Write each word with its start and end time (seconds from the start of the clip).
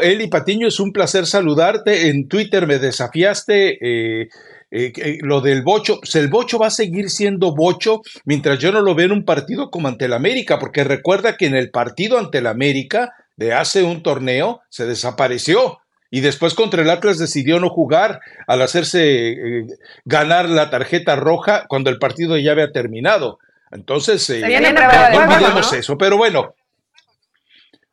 Eli 0.00 0.28
Patiño, 0.28 0.68
es 0.68 0.80
un 0.80 0.92
placer 0.92 1.26
saludarte. 1.26 2.08
En 2.08 2.26
Twitter 2.26 2.66
me 2.66 2.78
desafiaste. 2.78 4.22
Eh, 4.22 4.28
eh, 4.70 5.18
lo 5.20 5.42
del 5.42 5.62
bocho, 5.62 6.00
el 6.14 6.28
bocho 6.28 6.58
va 6.58 6.68
a 6.68 6.70
seguir 6.70 7.10
siendo 7.10 7.54
bocho 7.54 8.00
mientras 8.24 8.58
yo 8.58 8.72
no 8.72 8.80
lo 8.80 8.94
vea 8.94 9.04
en 9.04 9.12
un 9.12 9.24
partido 9.26 9.70
como 9.70 9.88
ante 9.88 10.06
el 10.06 10.14
América, 10.14 10.58
porque 10.58 10.82
recuerda 10.82 11.36
que 11.36 11.44
en 11.44 11.54
el 11.54 11.70
partido 11.70 12.18
ante 12.18 12.38
el 12.38 12.46
América 12.46 13.12
de 13.36 13.52
hace 13.52 13.82
un 13.82 14.02
torneo 14.02 14.62
se 14.70 14.86
desapareció 14.86 15.80
y 16.10 16.20
después 16.20 16.54
contra 16.54 16.80
el 16.80 16.88
Atlas 16.88 17.18
decidió 17.18 17.60
no 17.60 17.68
jugar 17.68 18.20
al 18.46 18.62
hacerse 18.62 19.32
eh, 19.32 19.66
ganar 20.06 20.48
la 20.48 20.70
tarjeta 20.70 21.16
roja 21.16 21.66
cuando 21.68 21.90
el 21.90 21.98
partido 21.98 22.38
ya 22.38 22.52
había 22.52 22.72
terminado. 22.72 23.40
Entonces, 23.70 24.26
no, 24.30 24.46
olvidemos 24.46 25.72
eso, 25.74 25.98
pero 25.98 26.16
bueno, 26.16 26.54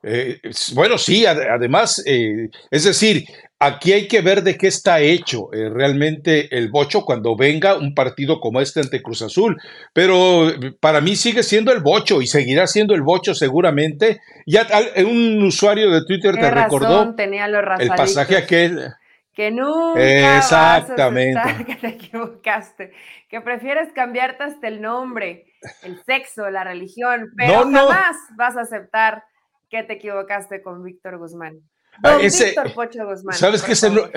eh, 0.01 0.39
bueno, 0.73 0.97
sí, 0.97 1.25
además, 1.25 2.01
eh, 2.05 2.49
es 2.71 2.85
decir, 2.85 3.25
aquí 3.59 3.91
hay 3.91 4.07
que 4.07 4.21
ver 4.21 4.43
de 4.43 4.57
qué 4.57 4.67
está 4.67 5.01
hecho 5.01 5.53
eh, 5.53 5.69
realmente 5.69 6.55
el 6.57 6.69
bocho 6.69 7.03
cuando 7.03 7.35
venga 7.35 7.75
un 7.75 7.93
partido 7.93 8.39
como 8.39 8.61
este 8.61 8.79
ante 8.79 9.01
Cruz 9.01 9.21
Azul. 9.21 9.57
Pero 9.93 10.51
para 10.79 11.01
mí 11.01 11.15
sigue 11.15 11.43
siendo 11.43 11.73
el 11.73 11.81
bocho 11.81 12.21
y 12.21 12.27
seguirá 12.27 12.65
siendo 12.67 12.95
el 12.95 13.01
bocho 13.01 13.35
seguramente. 13.35 14.21
Ya 14.45 14.67
un 15.05 15.43
usuario 15.43 15.91
de 15.91 16.05
Twitter 16.05 16.35
te 16.35 16.49
recordó 16.49 17.13
el 17.17 17.89
pasaje 17.89 18.37
aquel. 18.37 18.93
Que 19.33 19.51
nunca 19.51 20.37
Exactamente. 20.37 21.39
Vas 21.39 21.59
a 21.59 21.63
que 21.65 21.75
te 21.75 21.87
equivocaste, 21.87 22.91
que 23.29 23.39
prefieres 23.39 23.91
cambiarte 23.93 24.43
hasta 24.43 24.67
el 24.67 24.81
nombre, 24.81 25.45
el 25.83 26.01
sexo, 26.03 26.49
la 26.49 26.65
religión, 26.65 27.29
pero 27.37 27.63
jamás 27.63 28.17
vas 28.35 28.57
a 28.57 28.61
aceptar 28.61 29.23
que 29.69 29.83
te 29.83 29.93
equivocaste 29.93 30.61
con 30.61 30.83
Víctor 30.83 31.17
Guzmán. 31.17 31.59
Ah, 32.03 32.17
Víctor 32.17 32.73
Pocho 32.73 33.05
Guzmán. 33.05 33.35
¿Sabes 33.35 33.61
qué? 33.61 33.73
Ese 33.73 33.89
no, 33.89 34.09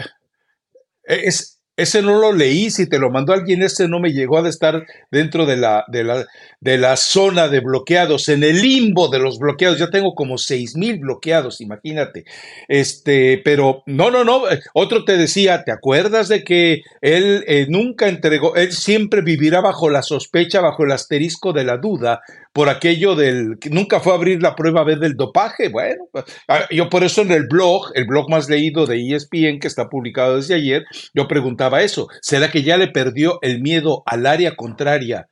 es, 1.04 1.62
ese 1.74 2.02
no 2.02 2.20
lo 2.20 2.32
leí, 2.32 2.70
si 2.70 2.86
te 2.86 2.98
lo 2.98 3.10
mandó 3.10 3.32
alguien, 3.32 3.62
ese 3.62 3.88
no 3.88 3.98
me 3.98 4.12
llegó 4.12 4.38
a 4.38 4.48
estar 4.48 4.84
dentro 5.10 5.46
de 5.46 5.56
la, 5.56 5.84
de 5.88 6.04
la, 6.04 6.26
de 6.60 6.76
la 6.76 6.96
zona 6.96 7.48
de 7.48 7.60
bloqueados, 7.60 8.28
en 8.28 8.42
el 8.44 8.60
limbo 8.60 9.08
de 9.08 9.18
los 9.18 9.38
bloqueados. 9.38 9.78
Ya 9.78 9.90
tengo 9.90 10.14
como 10.14 10.36
seis 10.36 10.76
mil 10.76 10.98
bloqueados, 11.00 11.62
imagínate. 11.62 12.24
Este, 12.68 13.40
pero 13.42 13.82
no, 13.86 14.10
no, 14.10 14.22
no. 14.22 14.42
Otro 14.74 15.04
te 15.06 15.16
decía, 15.16 15.64
¿te 15.64 15.72
acuerdas 15.72 16.28
de 16.28 16.44
que 16.44 16.82
él 17.00 17.42
eh, 17.48 17.66
nunca 17.70 18.06
entregó, 18.08 18.54
él 18.54 18.72
siempre 18.72 19.22
vivirá 19.22 19.62
bajo 19.62 19.88
la 19.88 20.02
sospecha, 20.02 20.60
bajo 20.60 20.84
el 20.84 20.92
asterisco 20.92 21.54
de 21.54 21.64
la 21.64 21.78
duda, 21.78 22.20
por 22.52 22.68
aquello 22.68 23.14
del 23.14 23.58
que 23.60 23.70
nunca 23.70 24.00
fue 24.00 24.12
a 24.12 24.16
abrir 24.16 24.42
la 24.42 24.54
prueba 24.54 24.84
B 24.84 24.96
del 24.96 25.14
dopaje. 25.14 25.68
Bueno, 25.68 26.04
pues, 26.12 26.24
ah, 26.48 26.66
yo 26.70 26.88
por 26.88 27.02
eso 27.04 27.22
en 27.22 27.32
el 27.32 27.46
blog, 27.46 27.90
el 27.94 28.06
blog 28.06 28.30
más 28.30 28.48
leído 28.48 28.86
de 28.86 29.14
ESPN 29.14 29.58
que 29.58 29.68
está 29.68 29.88
publicado 29.88 30.36
desde 30.36 30.54
ayer, 30.54 30.84
yo 31.14 31.28
preguntaba 31.28 31.82
eso, 31.82 32.08
¿será 32.20 32.50
que 32.50 32.62
ya 32.62 32.76
le 32.76 32.88
perdió 32.88 33.38
el 33.42 33.60
miedo 33.60 34.02
al 34.06 34.26
área 34.26 34.54
contraria? 34.56 35.28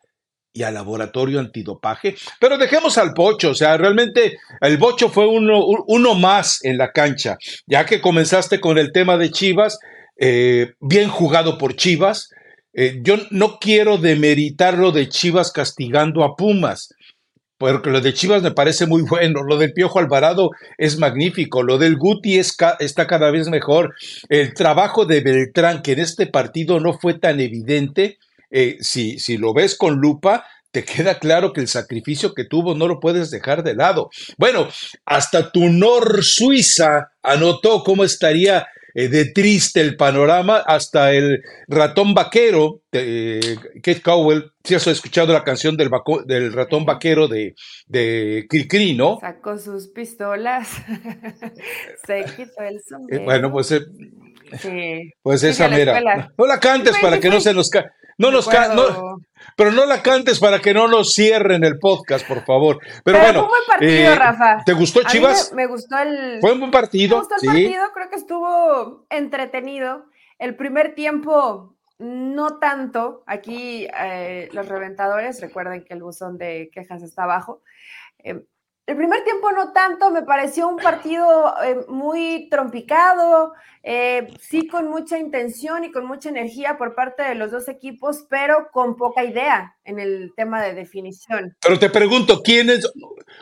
y 0.53 0.65
al 0.65 0.75
laboratorio 0.75 1.39
antidopaje. 1.39 2.17
Pero 2.41 2.59
dejemos 2.59 2.99
al 2.99 3.13
Bocho, 3.15 3.51
o 3.51 3.55
sea, 3.55 3.77
realmente 3.77 4.39
el 4.61 4.79
Bocho 4.79 5.09
fue 5.09 5.27
uno, 5.27 5.65
uno 5.87 6.15
más 6.15 6.65
en 6.65 6.77
la 6.77 6.91
cancha, 6.91 7.39
ya 7.67 7.87
que 7.87 8.01
comenzaste 8.01 8.61
con 8.61 8.77
el 8.77 8.91
tema 8.91 9.17
de 9.17 9.31
Chivas, 9.31 9.79
eh, 10.19 10.73
bien 10.81 11.09
jugado 11.09 11.57
por 11.57 11.77
Chivas. 11.77 12.31
Eh, 12.73 13.01
yo 13.03 13.17
no 13.31 13.59
quiero 13.59 13.99
demeritar 13.99 14.79
lo 14.79 14.93
de 14.93 15.09
Chivas 15.09 15.53
castigando 15.53 16.25
a 16.25 16.37
Pumas, 16.37 16.95
porque 17.59 17.91
lo 17.91 18.01
de 18.01 18.15
Chivas 18.15 18.43
me 18.43 18.53
parece 18.53 18.87
muy 18.87 19.03
bueno, 19.03 19.43
lo 19.43 19.59
del 19.59 19.73
Piojo 19.73 19.99
Alvarado 19.99 20.51
es 20.79 20.99
magnífico, 20.99 21.63
lo 21.63 21.79
del 21.79 21.97
Guti 21.97 22.39
está 22.39 23.07
cada 23.07 23.31
vez 23.31 23.49
mejor, 23.49 23.95
el 24.29 24.55
trabajo 24.55 25.05
de 25.05 25.21
Beltrán, 25.21 25.83
que 25.83 25.93
en 25.93 26.01
este 26.01 26.27
partido 26.27 26.81
no 26.81 26.99
fue 26.99 27.15
tan 27.15 27.41
evidente, 27.41 28.19
eh, 28.51 28.79
si, 28.81 29.19
si 29.19 29.37
lo 29.37 29.53
ves 29.53 29.77
con 29.77 29.97
lupa, 29.97 30.47
te 30.71 30.85
queda 30.85 31.19
claro 31.19 31.53
que 31.53 31.61
el 31.61 31.69
sacrificio 31.69 32.33
que 32.33 32.45
tuvo 32.45 32.75
no 32.75 32.87
lo 32.87 33.01
puedes 33.01 33.31
dejar 33.31 33.63
de 33.63 33.75
lado. 33.75 34.11
Bueno, 34.39 34.69
hasta 35.05 35.51
tu 35.51 35.69
Nor 35.69 36.25
Suiza 36.25 37.13
anotó 37.23 37.83
cómo 37.83 38.05
estaría 38.05 38.69
eh, 38.95 39.09
de 39.09 39.27
triste 39.27 39.81
el 39.81 39.97
panorama, 39.97 40.59
hasta 40.59 41.13
el 41.13 41.43
ratón 41.69 42.15
vaquero, 42.15 42.83
eh, 42.93 43.57
Kate 43.83 44.03
Cowell, 44.03 44.53
si 44.65 44.75
has 44.75 44.87
escuchado 44.87 45.33
la 45.33 45.45
canción 45.45 45.77
del, 45.77 45.91
del 46.27 46.53
ratón 46.53 46.85
vaquero 46.85 47.29
de, 47.29 47.55
de 47.87 48.47
Cricri, 48.49 48.95
¿no? 48.95 49.19
Sacó 49.21 49.59
sus 49.59 49.89
pistolas, 49.89 50.69
se 52.07 52.25
quitó 52.37 52.63
el 52.63 52.81
sombrero. 52.89 53.23
Eh, 53.23 53.25
bueno, 53.25 53.53
pues, 53.53 53.75
pues 55.23 55.43
esa 55.43 55.69
mera. 55.69 56.31
No 56.37 56.47
la 56.47 56.59
cantes 56.59 56.97
para 57.01 57.21
que 57.21 57.29
no 57.29 57.41
se 57.41 57.55
nos 57.55 57.71
caiga. 57.71 57.95
No 58.21 58.31
nos 58.31 58.47
no, 58.75 59.19
pero 59.57 59.73
no 59.73 59.87
la 59.87 60.03
cantes 60.03 60.39
para 60.39 60.59
que 60.59 60.75
no 60.75 60.89
nos 60.89 61.15
cierren 61.15 61.65
el 61.65 61.79
podcast, 61.79 62.29
por 62.29 62.45
favor. 62.45 62.79
Pero, 63.03 63.19
bueno, 63.19 63.33
fue 63.33 63.43
un 63.45 63.49
buen 63.49 63.63
partido, 63.67 64.13
eh, 64.13 64.15
Rafa. 64.15 64.63
¿Te 64.67 64.73
gustó 64.75 65.03
Chivas? 65.05 65.55
Me, 65.55 65.67
gustó 65.67 65.97
el. 65.97 66.39
Fue 66.43 66.53
un 66.53 66.61
buen 66.61 66.71
partido. 66.71 67.17
Me 67.17 67.21
gustó 67.23 67.37
el 67.41 67.47
partido, 67.47 67.83
creo 67.95 68.11
que 68.11 68.17
estuvo 68.17 69.07
entretenido. 69.09 70.05
El 70.39 70.55
primer 70.55 70.95
tiempo, 70.95 71.79
no 71.99 72.59
tanto. 72.59 73.25
Aquí 73.27 73.89
eh, 73.99 74.51
los 74.53 74.69
reventadores, 74.69 75.41
recuerden 75.41 75.83
que 75.83 75.95
el 75.95 76.03
buzón 76.03 76.37
de 76.37 76.69
quejas 76.75 77.03
está 77.03 77.23
abajo. 77.23 77.63
Eh, 78.19 78.45
el 78.91 78.97
primer 78.97 79.23
tiempo 79.23 79.53
no 79.53 79.73
tanto, 79.73 80.11
me 80.11 80.23
pareció 80.23 80.67
un 80.67 80.77
partido 80.77 81.55
eh, 81.63 81.77
muy 81.87 82.49
trompicado, 82.51 83.53
eh, 83.85 84.27
sí 84.41 84.67
con 84.67 84.89
mucha 84.89 85.17
intención 85.17 85.85
y 85.85 85.93
con 85.93 86.07
mucha 86.07 86.29
energía 86.29 86.77
por 86.77 86.97
parte 86.97 87.23
de 87.23 87.37
los 87.37 87.53
dos 87.53 87.69
equipos, 87.69 88.27
pero 88.29 88.69
con 88.73 88.97
poca 88.97 89.23
idea 89.23 89.77
en 89.85 90.01
el 90.01 90.33
tema 90.35 90.61
de 90.61 90.75
definición. 90.75 91.57
Pero 91.63 91.79
te 91.79 91.89
pregunto, 91.89 92.43
¿quién 92.43 92.69
es, 92.69 92.93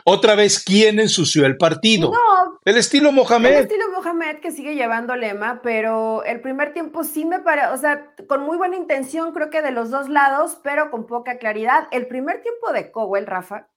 otra 0.03 0.35
vez, 0.35 0.63
quién 0.63 0.99
ensució 0.99 1.47
el 1.47 1.57
partido? 1.57 2.11
No. 2.11 2.59
El 2.63 2.77
estilo 2.77 3.11
Mohamed. 3.11 3.49
El 3.49 3.63
estilo 3.63 3.85
Mohamed 3.91 4.41
que 4.41 4.51
sigue 4.51 4.75
llevando 4.75 5.15
lema, 5.15 5.61
pero 5.63 6.23
el 6.25 6.41
primer 6.41 6.73
tiempo 6.73 7.03
sí 7.03 7.25
me 7.25 7.39
parece, 7.39 7.69
o 7.69 7.77
sea, 7.77 8.13
con 8.27 8.43
muy 8.43 8.57
buena 8.57 8.77
intención 8.77 9.31
creo 9.31 9.49
que 9.49 9.63
de 9.63 9.71
los 9.71 9.89
dos 9.89 10.09
lados, 10.09 10.59
pero 10.61 10.91
con 10.91 11.07
poca 11.07 11.39
claridad. 11.39 11.87
El 11.89 12.05
primer 12.05 12.43
tiempo 12.43 12.71
de 12.71 12.91
Cowell, 12.91 13.25
Rafa, 13.25 13.67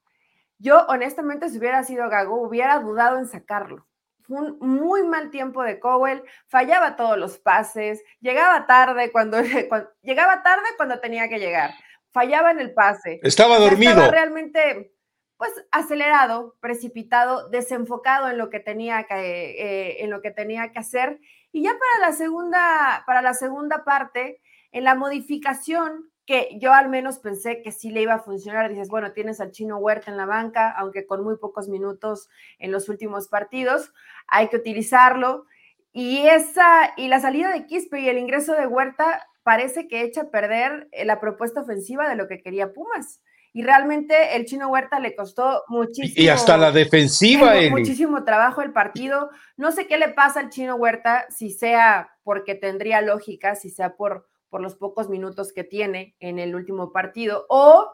yo, 0.63 0.87
honestamente, 0.89 1.49
si 1.49 1.59
hubiera 1.59 1.83
sido 1.83 2.09
Gago, 2.09 2.41
hubiera 2.41 2.79
dudado 2.79 3.19
en 3.19 3.27
sacarlo. 3.27 3.89
Fue 4.21 4.41
un 4.41 4.59
muy 4.61 5.03
mal 5.03 5.31
tiempo 5.31 5.65
de 5.65 5.81
Cowell, 5.81 6.23
fallaba 6.47 6.95
todos 6.95 7.19
los 7.19 7.39
pases, 7.39 8.01
llegaba 8.21 8.65
tarde 8.69 9.11
cuando, 9.11 9.39
llegaba 10.03 10.45
tarde 10.45 10.65
cuando 10.77 11.01
tenía 11.01 11.29
que 11.29 11.41
llegar, 11.41 11.73
fallaba 12.13 12.53
en 12.53 12.61
el 12.61 12.73
pase. 12.73 13.19
Estaba 13.25 13.59
dormido. 13.59 13.91
Estaba 13.91 14.13
realmente 14.13 14.95
pues 15.37 15.51
acelerado, 15.73 16.55
precipitado, 16.61 17.49
desenfocado 17.49 18.29
en 18.29 18.39
lo 18.39 18.49
que 18.49 18.61
tenía 18.61 19.03
que, 19.09 19.15
eh, 19.17 20.05
en 20.05 20.11
lo 20.11 20.23
que 20.23 20.31
tenía 20.31 20.71
que 20.71 20.79
hacer. 20.79 21.19
Y 21.51 21.65
ya 21.65 21.73
para 21.73 22.09
la 22.09 22.17
segunda, 22.17 23.03
para 23.05 23.23
la 23.23 23.35
segunda 23.35 23.83
parte, 23.83 24.41
en 24.71 24.85
la 24.85 24.95
modificación 24.95 26.12
que 26.27 26.57
yo 26.61 26.73
al 26.73 26.89
menos 26.89 27.19
pensé 27.19 27.63
que 27.63 27.73
sí 27.73 27.91
le 27.91 28.03
iba 28.03 28.15
a 28.15 28.21
funcionar. 28.21 28.69
Dices, 28.69 28.89
bueno, 28.89 29.13
tienes 29.13 29.41
al 29.41 29.51
chino 29.51 29.79
Huerta 29.79 30.11
en 30.11 30.17
la 30.17 30.27
banca, 30.27 30.71
aunque 30.71 31.07
con 31.07 31.25
muy 31.25 31.37
pocos 31.37 31.69
minutos 31.69 32.29
en 32.59 32.71
los 32.71 32.89
últimos 32.89 33.29
partidos, 33.29 33.93
hay 34.29 34.49
que 34.49 34.57
utilizarlo. 34.57 35.47
Y 35.93 36.27
esa 36.27 36.93
y 36.97 37.09
la 37.09 37.21
salida 37.21 37.53
de 37.53 37.67
Quispe 37.67 38.01
y 38.01 38.09
el 38.09 38.19
ingreso 38.19 38.55
de 38.55 38.67
Huerta 38.67 39.27
parece 39.43 39.89
que 39.89 40.03
echa 40.03 40.23
a 40.23 40.31
perder 40.31 40.89
eh, 40.93 41.05
la 41.05 41.21
propuesta 41.21 41.61
ofensiva 41.61 42.09
de 42.09 42.17
lo 42.17 42.29
que 42.29 42.41
quería 42.41 42.73
Pumas. 42.73 43.21
Y 43.55 43.65
realmente 43.65 44.35
el 44.35 44.47
chino 44.47 44.69
Huerta 44.69 44.99
le 44.99 45.15
costó 45.15 45.65
muchísimo. 45.69 46.25
Y 46.25 46.29
hasta 46.29 46.57
la 46.57 46.73
defensiva. 46.73 47.53
Muchísimo 47.71 48.25
trabajo 48.25 48.63
el 48.63 48.73
partido. 48.73 49.29
No 49.59 49.73
sé 49.73 49.87
qué 49.87 49.99
le 49.99 50.09
pasa 50.09 50.41
al 50.41 50.49
chino 50.49 50.77
Huerta, 50.77 51.27
si 51.29 51.51
sea 51.51 52.13
porque 52.23 52.55
tendría 52.55 53.03
lógica, 53.03 53.55
si 53.55 53.69
sea 53.69 53.97
por 53.97 54.32
por 54.53 54.61
los 54.61 54.75
pocos 54.77 55.09
minutos 55.09 55.51
que 55.55 55.65
tiene 55.65 56.15
en 56.21 56.39
el 56.39 56.55
último 56.55 56.93
partido, 56.93 57.47
o 57.49 57.91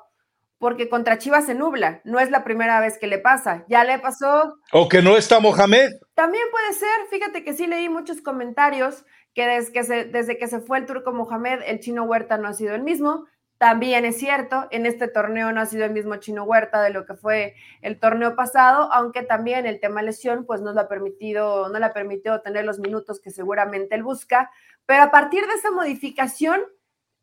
porque 0.58 0.88
contra 0.88 1.18
Chivas 1.18 1.46
se 1.46 1.54
nubla. 1.54 2.00
No 2.02 2.18
es 2.18 2.32
la 2.32 2.42
primera 2.42 2.80
vez 2.80 2.98
que 2.98 3.06
le 3.06 3.18
pasa. 3.18 3.64
Ya 3.68 3.84
le 3.84 4.00
pasó. 4.00 4.56
O 4.72 4.88
que 4.88 5.00
no 5.00 5.16
está 5.16 5.38
Mohamed. 5.38 5.92
También 6.14 6.42
puede 6.50 6.72
ser. 6.72 7.06
Fíjate 7.10 7.44
que 7.44 7.52
sí 7.52 7.68
leí 7.68 7.88
muchos 7.88 8.20
comentarios 8.20 9.04
que 9.34 9.46
desde 9.46 9.72
que 9.72 9.84
se, 9.84 10.04
desde 10.06 10.36
que 10.36 10.48
se 10.48 10.58
fue 10.58 10.78
el 10.78 10.86
turco 10.86 11.12
Mohamed, 11.12 11.60
el 11.64 11.78
chino 11.78 12.02
Huerta 12.02 12.38
no 12.38 12.48
ha 12.48 12.54
sido 12.54 12.74
el 12.74 12.82
mismo. 12.82 13.24
También 13.58 14.04
es 14.04 14.18
cierto, 14.18 14.68
en 14.70 14.86
este 14.86 15.08
torneo 15.08 15.50
no 15.52 15.60
ha 15.60 15.66
sido 15.66 15.84
el 15.84 15.92
mismo 15.92 16.16
Chino 16.16 16.44
Huerta 16.44 16.80
de 16.80 16.90
lo 16.90 17.04
que 17.06 17.14
fue 17.14 17.56
el 17.82 17.98
torneo 17.98 18.36
pasado, 18.36 18.92
aunque 18.92 19.22
también 19.24 19.66
el 19.66 19.80
tema 19.80 20.00
lesión 20.02 20.46
pues 20.46 20.60
no 20.60 20.72
le 20.72 20.80
ha 20.80 20.88
permitido, 20.88 21.68
no 21.68 21.78
le 21.78 21.84
ha 21.84 21.92
permitido 21.92 22.40
tener 22.40 22.64
los 22.64 22.78
minutos 22.78 23.20
que 23.20 23.30
seguramente 23.30 23.96
él 23.96 24.04
busca, 24.04 24.50
pero 24.86 25.02
a 25.02 25.10
partir 25.10 25.44
de 25.46 25.54
esa 25.54 25.72
modificación 25.72 26.60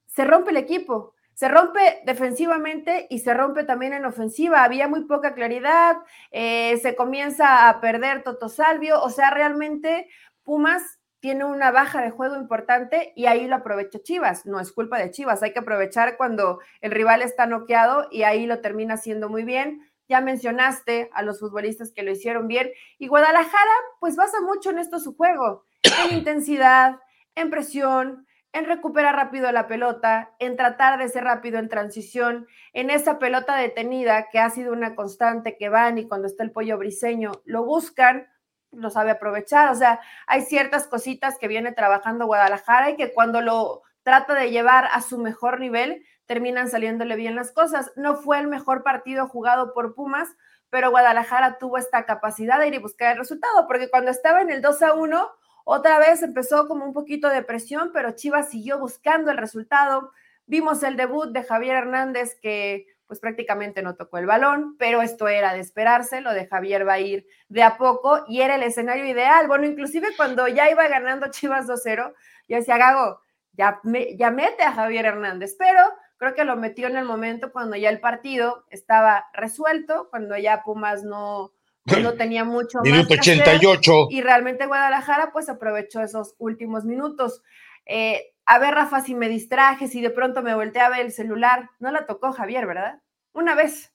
se 0.07 0.25
rompe 0.25 0.51
el 0.51 0.57
equipo. 0.57 1.13
se 1.33 1.49
rompe 1.49 2.01
defensivamente 2.05 3.07
y 3.09 3.19
se 3.19 3.33
rompe 3.33 3.65
también 3.65 3.93
en 3.93 4.05
ofensiva. 4.05 4.63
Había 4.63 4.87
muy 4.87 5.03
poca 5.05 5.33
claridad, 5.33 5.97
eh, 6.31 6.77
se 6.81 6.95
comienza 6.95 7.67
a 7.69 7.81
perder 7.81 8.23
Toto 8.23 8.47
Salvio, 8.49 9.01
o 9.01 9.09
sea, 9.09 9.31
realmente 9.31 10.07
Pumas 10.43 10.94
tiene 11.25 11.43
una 11.43 11.71
baja 11.71 12.03
de 12.03 12.11
juego 12.11 12.35
importante 12.35 13.11
y 13.15 13.25
ahí 13.25 13.47
lo 13.47 13.55
aprovecha 13.55 13.97
Chivas. 13.97 14.45
No 14.45 14.59
es 14.59 14.71
culpa 14.71 14.99
de 14.99 15.09
Chivas, 15.09 15.41
hay 15.41 15.53
que 15.53 15.59
aprovechar 15.59 16.17
cuando 16.17 16.59
el 16.81 16.91
rival 16.91 17.23
está 17.23 17.47
noqueado 17.47 18.07
y 18.11 18.21
ahí 18.21 18.45
lo 18.45 18.61
termina 18.61 18.93
haciendo 18.93 19.27
muy 19.27 19.43
bien. 19.43 19.89
Ya 20.07 20.21
mencionaste 20.21 21.09
a 21.13 21.23
los 21.23 21.39
futbolistas 21.39 21.91
que 21.91 22.03
lo 22.03 22.11
hicieron 22.11 22.47
bien 22.47 22.69
y 22.99 23.07
Guadalajara 23.07 23.71
pues 23.99 24.15
basa 24.15 24.39
mucho 24.39 24.69
en 24.69 24.77
esto 24.77 24.99
su 24.99 25.15
juego, 25.15 25.65
en 26.05 26.15
intensidad, 26.15 26.99
en 27.33 27.49
presión, 27.49 28.27
en 28.53 28.65
recuperar 28.65 29.15
rápido 29.15 29.51
la 29.51 29.65
pelota, 29.65 30.35
en 30.37 30.55
tratar 30.55 30.99
de 30.99 31.09
ser 31.09 31.23
rápido 31.23 31.57
en 31.57 31.69
transición, 31.69 32.45
en 32.71 32.91
esa 32.91 33.17
pelota 33.17 33.55
detenida 33.55 34.27
que 34.31 34.37
ha 34.37 34.51
sido 34.51 34.71
una 34.73 34.93
constante 34.93 35.57
que 35.57 35.69
van 35.69 35.97
y 35.97 36.07
cuando 36.07 36.27
está 36.27 36.43
el 36.43 36.51
pollo 36.51 36.77
briseño 36.77 37.31
lo 37.45 37.65
buscan, 37.65 38.27
lo 38.75 38.89
sabe 38.89 39.11
aprovechar. 39.11 39.69
O 39.69 39.75
sea, 39.75 39.99
hay 40.27 40.41
ciertas 40.41 40.87
cositas 40.87 41.37
que 41.37 41.47
viene 41.47 41.71
trabajando 41.71 42.25
Guadalajara 42.25 42.91
y 42.91 42.95
que 42.95 43.13
cuando 43.13 43.41
lo 43.41 43.83
trata 44.03 44.35
de 44.35 44.51
llevar 44.51 44.87
a 44.91 45.01
su 45.01 45.17
mejor 45.17 45.59
nivel, 45.59 46.05
terminan 46.25 46.69
saliéndole 46.69 47.15
bien 47.15 47.35
las 47.35 47.51
cosas. 47.51 47.91
No 47.95 48.15
fue 48.15 48.39
el 48.39 48.47
mejor 48.47 48.83
partido 48.83 49.27
jugado 49.27 49.73
por 49.73 49.95
Pumas, 49.95 50.29
pero 50.69 50.91
Guadalajara 50.91 51.57
tuvo 51.57 51.77
esta 51.77 52.05
capacidad 52.05 52.59
de 52.59 52.67
ir 52.67 52.73
y 52.75 52.79
buscar 52.79 53.13
el 53.13 53.17
resultado, 53.17 53.67
porque 53.67 53.89
cuando 53.89 54.11
estaba 54.11 54.41
en 54.41 54.51
el 54.51 54.61
2 54.61 54.81
a 54.81 54.93
1, 54.93 55.31
otra 55.63 55.99
vez 55.99 56.21
empezó 56.21 56.67
como 56.67 56.85
un 56.85 56.93
poquito 56.93 57.29
de 57.29 57.41
presión, 57.41 57.91
pero 57.93 58.11
Chivas 58.11 58.49
siguió 58.49 58.77
buscando 58.77 59.31
el 59.31 59.37
resultado. 59.37 60.11
Vimos 60.45 60.83
el 60.83 60.95
debut 60.95 61.31
de 61.31 61.43
Javier 61.43 61.77
Hernández 61.77 62.37
que 62.39 62.85
pues 63.07 63.19
prácticamente 63.19 63.81
no 63.81 63.95
tocó 63.95 64.17
el 64.17 64.25
balón, 64.25 64.75
pero 64.77 65.01
esto 65.01 65.27
era 65.27 65.53
de 65.53 65.59
esperarse, 65.59 66.21
lo 66.21 66.33
de 66.33 66.47
Javier 66.47 66.87
va 66.87 66.93
a 66.93 66.99
ir 66.99 67.25
de 67.49 67.63
a 67.63 67.77
poco 67.77 68.23
y 68.27 68.41
era 68.41 68.55
el 68.55 68.63
escenario 68.63 69.05
ideal. 69.05 69.47
Bueno, 69.47 69.65
inclusive 69.65 70.09
cuando 70.17 70.47
ya 70.47 70.69
iba 70.69 70.87
ganando 70.87 71.29
Chivas 71.29 71.67
2-0, 71.67 72.13
yo 72.47 72.57
decía, 72.57 72.77
Gago, 72.77 73.21
ya, 73.53 73.79
ya 74.17 74.31
mete 74.31 74.63
a 74.63 74.73
Javier 74.73 75.05
Hernández, 75.05 75.55
pero 75.57 75.81
creo 76.17 76.33
que 76.33 76.45
lo 76.45 76.55
metió 76.55 76.87
en 76.87 76.97
el 76.97 77.05
momento 77.05 77.51
cuando 77.51 77.75
ya 77.75 77.89
el 77.89 77.99
partido 77.99 78.65
estaba 78.69 79.25
resuelto, 79.33 80.07
cuando 80.09 80.37
ya 80.37 80.63
Pumas 80.63 81.03
no, 81.03 81.53
no 82.01 82.13
tenía 82.17 82.43
mucho 82.43 82.79
Minuto 82.81 83.13
88. 83.13 84.07
y 84.09 84.21
realmente 84.21 84.65
Guadalajara 84.65 85.31
pues 85.31 85.49
aprovechó 85.49 86.01
esos 86.01 86.35
últimos 86.37 86.85
minutos. 86.85 87.41
Eh, 87.85 88.34
a 88.45 88.59
ver, 88.59 88.73
Rafa, 88.73 89.01
si 89.01 89.15
me 89.15 89.29
distraje, 89.29 89.87
si 89.87 90.01
de 90.01 90.09
pronto 90.09 90.43
me 90.43 90.55
volteé 90.55 90.81
a 90.81 90.89
ver 90.89 91.05
el 91.05 91.11
celular, 91.11 91.69
no 91.79 91.91
la 91.91 92.05
tocó 92.05 92.31
Javier, 92.31 92.67
¿verdad? 92.67 93.01
Una 93.33 93.55
vez. 93.55 93.91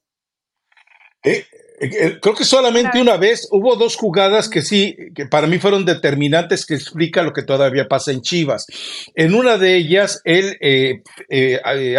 Eh, 1.22 1.44
eh, 1.80 2.18
creo 2.20 2.34
que 2.34 2.44
solamente 2.44 3.00
una 3.00 3.16
vez 3.16 3.46
hubo 3.50 3.76
dos 3.76 3.96
jugadas 3.96 4.48
que 4.48 4.62
sí, 4.62 4.96
que 5.14 5.26
para 5.26 5.46
mí 5.46 5.58
fueron 5.58 5.84
determinantes, 5.84 6.66
que 6.66 6.74
explica 6.74 7.22
lo 7.22 7.32
que 7.32 7.42
todavía 7.42 7.88
pasa 7.88 8.10
en 8.10 8.22
Chivas. 8.22 8.66
En 9.14 9.34
una 9.34 9.56
de 9.56 9.76
ellas, 9.76 10.20
él 10.24 10.58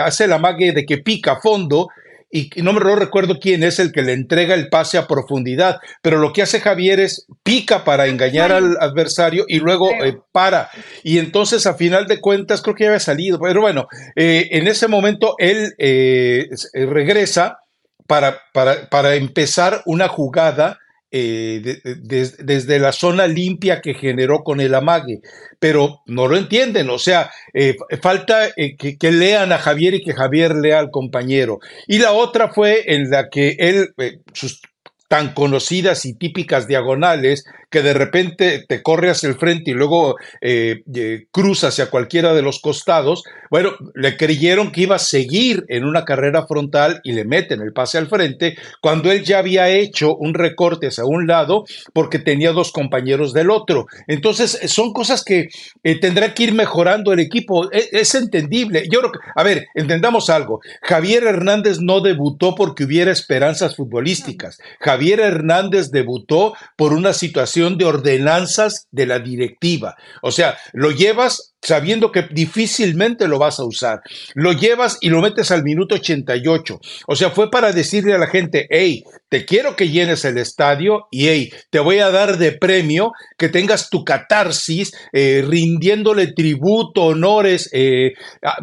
hace 0.03 0.27
la 0.27 0.39
mague 0.39 0.71
de 0.71 0.85
que 0.85 0.97
pica 0.97 1.33
a 1.33 1.41
fondo 1.41 1.87
y 2.31 2.49
no 2.61 2.73
me 2.73 2.79
recuerdo 2.79 3.39
quién 3.39 3.63
es 3.63 3.79
el 3.79 3.91
que 3.91 4.01
le 4.01 4.13
entrega 4.13 4.55
el 4.55 4.69
pase 4.69 4.97
a 4.97 5.07
profundidad, 5.07 5.79
pero 6.01 6.17
lo 6.17 6.31
que 6.31 6.41
hace 6.41 6.59
Javier 6.59 6.99
es 6.99 7.27
pica 7.43 7.83
para 7.83 8.07
engañar 8.07 8.51
al 8.51 8.77
adversario 8.79 9.45
y 9.47 9.59
luego 9.59 9.91
eh, 9.91 10.17
para. 10.31 10.69
Y 11.03 11.17
entonces 11.17 11.67
a 11.67 11.75
final 11.75 12.07
de 12.07 12.21
cuentas 12.21 12.61
creo 12.61 12.75
que 12.75 12.83
ya 12.85 12.89
había 12.89 12.99
salido, 12.99 13.39
pero 13.39 13.61
bueno, 13.61 13.87
eh, 14.15 14.47
en 14.51 14.67
ese 14.67 14.87
momento 14.87 15.35
él 15.37 15.73
eh, 15.77 16.47
regresa 16.73 17.59
para, 18.07 18.39
para, 18.53 18.89
para 18.89 19.15
empezar 19.15 19.81
una 19.85 20.07
jugada 20.07 20.79
eh, 21.13 21.81
desde 21.99 22.79
la 22.79 22.93
zona 22.93 23.27
limpia 23.27 23.81
que 23.81 23.93
generó 23.93 24.43
con 24.43 24.61
el 24.61 24.73
amague, 24.73 25.19
pero 25.59 26.01
no 26.05 26.27
lo 26.27 26.37
entienden, 26.37 26.89
o 26.89 26.97
sea, 26.97 27.29
eh, 27.53 27.75
falta 28.01 28.47
eh, 28.55 28.77
que, 28.77 29.11
lean 29.11 29.51
a 29.51 29.57
Javier 29.57 29.95
y 29.95 30.03
que 30.03 30.13
Javier 30.13 30.55
lea 30.55 30.79
al 30.79 30.89
compañero. 30.89 31.59
Y 31.85 31.99
la 31.99 32.13
otra 32.13 32.53
fue 32.53 32.93
en 32.93 33.09
la 33.09 33.29
que 33.29 33.57
él, 33.59 33.93
sus 34.33 34.61
tan 35.09 35.33
conocidas 35.33 36.05
y 36.05 36.13
típicas 36.13 36.69
diagonales, 36.69 37.43
que 37.71 37.81
de 37.81 37.93
repente 37.93 38.65
te 38.67 38.83
corre 38.83 39.09
hacia 39.09 39.29
el 39.29 39.35
frente 39.35 39.71
y 39.71 39.73
luego 39.73 40.17
eh, 40.41 40.83
eh, 40.93 41.25
cruza 41.31 41.69
hacia 41.69 41.89
cualquiera 41.89 42.33
de 42.33 42.41
los 42.41 42.59
costados, 42.59 43.23
bueno, 43.49 43.71
le 43.95 44.17
creyeron 44.17 44.71
que 44.71 44.81
iba 44.81 44.97
a 44.97 44.99
seguir 44.99 45.65
en 45.69 45.85
una 45.85 46.03
carrera 46.03 46.45
frontal 46.45 46.99
y 47.03 47.13
le 47.13 47.23
meten 47.23 47.61
el 47.61 47.71
pase 47.71 47.97
al 47.97 48.07
frente 48.07 48.57
cuando 48.81 49.09
él 49.11 49.23
ya 49.23 49.39
había 49.39 49.69
hecho 49.69 50.15
un 50.15 50.33
recorte 50.33 50.87
hacia 50.87 51.05
un 51.05 51.27
lado 51.27 51.63
porque 51.93 52.19
tenía 52.19 52.51
dos 52.51 52.73
compañeros 52.73 53.33
del 53.33 53.49
otro. 53.49 53.87
Entonces, 54.07 54.59
son 54.65 54.91
cosas 54.91 55.23
que 55.23 55.47
eh, 55.83 55.99
tendrá 55.99 56.33
que 56.33 56.43
ir 56.43 56.53
mejorando 56.53 57.13
el 57.13 57.19
equipo. 57.19 57.71
Es, 57.71 57.89
es 57.93 58.15
entendible. 58.15 58.83
Yo 58.91 58.99
creo 58.99 59.13
que, 59.13 59.19
a 59.33 59.43
ver, 59.43 59.67
entendamos 59.75 60.29
algo. 60.29 60.59
Javier 60.81 61.23
Hernández 61.23 61.79
no 61.79 62.01
debutó 62.01 62.53
porque 62.53 62.83
hubiera 62.83 63.11
esperanzas 63.11 63.77
futbolísticas. 63.77 64.57
Javier 64.81 65.21
Hernández 65.21 65.91
debutó 65.91 66.53
por 66.75 66.91
una 66.91 67.13
situación 67.13 67.60
de 67.69 67.85
ordenanzas 67.85 68.87
de 68.91 69.05
la 69.05 69.19
directiva. 69.19 69.95
O 70.21 70.31
sea, 70.31 70.57
lo 70.73 70.91
llevas 70.91 71.53
sabiendo 71.61 72.11
que 72.11 72.23
difícilmente 72.23 73.27
lo 73.27 73.37
vas 73.37 73.59
a 73.59 73.65
usar. 73.65 74.01
Lo 74.33 74.51
llevas 74.51 74.97
y 74.99 75.09
lo 75.09 75.21
metes 75.21 75.51
al 75.51 75.63
minuto 75.63 75.95
88. 75.95 76.79
O 77.07 77.15
sea, 77.15 77.29
fue 77.29 77.51
para 77.51 77.71
decirle 77.71 78.13
a 78.13 78.17
la 78.17 78.27
gente, 78.27 78.67
hey, 78.71 79.03
te 79.29 79.45
quiero 79.45 79.75
que 79.75 79.89
llenes 79.89 80.25
el 80.25 80.37
estadio 80.37 81.07
y 81.11 81.27
hey, 81.27 81.53
te 81.69 81.79
voy 81.79 81.99
a 81.99 82.09
dar 82.09 82.37
de 82.37 82.51
premio 82.51 83.13
que 83.37 83.47
tengas 83.47 83.89
tu 83.89 84.03
catarsis, 84.03 84.91
eh, 85.13 85.45
rindiéndole 85.47 86.33
tributo, 86.33 87.03
honores, 87.03 87.69
eh, 87.73 88.13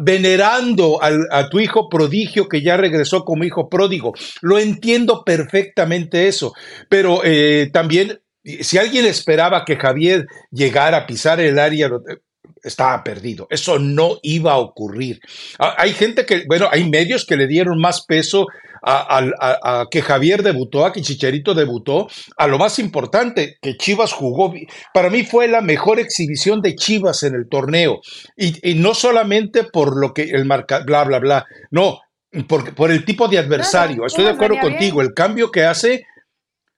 venerando 0.01 0.99
a 1.01 1.49
tu 1.49 1.59
hijo 1.59 1.89
prodigio 1.89 2.49
que 2.49 2.61
ya 2.61 2.75
regresó 2.75 3.23
como 3.23 3.45
hijo 3.45 3.69
pródigo. 3.69 4.13
Lo 4.41 4.59
entiendo 4.59 5.23
perfectamente 5.23 6.27
eso, 6.27 6.53
pero 6.89 7.21
eh, 7.23 7.69
también 7.71 8.19
si 8.43 8.77
alguien 8.77 9.05
esperaba 9.05 9.65
que 9.65 9.75
Javier 9.75 10.27
llegara 10.51 10.97
a 10.97 11.07
pisar 11.07 11.39
el 11.39 11.59
área, 11.59 11.87
eh, 11.87 12.17
estaba 12.63 13.03
perdido. 13.03 13.47
Eso 13.49 13.79
no 13.79 14.17
iba 14.21 14.53
a 14.53 14.57
ocurrir. 14.57 15.19
Ah, 15.57 15.75
hay 15.77 15.93
gente 15.93 16.25
que, 16.25 16.45
bueno, 16.47 16.67
hay 16.71 16.89
medios 16.89 17.25
que 17.25 17.37
le 17.37 17.47
dieron 17.47 17.79
más 17.79 18.05
peso 18.05 18.47
a, 18.81 19.85
que 19.91 20.01
Javier 20.01 20.41
debutó, 20.41 20.85
a 20.85 20.93
que 20.93 21.01
Chicharito 21.01 21.53
debutó, 21.53 22.07
a 22.37 22.47
lo 22.47 22.57
más 22.57 22.79
importante, 22.79 23.57
que 23.61 23.75
Chivas 23.75 24.13
jugó. 24.13 24.53
Para 24.93 25.09
mí 25.09 25.23
fue 25.23 25.47
la 25.47 25.61
mejor 25.61 25.99
exhibición 25.99 26.61
de 26.61 26.75
Chivas 26.75 27.23
en 27.23 27.35
el 27.35 27.47
torneo. 27.49 27.99
Y, 28.37 28.75
no 28.75 28.93
solamente 28.93 29.63
por 29.63 29.99
lo 29.99 30.13
que 30.13 30.23
el 30.23 30.45
marca, 30.45 30.79
bla, 30.79 31.03
bla, 31.03 31.19
bla. 31.19 31.45
No, 31.71 31.99
por, 32.47 32.73
por 32.73 32.91
el 32.91 33.03
tipo 33.03 33.27
de 33.27 33.39
adversario. 33.39 34.05
Estoy 34.05 34.25
de 34.25 34.31
acuerdo 34.31 34.59
contigo. 34.59 35.01
El 35.01 35.13
cambio 35.13 35.51
que 35.51 35.63
hace 35.63 36.05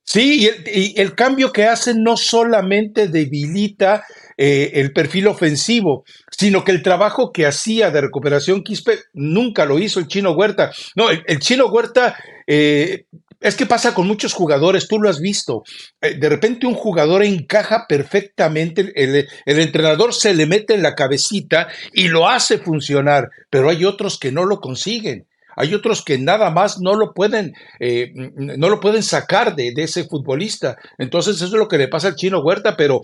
Sí, 0.04 0.50
y 0.66 1.00
el, 1.00 1.16
cambio 1.16 1.54
que 1.54 1.66
hace 1.66 1.94
no 1.94 2.18
solamente 2.18 3.08
debilita 3.08 4.04
eh, 4.38 4.72
el 4.74 4.92
perfil 4.92 5.28
ofensivo, 5.28 6.04
sino 6.32 6.64
que 6.64 6.72
el 6.72 6.82
trabajo 6.82 7.32
que 7.32 7.46
hacía 7.46 7.92
de 7.92 8.02
recuperación 8.02 8.64
Quispe 8.64 9.00
nunca 9.14 9.66
lo 9.66 9.80
hizo 9.80 10.00
el 10.00 10.08
chino 10.08 10.32
Huerta. 10.32 10.72
No, 10.96 11.10
el, 11.10 11.40
chino 11.40 11.68
Huerta 11.68 12.18
eh, 12.48 13.06
es 13.40 13.56
que 13.56 13.66
pasa 13.66 13.94
con 13.94 14.08
muchos 14.08 14.34
jugadores, 14.34 14.88
tú 14.88 15.00
lo 15.00 15.10
has 15.10 15.20
visto. 15.20 15.64
Eh, 16.02 16.16
de 16.16 16.30
repente 16.30 16.68
un 16.68 16.76
jugador 16.76 17.24
encaja 17.24 17.86
perfectamente, 17.88 18.92
el, 18.96 19.28
el, 19.46 19.60
entrenador 19.60 20.14
se 20.14 20.34
le 20.34 20.46
mete 20.46 20.74
en 20.74 20.84
la 20.84 20.96
cabecita 20.96 21.68
y 21.94 22.08
lo 22.08 22.28
hace 22.28 22.58
funcionar, 22.58 23.30
pero 23.50 23.70
hay 23.70 23.86
otros 23.86 24.20
que 24.20 24.32
no 24.32 24.46
lo 24.46 24.60
consiguen. 24.60 25.28
Hay 25.62 25.76
otros 25.76 26.04
que 26.04 26.18
nada 26.18 26.50
más 26.50 26.80
no 26.80 26.96
lo 26.96 27.14
pueden, 27.14 27.54
eh, 27.80 28.12
no 28.16 28.68
lo 28.68 28.80
pueden 28.80 29.04
sacar 29.04 29.56
de, 29.56 29.72
ese 29.78 30.06
futbolista. 30.06 30.76
Entonces 30.98 31.36
eso 31.36 31.46
es 31.46 31.52
lo 31.52 31.68
que 31.68 31.78
le 31.78 31.88
pasa 31.88 32.08
al 32.08 32.16
chino 32.16 32.42
Huerta, 32.42 32.76
pero 32.76 33.02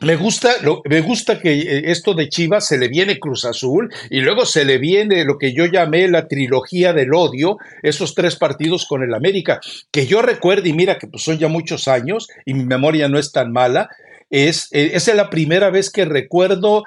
me 0.00 0.16
gusta, 0.16 0.50
me 0.90 1.00
gusta 1.02 1.38
que 1.38 1.52
eh, 1.52 1.82
esto 1.92 2.14
de 2.14 2.28
Chivas 2.28 2.66
se 2.66 2.78
le 2.78 2.88
viene 2.88 3.20
Cruz 3.20 3.44
Azul 3.44 3.94
y 4.10 4.22
luego 4.22 4.44
se 4.44 4.64
le 4.64 4.78
viene 4.78 5.24
lo 5.24 5.38
que 5.38 5.54
yo 5.54 5.66
llamé 5.66 6.08
la 6.08 6.26
trilogía 6.26 6.92
del 6.92 7.14
odio, 7.14 7.58
esos 7.84 8.16
tres 8.16 8.34
partidos 8.34 8.84
con 8.84 9.04
el 9.04 9.14
América, 9.14 9.60
que 9.92 10.06
yo 10.06 10.20
recuerdo 10.20 10.68
y 10.68 10.72
mira 10.72 10.98
que 10.98 11.06
pues 11.06 11.22
son 11.22 11.38
ya 11.38 11.46
muchos 11.46 11.86
años 11.86 12.26
y 12.44 12.54
mi 12.54 12.64
memoria 12.64 13.08
no 13.08 13.20
es 13.20 13.30
tan 13.30 13.52
mala, 13.52 13.88
es, 14.30 14.66
eh, 14.72 14.90
es 14.94 15.14
la 15.14 15.30
primera 15.30 15.70
vez 15.70 15.90
que 15.90 16.06
recuerdo 16.06 16.82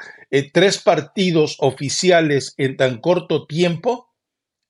tres 0.51 0.79
partidos 0.79 1.55
oficiales 1.59 2.55
en 2.57 2.75
tan 2.75 2.99
corto 2.99 3.45
tiempo 3.45 4.09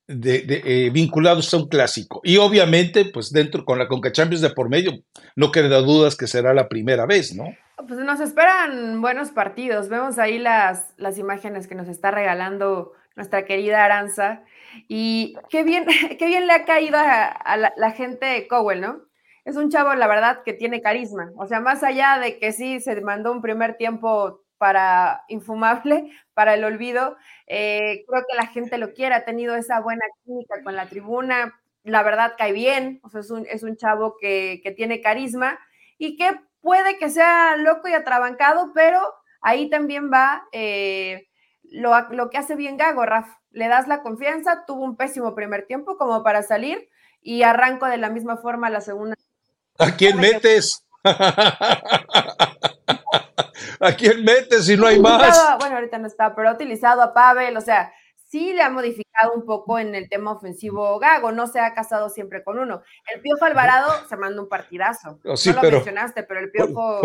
de, 0.07 0.62
eh, 0.65 0.89
vinculados 0.91 1.53
a 1.53 1.57
un 1.57 1.67
clásico. 1.67 2.21
Y 2.24 2.38
obviamente, 2.38 3.05
pues 3.05 3.31
dentro 3.31 3.65
con 3.65 3.79
la 3.79 3.88
Conca 3.88 4.12
Champions 4.12 4.41
de 4.41 4.50
por 4.51 4.69
medio, 4.69 4.93
no 5.35 5.51
queda 5.51 5.79
dudas 5.79 6.15
que 6.15 6.27
será 6.27 6.53
la 6.53 6.67
primera 6.67 7.05
vez, 7.05 7.35
¿no? 7.35 7.45
Pues 7.88 8.00
nos 8.00 8.19
esperan 8.19 9.01
buenos 9.01 9.31
partidos. 9.31 9.89
Vemos 9.89 10.17
ahí 10.17 10.39
las, 10.39 10.93
las 10.97 11.17
imágenes 11.17 11.67
que 11.67 11.75
nos 11.75 11.88
está 11.88 12.12
regalando 12.12 12.93
nuestra 13.15 13.45
querida 13.45 13.83
Aranza. 13.83 14.43
Y 14.88 15.35
qué 15.50 15.63
bien, 15.63 15.85
qué 16.19 16.27
bien 16.27 16.47
le 16.47 16.53
ha 16.53 16.65
caído 16.65 16.97
a, 16.97 17.57
la, 17.57 17.91
gente 17.91 18.25
de 18.25 18.47
Cowell, 18.47 18.81
¿no? 18.81 19.01
Es 19.43 19.57
un 19.57 19.69
chavo, 19.69 19.93
la 19.93 20.07
verdad, 20.07 20.41
que 20.43 20.53
tiene 20.53 20.81
carisma. 20.81 21.31
O 21.38 21.45
sea, 21.45 21.59
más 21.59 21.83
allá 21.83 22.19
de 22.19 22.39
que 22.39 22.51
sí 22.51 22.79
se 22.79 23.00
mandó 23.01 23.31
un 23.31 23.41
primer 23.41 23.77
tiempo 23.77 24.41
para 24.57 25.24
infumable, 25.27 26.12
para 26.33 26.55
el 26.55 26.63
olvido, 26.63 27.17
eh, 27.48 28.04
creo 28.08 28.24
que 28.30 28.36
la 28.36 28.48
gente 28.48 28.78
lo 28.78 28.94
quiere, 28.94 29.16
ha 29.16 29.25
tenido 29.25 29.56
esa 29.56 29.80
buena 29.80 30.06
química 30.24 30.64
con 30.64 30.75
la 30.75 30.88
tribuna, 30.88 31.60
la 31.84 32.04
verdad 32.04 32.34
cae 32.38 32.52
bien, 32.52 33.00
o 33.04 33.10
sea, 33.10 33.22
es 33.22 33.30
un, 33.30 33.46
es 33.50 33.64
un 33.64 33.78
chavo 33.78 34.18
que, 34.20 34.60
que 34.64 34.72
tiene 34.72 35.02
carisma 35.02 35.60
y 35.98 36.18
que 36.18 36.32
puede 36.62 36.98
que 36.98 37.10
sea 37.10 37.56
loco 37.58 37.88
y 37.88 37.94
atrabancado, 37.94 38.72
pero 38.74 39.00
ahí 39.42 39.70
también 39.70 40.12
va 40.12 40.44
eh, 40.52 41.28
lo, 41.62 42.30
que 42.32 42.38
hace 42.38 42.56
bien 42.56 42.78
Gago, 42.78 43.06
Raf. 43.06 43.28
Le 43.52 43.68
das 43.68 43.88
la 43.88 44.02
confianza, 44.02 44.66
tuvo 44.66 44.84
un 44.84 44.98
pésimo 44.98 45.36
primer 45.36 45.68
tiempo 45.68 45.98
como 45.98 46.24
para 46.24 46.42
salir 46.44 46.90
y 47.22 47.44
arranco 47.44 47.86
de 47.86 47.98
la 47.98 48.10
misma 48.10 48.38
forma 48.38 48.70
la 48.70 48.82
segunda. 48.82 49.16
¿A 49.78 49.92
quién 49.96 50.18
metes? 50.18 50.84
¿A 53.80 53.92
quién 53.94 54.24
metes 54.24 54.65
si 54.65 54.77
no 54.77 54.88
hay 54.88 55.00
más? 55.00 55.58
Bueno, 55.60 55.75
ahorita 55.75 55.98
no 55.98 56.08
está, 56.08 56.36
pero 56.36 56.50
ha 56.50 56.54
utilizado 56.54 57.01
a 57.01 57.13
Pavel, 57.13 57.56
o 57.58 57.62
sea, 57.62 57.94
sí 58.27 58.53
le 58.53 58.62
ha 58.62 58.70
modificado 58.70 59.34
un 59.34 59.46
poco 59.46 59.79
en 59.79 59.96
el 59.96 60.10
tema 60.10 60.32
ofensivo 60.32 61.00
Gago, 61.00 61.32
no 61.32 61.48
se 61.48 61.60
ha 61.60 61.74
casado 61.74 62.10
siempre 62.10 62.44
con 62.44 62.60
uno. 62.60 62.82
El 63.13 63.22
Piojo 63.22 63.46
Alvarado 63.46 63.91
se 64.10 64.17
mandó 64.17 64.44
un 64.44 64.50
partidazo. 64.50 65.20
Oh, 65.24 65.36
no 65.46 65.63
lo 65.63 65.72
mencionaste, 65.72 66.24
pero 66.24 66.39
el 66.39 66.51
Piojo 66.51 67.01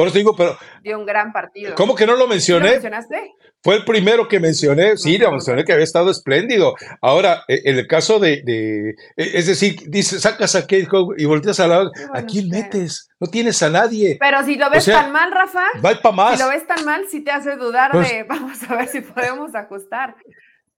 dio 0.83 0.99
un 0.99 1.07
gran 1.07 1.33
partido. 1.33 1.75
¿Cómo 1.75 1.95
que 1.95 2.07
no 2.07 2.17
lo 2.17 2.27
mencioné? 2.27 2.67
¿Lo 2.67 2.73
mencionaste? 2.73 3.35
Fue 3.63 3.77
el 3.77 3.85
primero 3.85 4.27
que 4.27 4.41
mencioné, 4.41 4.97
sí, 4.97 5.19
le 5.19 5.31
mencioné 5.31 5.65
que 5.65 5.73
había 5.73 5.85
estado 5.85 6.11
espléndido. 6.11 6.75
Ahora, 7.03 7.43
e, 7.47 7.61
en 7.65 7.79
el 7.79 7.87
caso 7.87 8.19
de, 8.19 8.43
e, 8.47 8.95
es 9.17 9.47
decir, 9.47 9.83
dice, 9.89 10.19
sacas 10.19 10.55
a 10.55 10.63
Kate 10.63 10.89
y 11.19 11.25
volteas 11.27 11.61
a 11.61 11.69
la 11.69 11.91
¿a 12.15 12.23
quién 12.23 12.49
metes? 12.49 13.11
No 13.21 13.27
tienes 13.27 13.63
a 13.63 13.69
nadie. 13.69 14.17
Pero 14.19 14.43
si 14.45 14.57
lo 14.57 14.71
ves 14.71 14.87
tan 14.87 15.13
mal, 15.13 15.31
Rafa, 15.31 15.65
va 15.85 15.95
para 16.01 16.17
más. 16.17 16.39
Si 16.39 16.43
lo 16.43 16.49
ves 16.49 16.67
tan 16.67 16.85
mal, 16.87 17.05
sí 17.11 17.21
te 17.21 17.31
hace 17.31 17.57
dudar 17.57 17.91
pues 17.93 18.09
de, 18.09 18.23
vamos 18.29 18.59
a 18.69 18.77
ver 18.77 18.89
si 18.89 19.03
podemos 19.03 19.55
ajustar. 19.55 20.17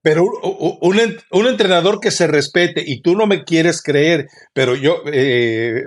Pero 0.03 0.25
un, 0.25 0.99
un, 1.31 1.47
entrenador 1.47 2.01
que 2.01 2.11
se 2.11 2.27
respete 2.27 2.83
y 2.85 3.01
tú 3.01 3.15
no 3.15 3.25
me 3.25 3.45
quieres 3.45 3.81
creer, 3.81 4.27
pero 4.53 4.75
yo, 4.75 4.97
eh, 5.05 5.85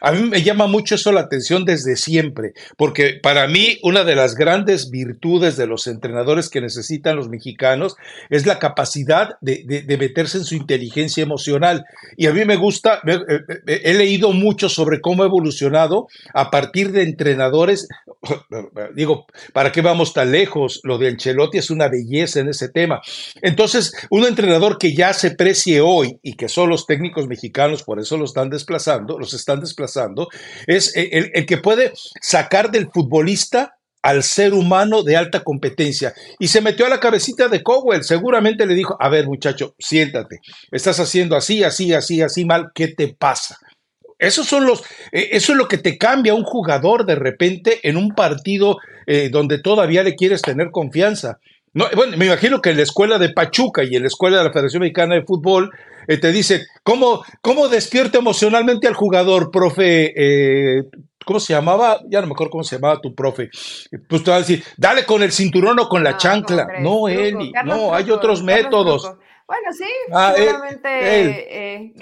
a 0.00 0.12
mí 0.12 0.28
me 0.28 0.42
llama 0.42 0.66
mucho 0.66 0.94
eso 0.94 1.10
la 1.10 1.22
atención 1.22 1.64
desde 1.64 1.96
siempre, 1.96 2.52
porque 2.76 3.18
para 3.20 3.48
mí 3.48 3.78
una 3.82 4.04
de 4.04 4.14
las 4.14 4.36
grandes 4.36 4.90
virtudes 4.90 5.56
de 5.56 5.66
los 5.66 5.88
entrenadores 5.88 6.48
que 6.48 6.60
necesitan 6.60 7.16
los 7.16 7.28
mexicanos 7.28 7.96
es 8.30 8.46
la 8.46 8.58
capacidad 8.58 9.36
de, 9.40 9.84
meterse 9.98 10.38
en 10.38 10.44
su 10.44 10.54
inteligencia 10.54 11.22
emocional. 11.22 11.84
Y 12.16 12.26
a 12.26 12.32
mí 12.32 12.44
me 12.44 12.56
gusta, 12.56 13.00
eh, 13.06 13.18
eh, 13.66 13.80
he 13.84 13.94
leído 13.94 14.32
mucho 14.32 14.68
sobre 14.68 15.00
cómo 15.00 15.24
ha 15.24 15.26
evolucionado 15.26 16.06
a 16.32 16.50
partir 16.50 16.92
de 16.92 17.02
entrenadores, 17.02 17.88
digo, 18.94 19.26
¿para 19.52 19.72
qué 19.72 19.82
vamos 19.82 20.14
tan 20.14 20.30
lejos? 20.30 20.80
Lo 20.84 20.98
de 20.98 21.08
Ancelotti 21.08 21.58
es 21.58 21.70
una 21.70 21.88
belleza 21.88 22.40
en 22.40 22.48
ese 22.48 22.68
tema. 22.68 23.00
Entonces, 23.40 23.92
un 24.10 24.24
entrenador 24.26 24.78
que 24.78 24.94
ya 24.94 25.12
se 25.12 25.32
precie 25.32 25.80
hoy 25.80 26.18
y 26.22 26.34
que 26.34 26.48
son 26.48 26.70
los 26.70 26.86
técnicos 26.86 27.26
mexicanos, 27.26 27.82
por 27.82 27.98
eso 27.98 28.16
lo 28.16 28.24
están 28.24 28.48
desplazando, 28.48 29.18
los 29.18 29.34
están 29.34 29.58
desplazando, 29.58 29.71
desplazando, 29.72 30.28
es 30.66 30.94
el, 30.96 31.30
el 31.34 31.46
que 31.46 31.58
puede 31.58 31.92
sacar 32.20 32.70
del 32.70 32.88
futbolista 32.92 33.74
al 34.02 34.24
ser 34.24 34.52
humano 34.52 35.02
de 35.02 35.16
alta 35.16 35.44
competencia. 35.44 36.12
Y 36.38 36.48
se 36.48 36.60
metió 36.60 36.86
a 36.86 36.88
la 36.88 37.00
cabecita 37.00 37.48
de 37.48 37.62
Cowell. 37.62 38.02
Seguramente 38.02 38.66
le 38.66 38.74
dijo, 38.74 38.96
a 38.98 39.08
ver 39.08 39.26
muchacho, 39.26 39.74
siéntate. 39.78 40.40
Estás 40.70 40.98
haciendo 40.98 41.36
así, 41.36 41.62
así, 41.62 41.94
así, 41.94 42.20
así 42.20 42.44
mal. 42.44 42.72
¿Qué 42.74 42.88
te 42.88 43.14
pasa? 43.14 43.56
Esos 44.18 44.46
son 44.46 44.66
los, 44.66 44.82
eh, 45.12 45.30
eso 45.32 45.52
es 45.52 45.58
lo 45.58 45.68
que 45.68 45.78
te 45.78 45.98
cambia 45.98 46.34
un 46.34 46.44
jugador 46.44 47.06
de 47.06 47.14
repente 47.14 47.80
en 47.82 47.96
un 47.96 48.14
partido 48.14 48.78
eh, 49.06 49.30
donde 49.30 49.58
todavía 49.58 50.02
le 50.02 50.14
quieres 50.14 50.42
tener 50.42 50.70
confianza. 50.70 51.38
No, 51.74 51.86
bueno, 51.94 52.16
me 52.16 52.26
imagino 52.26 52.60
que 52.60 52.70
en 52.70 52.76
la 52.76 52.82
escuela 52.82 53.18
de 53.18 53.30
Pachuca 53.30 53.82
y 53.82 53.96
en 53.96 54.02
la 54.02 54.08
escuela 54.08 54.38
de 54.38 54.44
la 54.44 54.52
Federación 54.52 54.82
Mexicana 54.82 55.14
de 55.14 55.24
Fútbol 55.24 55.70
eh, 56.06 56.18
te 56.18 56.32
dicen, 56.32 56.62
¿cómo, 56.82 57.22
¿cómo 57.40 57.68
despierta 57.68 58.18
emocionalmente 58.18 58.88
al 58.88 58.94
jugador, 58.94 59.50
profe? 59.50 60.12
Eh, 60.16 60.82
¿Cómo 61.24 61.40
se 61.40 61.52
llamaba? 61.52 62.00
Ya 62.08 62.20
no 62.20 62.26
me 62.26 62.32
acuerdo 62.32 62.50
cómo 62.50 62.64
se 62.64 62.76
llamaba 62.76 63.00
tu 63.00 63.14
profe. 63.14 63.48
Pues 64.08 64.24
te 64.24 64.30
va 64.30 64.36
a 64.36 64.40
decir, 64.40 64.64
dale 64.76 65.04
con 65.04 65.22
el 65.22 65.32
cinturón 65.32 65.78
o 65.78 65.88
con 65.88 66.02
la 66.02 66.16
chancla. 66.16 66.66
No, 66.80 67.08
Eli, 67.08 67.52
no, 67.64 67.94
hay 67.94 68.10
otros 68.10 68.42
métodos. 68.42 69.02
Bueno, 69.46 69.72
sí, 69.72 69.88
ah, 70.12 70.32
seguramente 70.34 70.88
eh, 70.88 71.92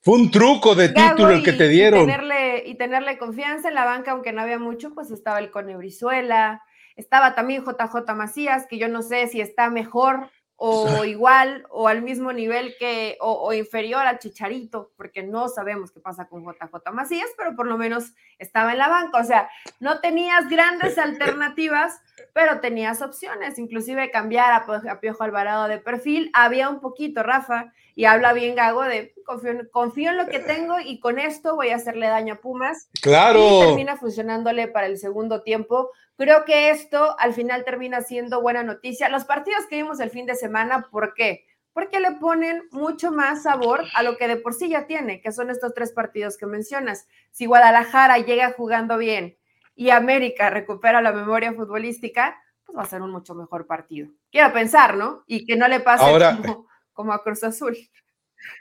Fue 0.00 0.14
un 0.14 0.30
truco 0.30 0.74
de 0.74 0.88
título 0.88 1.30
el 1.30 1.42
que 1.42 1.52
te 1.52 1.68
dieron. 1.68 2.02
Y 2.02 2.06
tenerle, 2.06 2.62
y 2.66 2.74
tenerle 2.76 3.18
confianza 3.18 3.68
en 3.68 3.74
la 3.74 3.84
banca, 3.84 4.12
aunque 4.12 4.32
no 4.32 4.42
había 4.42 4.58
mucho, 4.58 4.92
pues 4.94 5.10
estaba 5.10 5.38
el 5.38 5.50
Cone 5.50 5.76
Brizuela, 5.76 6.62
estaba 6.96 7.34
también 7.34 7.64
JJ 7.64 8.14
Macías, 8.14 8.66
que 8.68 8.78
yo 8.78 8.88
no 8.88 9.02
sé 9.02 9.28
si 9.28 9.40
está 9.40 9.70
mejor 9.70 10.30
o 10.62 11.06
igual 11.06 11.64
o 11.70 11.88
al 11.88 12.02
mismo 12.02 12.34
nivel 12.34 12.74
que 12.78 13.16
o, 13.20 13.50
inferior 13.54 14.02
al 14.02 14.18
Chicharito, 14.18 14.92
porque 14.94 15.22
no 15.22 15.48
sabemos 15.48 15.90
qué 15.90 16.00
pasa 16.00 16.28
con 16.28 16.44
JJ 16.44 16.92
Macías, 16.92 17.30
pero 17.38 17.56
por 17.56 17.66
lo 17.66 17.78
menos 17.78 18.12
estaba 18.38 18.72
en 18.72 18.78
la 18.78 18.88
banca, 18.88 19.18
o 19.18 19.24
sea, 19.24 19.48
no 19.80 20.00
tenías 20.00 20.50
grandes 20.50 20.98
alternativas, 20.98 22.02
pero 22.34 22.60
tenías 22.60 23.00
opciones, 23.00 23.58
inclusive 23.58 24.10
cambiar 24.10 24.52
a, 24.52 25.00
Piojo 25.00 25.24
Alvarado 25.24 25.66
de 25.66 25.78
perfil, 25.78 26.30
había 26.34 26.68
un 26.68 26.80
poquito, 26.80 27.22
Rafa, 27.22 27.72
y 27.94 28.04
habla 28.04 28.32
bien 28.32 28.54
Gago 28.54 28.82
de 28.82 29.14
confío, 29.24 29.52
confío 29.70 30.10
en 30.10 30.16
lo 30.16 30.26
que 30.26 30.38
tengo 30.38 30.76
y 30.84 31.00
con 31.00 31.18
esto 31.18 31.54
voy 31.54 31.70
a 31.70 31.76
hacerle 31.76 32.08
daño 32.08 32.34
a 32.34 32.40
Pumas. 32.40 32.88
Claro. 33.02 33.40
Y 33.40 33.66
termina 33.66 33.96
funcionándole 33.96 34.68
para 34.68 34.86
el 34.86 34.98
segundo 34.98 35.42
tiempo, 35.42 35.90
Creo 36.20 36.44
que 36.44 36.68
esto 36.68 37.18
al 37.18 37.32
final 37.32 37.64
termina 37.64 38.02
siendo 38.02 38.42
buena 38.42 38.62
noticia. 38.62 39.08
Los 39.08 39.24
partidos 39.24 39.64
que 39.64 39.76
vimos 39.76 40.00
el 40.00 40.10
fin 40.10 40.26
de 40.26 40.34
semana, 40.34 40.86
¿por 40.90 41.14
qué? 41.14 41.46
Porque 41.72 41.98
le 41.98 42.10
ponen 42.12 42.64
mucho 42.72 43.10
más 43.10 43.44
sabor 43.44 43.84
a 43.94 44.02
lo 44.02 44.18
que 44.18 44.28
de 44.28 44.36
por 44.36 44.52
sí 44.52 44.68
ya 44.68 44.86
tiene, 44.86 45.22
que 45.22 45.32
son 45.32 45.48
estos 45.48 45.72
tres 45.72 45.92
partidos 45.92 46.36
que 46.36 46.44
mencionas. 46.44 47.08
Si 47.30 47.46
Guadalajara 47.46 48.18
llega 48.18 48.52
jugando 48.52 48.98
bien 48.98 49.38
y 49.74 49.88
América 49.88 50.50
recupera 50.50 51.00
la 51.00 51.12
memoria 51.12 51.54
futbolística, 51.54 52.38
pues 52.66 52.76
va 52.76 52.82
a 52.82 52.86
ser 52.86 53.00
un 53.00 53.12
mucho 53.12 53.34
mejor 53.34 53.66
partido. 53.66 54.10
Quiero 54.30 54.52
pensar, 54.52 54.98
¿no? 54.98 55.24
Y 55.26 55.46
que 55.46 55.56
no 55.56 55.68
le 55.68 55.80
pase 55.80 56.04
como, 56.04 56.66
a 57.12 57.22
Cruz 57.22 57.42
Azul. 57.44 57.76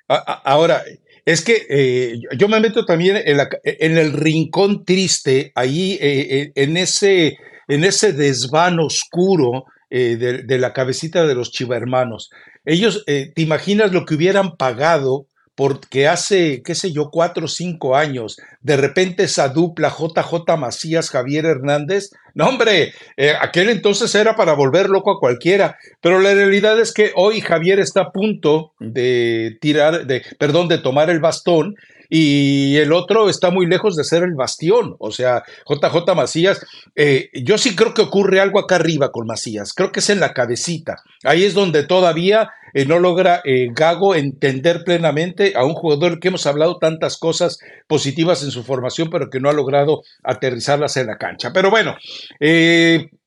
Ahora, 0.08 0.84
es 1.26 1.44
que 1.44 1.68
eh, 1.70 2.20
yo 2.38 2.48
me 2.48 2.60
meto 2.60 2.86
también 2.86 3.18
en, 3.24 3.98
el 3.98 4.14
rincón 4.14 4.84
triste, 4.84 5.52
ahí 5.56 5.94
eh, 6.02 6.28
eh, 6.30 6.52
en 6.56 6.78
ese 6.78 7.38
en 7.68 7.84
ese 7.84 8.14
desván 8.14 8.80
oscuro 8.80 9.66
eh, 9.92 10.16
de, 10.18 10.58
la 10.58 10.74
cabecita 10.74 11.28
de 11.28 11.36
los 11.36 11.52
chivermanos. 11.52 12.32
Ellos, 12.66 13.04
¿te 13.06 13.32
imaginas 13.36 13.94
lo 13.94 14.06
que 14.06 14.16
hubieran 14.16 14.58
pagado 14.58 15.28
porque 15.60 16.08
hace, 16.08 16.62
qué 16.64 16.74
sé 16.74 16.94
yo, 16.94 17.10
cuatro 17.12 17.44
o 17.44 17.50
cinco 17.50 17.98
años, 17.98 18.38
de 18.62 18.78
repente 18.78 19.24
esa 19.24 19.50
dupla 19.50 19.90
JJ 19.90 20.56
Macías, 20.58 21.10
Javier 21.10 21.44
Hernández, 21.44 22.12
no 22.34 22.48
hombre, 22.48 22.94
eh, 23.18 23.34
aquel 23.38 23.70
entonces 23.70 24.16
era 24.16 24.38
para 24.38 24.54
volver 24.54 24.88
loco 24.88 25.12
a 25.12 25.20
cualquiera, 25.20 25.78
pero 26.00 26.22
la 26.22 26.34
realidad 26.34 26.80
es 26.80 26.94
que 26.94 27.12
hoy 27.14 27.42
Javier 27.42 27.82
está 27.82 28.04
a 28.04 28.12
punto 28.14 28.72
de 28.80 29.58
tirar, 29.60 30.08
de, 30.08 30.24
perdón, 30.38 30.70
de 30.70 30.78
tomar 30.78 31.10
el 31.10 31.20
bastón 31.20 31.76
y 32.10 32.78
el 32.78 32.92
otro 32.92 33.30
está 33.30 33.52
muy 33.52 33.68
lejos 33.68 33.96
de 33.96 34.04
ser 34.04 34.24
el 34.24 34.34
bastión. 34.34 34.96
O 35.00 35.12
sea, 35.12 35.44
JJ 35.68 36.16
Macías, 36.16 36.66
eh, 36.96 37.30
yo 37.44 37.58
sí 37.58 37.76
creo 37.76 37.94
que 37.94 38.02
ocurre 38.02 38.40
algo 38.40 38.60
acá 38.60 38.76
arriba 38.76 39.12
con 39.12 39.28
Macías, 39.28 39.74
creo 39.74 39.92
que 39.92 40.00
es 40.00 40.10
en 40.10 40.20
la 40.20 40.34
cabecita. 40.34 40.98
Ahí 41.24 41.44
es 41.44 41.54
donde 41.54 41.84
todavía 41.84 42.50
eh, 42.74 42.86
no 42.86 43.00
logra 43.00 43.42
eh, 43.46 43.70
Gago 43.72 44.16
entender 44.16 44.84
plenamente 44.84 45.54
a 45.56 45.64
un 45.64 45.74
jugador 45.74 46.20
que 46.20 46.30
hemos 46.30 46.48
hablado 46.48 46.78
tantas 46.78 47.18
cosas 47.18 47.60
positivas 47.88 48.44
en 48.44 48.52
su 48.52 48.64
formación, 48.64 49.10
pero 49.12 49.30
que 49.30 49.40
no 49.40 49.50
ha 49.50 49.54
logrado 49.54 50.02
aterrizarlas 50.24 50.98
en 50.98 51.08
la 51.08 51.18
cancha. 51.18 51.52
Pero 51.54 51.70
bueno, 51.70 51.96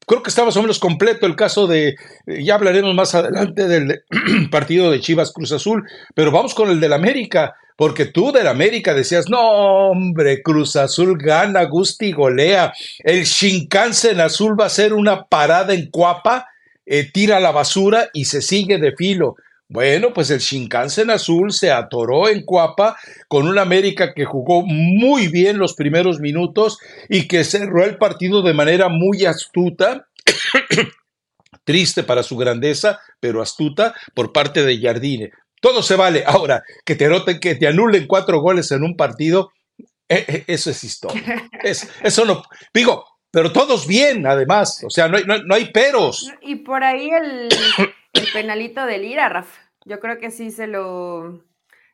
creo 0.06 0.22
que 0.22 0.30
está 0.30 0.44
más 0.44 0.56
o 0.56 0.62
menos 0.62 0.78
completo 0.78 1.26
el 1.26 1.36
caso 1.36 1.66
de, 1.66 1.96
ya 2.26 2.54
hablaremos 2.54 2.94
más 2.94 3.14
adelante 3.14 3.66
del 3.68 4.02
partido 4.50 4.90
de 4.90 5.00
Chivas 5.00 5.32
Cruz 5.32 5.52
Azul, 5.52 5.84
pero 6.14 6.30
vamos 6.30 6.54
con 6.54 6.70
el 6.70 6.80
del 6.80 6.92
América. 6.92 7.54
Porque 7.74 8.04
tú 8.04 8.32
del 8.32 8.46
América 8.46 8.94
decías, 8.94 9.28
no, 9.28 9.40
hombre, 9.40 10.42
Cruz 10.42 10.76
Azul 10.76 11.18
gana, 11.18 11.64
Gusti 11.64 12.12
golea. 12.12 12.72
El 13.02 13.24
Shinkansen 13.24 14.20
azul 14.20 14.60
va 14.60 14.66
a 14.66 14.70
ser 14.70 14.92
una 14.92 15.24
parada 15.24 15.72
en 15.72 15.90
cuapa, 15.90 16.46
eh, 16.84 17.10
tira 17.10 17.40
la 17.40 17.50
basura 17.50 18.10
y 18.12 18.26
se 18.26 18.42
sigue 18.42 18.78
de 18.78 18.92
filo. 18.92 19.36
Bueno, 19.72 20.12
pues 20.12 20.28
el 20.30 20.40
Shinkansen 20.40 21.08
azul 21.08 21.50
se 21.50 21.72
atoró 21.72 22.28
en 22.28 22.44
Cuapa 22.44 22.94
con 23.26 23.48
un 23.48 23.58
América 23.58 24.12
que 24.12 24.26
jugó 24.26 24.66
muy 24.66 25.28
bien 25.28 25.56
los 25.56 25.72
primeros 25.72 26.20
minutos 26.20 26.78
y 27.08 27.26
que 27.26 27.42
cerró 27.42 27.82
el 27.82 27.96
partido 27.96 28.42
de 28.42 28.52
manera 28.52 28.90
muy 28.90 29.24
astuta 29.24 30.08
triste 31.64 32.02
para 32.02 32.22
su 32.22 32.36
grandeza, 32.36 33.00
pero 33.18 33.40
astuta 33.40 33.94
por 34.14 34.30
parte 34.30 34.62
de 34.62 34.78
Jardine. 34.78 35.30
Todo 35.58 35.82
se 35.82 35.96
vale. 35.96 36.22
Ahora, 36.26 36.62
que 36.84 36.94
te 36.94 37.08
noten, 37.08 37.40
que 37.40 37.54
te 37.54 37.66
anulen 37.66 38.06
cuatro 38.06 38.40
goles 38.40 38.70
en 38.72 38.82
un 38.82 38.94
partido, 38.94 39.52
eh, 40.06 40.26
eh, 40.28 40.44
eso 40.48 40.70
es 40.70 40.84
historia. 40.84 41.48
Es, 41.62 41.88
eso 42.02 42.26
no. 42.26 42.42
Digo, 42.74 43.06
pero 43.30 43.52
todos 43.52 43.86
bien, 43.86 44.26
además. 44.26 44.82
O 44.84 44.90
sea, 44.90 45.08
no 45.08 45.16
hay, 45.16 45.24
no, 45.24 45.54
hay 45.54 45.72
peros. 45.72 46.30
Y 46.42 46.56
por 46.56 46.84
ahí 46.84 47.08
el, 47.08 47.48
penalito 48.34 48.84
del 48.84 49.04
Ira, 49.06 49.30
Rafa. 49.30 49.61
Yo 49.84 50.00
creo 50.00 50.18
que 50.18 50.30
sí 50.30 50.50
se 50.50 50.66
lo, 50.66 51.44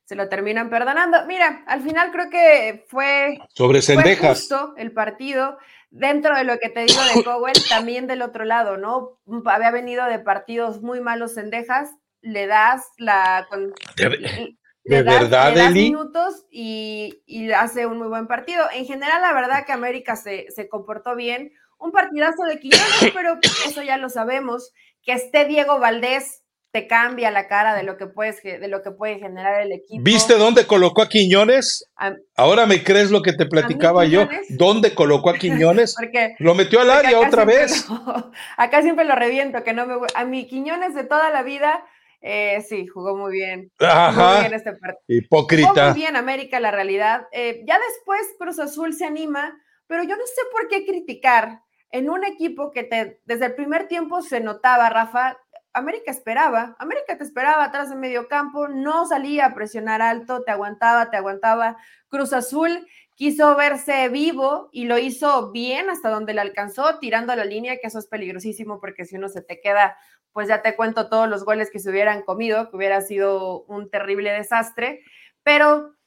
se 0.04 0.14
lo 0.14 0.28
terminan 0.28 0.70
perdonando. 0.70 1.26
Mira, 1.26 1.64
al 1.66 1.82
final 1.82 2.10
creo 2.12 2.30
que 2.30 2.86
fue, 2.88 3.38
Sobre 3.54 3.82
justo 4.16 4.74
el 4.76 4.92
partido. 4.92 5.58
Dentro 5.90 6.36
de 6.36 6.44
lo 6.44 6.58
que 6.58 6.68
te 6.68 6.84
digo 6.84 7.00
de 7.14 7.24
Cowell, 7.24 7.52
también 7.68 8.06
del 8.06 8.22
otro 8.22 8.44
lado, 8.44 8.76
¿no? 8.76 9.20
Había 9.46 9.70
venido 9.70 10.04
de 10.06 10.18
partidos 10.18 10.82
muy 10.82 11.00
malos 11.00 11.34
Cendejas, 11.34 11.90
le 12.20 12.46
das 12.46 12.86
la... 12.98 13.46
de, 13.96 15.02
verdad, 15.02 15.54
le 15.54 15.60
das 15.60 15.72
minutos 15.72 16.46
y, 16.50 17.22
y, 17.26 17.52
hace 17.52 17.86
un 17.86 17.98
muy 17.98 18.08
buen 18.08 18.26
partido. 18.26 18.64
En 18.72 18.86
general, 18.86 19.22
la 19.22 19.32
verdad 19.32 19.64
que 19.64 19.72
América 19.72 20.16
se, 20.16 20.46
se 20.50 20.68
comportó 20.68 21.16
bien. 21.16 21.52
Un 21.78 21.92
partidazo 21.92 22.42
de 22.44 22.58
Quiñones, 22.58 23.12
pero 23.14 23.38
eso 23.66 23.82
ya 23.82 23.96
lo 23.96 24.08
sabemos. 24.08 24.72
Que 25.02 25.12
esté 25.12 25.44
Diego 25.44 25.78
Valdés 25.78 26.42
te 26.70 26.86
cambia 26.86 27.30
la 27.30 27.48
cara 27.48 27.74
de 27.74 27.82
lo 27.82 27.96
que 27.96 28.06
puedes 28.06 28.42
de 28.42 28.68
lo 28.68 28.82
que 28.82 28.90
puede 28.90 29.18
generar 29.18 29.62
el 29.62 29.72
equipo. 29.72 30.02
¿Viste 30.02 30.34
dónde 30.34 30.66
colocó 30.66 31.02
a 31.02 31.08
Quiñones? 31.08 31.90
Ahora 32.36 32.66
me 32.66 32.84
crees 32.84 33.10
lo 33.10 33.22
que 33.22 33.32
te 33.32 33.46
platicaba 33.46 34.04
yo. 34.04 34.28
¿Dónde 34.50 34.94
colocó 34.94 35.30
a 35.30 35.38
Quiñones? 35.38 35.94
Porque, 35.98 36.34
lo 36.38 36.54
metió 36.54 36.80
al 36.80 36.90
área 36.90 37.18
otra 37.18 37.44
vez. 37.44 37.86
acá 38.56 38.82
siempre 38.82 39.04
lo 39.04 39.14
reviento, 39.14 39.64
que 39.64 39.72
no 39.72 39.86
me 39.86 39.94
a 40.14 40.24
mi 40.24 40.46
Quiñones 40.46 40.94
de 40.94 41.04
toda 41.04 41.30
la 41.30 41.42
vida 41.42 41.84
eh, 42.20 42.64
sí, 42.68 42.86
jugó 42.86 43.16
muy 43.16 43.32
bien. 43.32 43.70
Ajá. 43.78 44.32
Muy 44.32 44.40
bien 44.40 44.54
este 44.54 44.72
partido. 44.72 44.98
Hipócrita. 45.06 45.68
Jugó 45.68 45.84
muy 45.90 45.94
bien 45.94 46.16
América, 46.16 46.60
la 46.60 46.70
realidad. 46.70 47.28
Eh, 47.32 47.62
ya 47.66 47.78
después 47.78 48.20
Cruz 48.38 48.58
Azul 48.58 48.94
se 48.94 49.04
anima, 49.04 49.56
pero 49.86 50.02
yo 50.02 50.16
no 50.16 50.26
sé 50.26 50.42
por 50.52 50.68
qué 50.68 50.84
criticar 50.84 51.62
en 51.90 52.10
un 52.10 52.24
equipo 52.24 52.70
que 52.70 52.84
te, 52.84 53.20
desde 53.24 53.46
el 53.46 53.54
primer 53.54 53.88
tiempo 53.88 54.20
se 54.20 54.40
notaba, 54.40 54.90
Rafa, 54.90 55.38
América 55.78 56.10
esperaba, 56.10 56.76
América 56.78 57.16
te 57.16 57.24
esperaba 57.24 57.64
atrás 57.64 57.90
de 57.90 57.96
medio 57.96 58.28
campo, 58.28 58.68
no 58.68 59.06
salía 59.06 59.46
a 59.46 59.54
presionar 59.54 60.02
alto, 60.02 60.42
te 60.42 60.50
aguantaba, 60.50 61.10
te 61.10 61.16
aguantaba. 61.16 61.76
Cruz 62.08 62.32
Azul 62.32 62.86
quiso 63.14 63.56
verse 63.56 64.08
vivo 64.08 64.68
y 64.72 64.84
lo 64.84 64.98
hizo 64.98 65.50
bien 65.50 65.90
hasta 65.90 66.10
donde 66.10 66.34
le 66.34 66.40
alcanzó, 66.40 66.98
tirando 66.98 67.34
la 67.34 67.44
línea, 67.44 67.78
que 67.80 67.88
eso 67.88 67.98
es 67.98 68.06
peligrosísimo 68.06 68.80
porque 68.80 69.04
si 69.04 69.16
uno 69.16 69.28
se 69.28 69.42
te 69.42 69.60
queda, 69.60 69.96
pues 70.32 70.48
ya 70.48 70.62
te 70.62 70.76
cuento 70.76 71.08
todos 71.08 71.28
los 71.28 71.44
goles 71.44 71.70
que 71.70 71.80
se 71.80 71.90
hubieran 71.90 72.22
comido, 72.22 72.70
que 72.70 72.76
hubiera 72.76 73.00
sido 73.00 73.64
un 73.64 73.90
terrible 73.90 74.30
desastre, 74.30 75.02
pero 75.42 75.97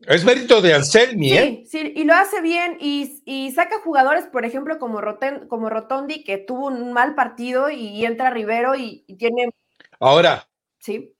es 0.00 0.24
mérito 0.24 0.60
de 0.60 0.74
Anselmi, 0.74 1.30
sí, 1.30 1.36
¿eh? 1.36 1.64
Sí, 1.66 1.92
y 1.96 2.04
lo 2.04 2.14
hace 2.14 2.42
bien 2.42 2.76
y, 2.80 3.50
saca 3.54 3.80
jugadores, 3.82 4.26
por 4.26 4.44
ejemplo, 4.44 4.78
como, 4.78 5.00
como 5.48 5.70
Rotondi, 5.70 6.22
que 6.22 6.38
tuvo 6.38 6.66
un 6.66 6.92
mal 6.92 7.14
partido 7.14 7.70
y, 7.70 8.04
entra 8.04 8.30
Rivero 8.30 8.74
y, 8.76 9.04
tiene... 9.18 9.50
Ahora. 9.98 10.48
Sí. 10.78 11.14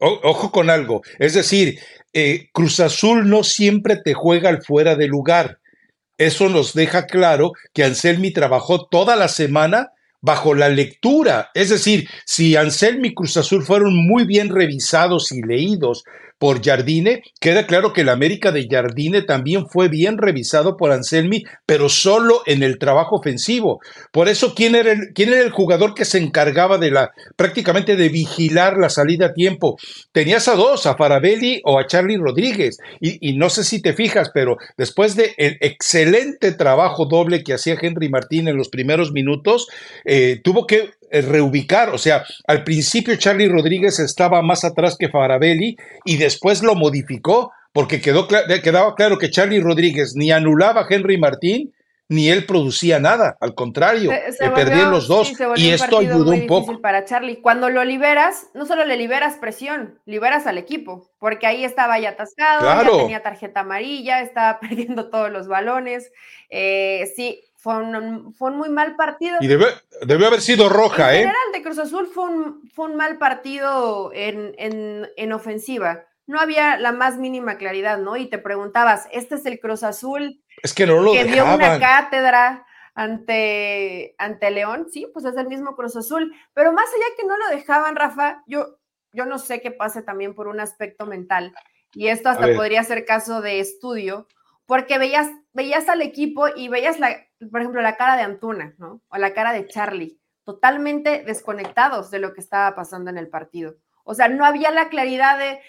ojo 0.00 0.50
con 0.50 0.68
algo. 0.68 1.02
Es 1.18 1.34
decir, 1.34 1.78
eh, 2.12 2.48
Cruz 2.52 2.80
Azul 2.80 3.28
no 3.28 3.44
siempre 3.44 3.96
te 3.96 4.12
juega 4.14 4.48
al 4.48 4.62
fuera 4.62 4.96
de 4.96 5.06
lugar. 5.06 5.60
Eso 6.18 6.48
nos 6.48 6.72
deja 6.72 7.06
claro 7.06 7.52
que 7.72 7.84
Anselmi 7.84 8.32
trabajó 8.32 8.86
toda 8.86 9.16
la 9.16 9.28
semana 9.28 9.92
bajo 10.20 10.54
la 10.54 10.68
lectura. 10.68 11.50
Es 11.54 11.70
decir, 11.70 12.08
si 12.24 12.56
Anselmi 12.56 13.08
y 13.08 13.14
Cruz 13.14 13.36
Azul 13.36 13.62
fueron 13.62 13.94
muy 13.94 14.24
bien 14.24 14.48
revisados 14.48 15.30
y 15.30 15.42
leídos 15.42 16.04
por 16.38 16.62
Jardine, 16.62 17.22
queda 17.40 17.66
claro 17.66 17.92
que 17.92 18.02
el 18.02 18.08
América 18.08 18.52
de 18.52 18.66
Jardine 18.70 19.22
también 19.22 19.66
fue 19.68 19.88
bien 19.88 20.18
revisado 20.18 20.76
por 20.76 20.92
Anselmi, 20.92 21.44
pero 21.64 21.88
solo 21.88 22.42
en 22.46 22.62
el 22.62 22.78
trabajo 22.78 23.16
ofensivo. 23.16 23.80
Por 24.12 24.28
eso, 24.28 24.54
¿quién 24.54 24.74
era 24.74 24.92
el, 24.92 25.12
quién 25.14 25.32
era 25.32 25.42
el 25.42 25.50
jugador 25.50 25.94
que 25.94 26.04
se 26.04 26.18
encargaba 26.18 26.78
de 26.78 26.90
la, 26.90 27.12
prácticamente 27.36 27.96
de 27.96 28.08
vigilar 28.08 28.76
la 28.76 28.90
salida 28.90 29.26
a 29.26 29.32
tiempo? 29.32 29.76
Tenías 30.12 30.48
a 30.48 30.56
dos, 30.56 30.86
a 30.86 30.96
Farabelli 30.96 31.60
o 31.64 31.78
a 31.78 31.86
Charlie 31.86 32.18
Rodríguez. 32.18 32.78
Y, 33.00 33.36
no 33.36 33.50
sé 33.50 33.64
si 33.64 33.80
te 33.80 33.92
fijas, 33.92 34.30
pero 34.32 34.56
después 34.76 35.16
del 35.16 35.32
el 35.36 35.58
excelente 35.60 36.52
trabajo 36.52 37.06
doble 37.06 37.42
que 37.42 37.54
hacía 37.54 37.76
Henry 37.80 38.08
Martín 38.08 38.48
en 38.48 38.56
los 38.56 38.68
primeros 38.68 39.12
minutos, 39.12 39.68
eh, 40.04 40.40
tuvo 40.42 40.66
que 40.66 40.90
reubicar, 41.10 41.90
o 41.90 41.98
sea, 41.98 42.24
al 42.46 42.64
principio 42.64 43.16
Charlie 43.16 43.48
Rodríguez 43.48 43.98
estaba 43.98 44.42
más 44.42 44.64
atrás 44.64 44.96
que 44.98 45.08
Farabelli 45.08 45.76
y 46.04 46.16
después 46.16 46.62
lo 46.62 46.74
modificó 46.74 47.52
porque 47.72 48.00
quedó 48.00 48.26
quedaba 48.28 48.94
claro 48.94 49.18
que 49.18 49.30
Charlie 49.30 49.60
Rodríguez 49.60 50.14
ni 50.16 50.30
anulaba 50.30 50.82
a 50.82 50.86
Henry 50.88 51.18
Martín 51.18 51.72
ni 52.08 52.28
él 52.28 52.46
producía 52.46 53.00
nada, 53.00 53.36
al 53.40 53.54
contrario, 53.54 54.12
se, 54.30 54.50
perdían 54.50 54.92
los 54.92 55.08
dos 55.08 55.32
y 55.56 55.70
esto 55.70 55.98
ayudó 55.98 56.30
un 56.30 56.46
poco. 56.46 56.80
Para 56.80 57.04
Charlie, 57.04 57.40
cuando 57.40 57.68
lo 57.68 57.84
liberas, 57.84 58.48
no 58.54 58.64
solo 58.64 58.84
le 58.84 58.96
liberas 58.96 59.36
presión, 59.38 59.98
liberas 60.04 60.46
al 60.46 60.56
equipo, 60.56 61.10
porque 61.18 61.46
ahí 61.46 61.64
estaba 61.64 61.98
ya 61.98 62.10
atascado, 62.10 62.64
ya 62.64 62.98
tenía 62.98 63.22
tarjeta 63.22 63.60
amarilla, 63.60 64.20
estaba 64.20 64.60
perdiendo 64.60 65.10
todos 65.10 65.32
los 65.32 65.48
balones. 65.48 66.12
Eh, 66.48 67.12
sí, 67.16 67.42
fue 67.66 67.78
un, 67.78 68.32
fue 68.32 68.52
muy 68.52 68.68
mal 68.68 68.94
partido. 68.94 69.38
Y 69.40 69.48
debe, 69.48 69.66
haber 70.24 70.40
sido 70.40 70.68
roja, 70.68 71.10
en 71.10 71.14
¿eh? 71.14 71.18
general, 71.22 71.52
de 71.52 71.62
Cruz 71.64 71.78
Azul 71.80 72.06
fue 72.06 72.22
un, 72.22 72.70
fue 72.72 72.86
un 72.86 72.94
mal 72.94 73.18
partido 73.18 74.12
en, 74.14 74.54
en, 74.56 75.32
ofensiva. 75.32 76.04
No 76.28 76.38
había 76.38 76.78
la 76.78 76.92
más 76.92 77.16
mínima 77.16 77.58
claridad, 77.58 77.98
¿no? 77.98 78.16
Y 78.16 78.26
te 78.26 78.38
preguntabas, 78.38 79.08
¿este 79.10 79.34
es 79.34 79.46
el 79.46 79.58
Cruz 79.58 79.82
Azul 79.82 80.40
es 80.62 80.74
que, 80.74 80.86
no 80.86 81.00
lo 81.00 81.10
que 81.10 81.24
dio 81.24 81.44
una 81.44 81.80
cátedra 81.80 82.64
ante, 82.94 84.14
ante 84.16 84.52
León? 84.52 84.86
Sí, 84.92 85.08
pues 85.12 85.24
es 85.24 85.36
el 85.36 85.48
mismo 85.48 85.74
Cruz 85.74 85.96
Azul. 85.96 86.32
Pero 86.54 86.72
más 86.72 86.86
allá 86.86 87.16
que 87.16 87.26
no 87.26 87.36
lo 87.36 87.48
dejaban, 87.48 87.96
Rafa, 87.96 88.44
yo, 88.46 88.78
yo 89.10 89.26
no 89.26 89.40
sé 89.40 89.60
qué 89.60 89.72
pase 89.72 90.02
también 90.02 90.36
por 90.36 90.46
un 90.46 90.60
aspecto 90.60 91.04
mental. 91.04 91.52
Y 91.94 92.06
esto 92.06 92.28
hasta 92.28 92.46
podría 92.54 92.84
ser 92.84 93.04
caso 93.04 93.40
de 93.40 93.58
estudio, 93.58 94.28
porque 94.66 94.98
veías, 94.98 95.28
veías 95.52 95.88
al 95.88 96.02
equipo 96.02 96.46
y 96.54 96.68
veías, 96.68 97.00
la, 97.00 97.25
por 97.50 97.60
ejemplo, 97.60 97.82
la 97.82 97.96
cara 97.96 98.16
de 98.16 98.22
Antuna, 98.22 98.74
¿no? 98.78 99.02
O 99.08 99.16
la 99.16 99.34
cara 99.34 99.52
de 99.52 99.66
Charlie, 99.66 100.18
totalmente 100.44 101.22
desconectados 101.24 102.10
de 102.10 102.18
lo 102.18 102.32
que 102.32 102.40
estaba 102.40 102.74
pasando 102.74 103.10
en 103.10 103.18
el 103.18 103.28
partido. 103.28 103.76
O 104.04 104.14
sea, 104.14 104.28
no 104.28 104.44
había 104.44 104.70
la 104.70 104.88
claridad 104.88 105.38
de... 105.38 105.60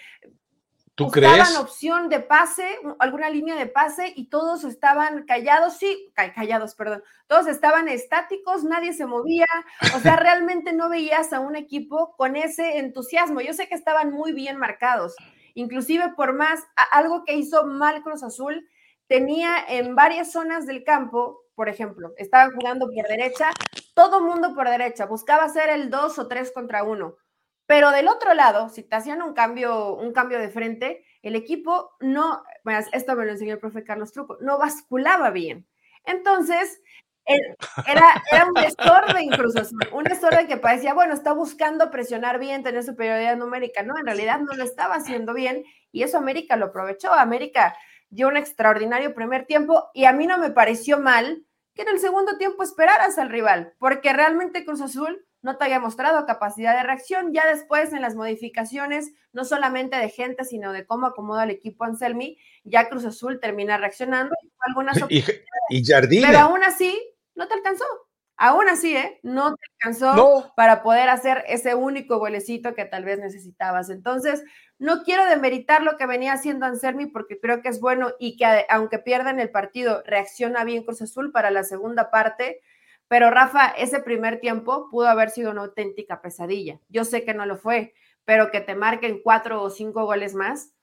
¿Tú 0.94 1.10
crees? 1.10 1.56
opción 1.58 2.08
de 2.08 2.18
pase, 2.18 2.66
alguna 2.98 3.30
línea 3.30 3.54
de 3.54 3.66
pase 3.66 4.12
y 4.16 4.30
todos 4.30 4.64
estaban 4.64 5.26
callados, 5.26 5.76
sí, 5.76 6.12
callados, 6.34 6.74
perdón, 6.74 7.04
todos 7.28 7.46
estaban 7.46 7.86
estáticos, 7.86 8.64
nadie 8.64 8.92
se 8.92 9.06
movía, 9.06 9.46
o 9.94 10.00
sea, 10.00 10.16
realmente 10.16 10.72
no 10.72 10.88
veías 10.88 11.32
a 11.32 11.38
un 11.38 11.54
equipo 11.54 12.16
con 12.16 12.34
ese 12.34 12.78
entusiasmo. 12.78 13.40
Yo 13.40 13.52
sé 13.52 13.68
que 13.68 13.76
estaban 13.76 14.10
muy 14.10 14.32
bien 14.32 14.56
marcados, 14.56 15.14
inclusive 15.54 16.14
por 16.16 16.32
más, 16.32 16.64
algo 16.90 17.24
que 17.24 17.36
hizo 17.36 17.64
mal 17.64 18.02
Cruz 18.02 18.24
Azul 18.24 18.68
tenía 19.08 19.64
en 19.68 19.96
varias 19.96 20.30
zonas 20.30 20.66
del 20.66 20.84
campo, 20.84 21.40
por 21.58 21.68
ejemplo, 21.68 22.14
estaban 22.18 22.52
jugando 22.52 22.86
por 22.86 23.08
derecha, 23.08 23.50
todo 23.92 24.20
mundo 24.20 24.54
por 24.54 24.68
derecha, 24.68 25.06
buscaba 25.06 25.42
hacer 25.42 25.70
el 25.70 25.90
2 25.90 26.16
o 26.20 26.28
3 26.28 26.52
contra 26.52 26.84
1. 26.84 27.16
Pero 27.66 27.90
del 27.90 28.06
otro 28.06 28.32
lado, 28.32 28.68
si 28.68 28.84
te 28.84 28.94
hacían 28.94 29.22
un 29.22 29.34
cambio, 29.34 29.96
un 29.96 30.12
cambio 30.12 30.38
de 30.38 30.50
frente, 30.50 31.04
el 31.20 31.34
equipo 31.34 31.96
no, 31.98 32.44
esto 32.92 33.16
me 33.16 33.24
lo 33.24 33.32
enseñó 33.32 33.54
el 33.54 33.58
profe 33.58 33.82
Carlos 33.82 34.12
Truco, 34.12 34.38
no 34.40 34.56
basculaba 34.56 35.30
bien. 35.30 35.66
Entonces, 36.04 36.80
era, 37.26 38.22
era 38.30 38.44
un 38.46 38.54
desorden 38.54 39.20
incluso, 39.20 39.60
un 39.92 40.04
desorden 40.04 40.46
que 40.46 40.58
parecía, 40.58 40.94
bueno, 40.94 41.12
está 41.12 41.32
buscando 41.32 41.90
presionar 41.90 42.38
bien, 42.38 42.62
tener 42.62 42.84
superioridad 42.84 43.36
numérica. 43.36 43.82
No, 43.82 43.98
en 43.98 44.06
realidad 44.06 44.38
no 44.38 44.54
lo 44.54 44.62
estaba 44.62 44.94
haciendo 44.94 45.34
bien 45.34 45.64
y 45.90 46.04
eso 46.04 46.18
América 46.18 46.54
lo 46.54 46.66
aprovechó. 46.66 47.12
América 47.12 47.74
dio 48.10 48.28
un 48.28 48.36
extraordinario 48.36 49.12
primer 49.12 49.44
tiempo 49.44 49.90
y 49.92 50.04
a 50.04 50.12
mí 50.12 50.28
no 50.28 50.38
me 50.38 50.50
pareció 50.50 51.00
mal 51.00 51.44
que 51.78 51.82
en 51.82 51.90
el 51.90 52.00
segundo 52.00 52.36
tiempo 52.38 52.64
esperaras 52.64 53.18
al 53.18 53.30
rival, 53.30 53.72
porque 53.78 54.12
realmente 54.12 54.64
Cruz 54.64 54.80
Azul 54.80 55.24
no 55.42 55.56
te 55.56 55.64
había 55.64 55.78
mostrado 55.78 56.26
capacidad 56.26 56.76
de 56.76 56.82
reacción. 56.82 57.32
Ya 57.32 57.46
después 57.46 57.92
en 57.92 58.02
las 58.02 58.16
modificaciones, 58.16 59.12
no 59.32 59.44
solamente 59.44 59.96
de 59.96 60.08
gente, 60.08 60.44
sino 60.44 60.72
de 60.72 60.84
cómo 60.84 61.06
acomoda 61.06 61.44
el 61.44 61.50
equipo 61.50 61.84
Anselmi, 61.84 62.36
ya 62.64 62.88
Cruz 62.88 63.04
Azul 63.04 63.38
termina 63.38 63.78
reaccionando. 63.78 64.34
Algunas 64.58 64.98
y, 65.08 65.22
y. 65.70 66.20
Pero 66.20 66.38
aún 66.40 66.64
así, 66.64 67.00
no 67.36 67.46
te 67.46 67.54
alcanzó. 67.54 67.84
Aún 68.40 68.68
así, 68.68 68.96
¿eh? 68.96 69.18
No 69.24 69.54
te 69.56 69.62
alcanzó 69.74 70.52
para 70.56 70.82
poder 70.82 71.08
hacer 71.08 71.44
ese 71.48 71.74
único 71.74 72.18
golecito 72.18 72.74
que 72.74 72.84
tal 72.84 73.04
vez 73.04 73.18
necesitabas. 73.18 73.90
Entonces, 73.90 74.44
no 74.78 75.02
quiero 75.02 75.26
demeritar 75.26 75.82
lo 75.82 75.96
que 75.96 76.06
venía 76.06 76.32
haciendo 76.34 76.64
Anselmi 76.66 77.06
porque 77.06 77.40
creo 77.40 77.62
que 77.62 77.68
es 77.68 77.80
bueno 77.80 78.12
y 78.20 78.36
que 78.36 78.64
aunque 78.70 78.98
pierdan 79.00 79.40
el 79.40 79.50
partido, 79.50 80.02
reacciona 80.06 80.62
bien 80.64 80.84
Cruz 80.84 81.02
Azul 81.02 81.32
para 81.32 81.50
la 81.50 81.64
segunda 81.64 82.10
parte, 82.10 82.60
Pero 83.08 83.30
Rafa, 83.30 83.68
ese 83.68 84.00
primer 84.00 84.40
tiempo 84.40 84.88
pudo 84.90 85.08
haber 85.08 85.30
sido 85.30 85.50
una 85.50 85.62
auténtica 85.62 86.20
pesadilla. 86.22 86.80
Yo 86.88 87.04
sé 87.04 87.24
que 87.24 87.34
no 87.34 87.46
lo 87.46 87.56
fue, 87.56 87.94
pero 88.24 88.50
que 88.50 88.60
te 88.60 88.74
marquen 88.74 89.20
cuatro 89.22 89.62
o 89.62 89.70
cinco 89.70 90.04
goles 90.04 90.34
más, 90.34 90.74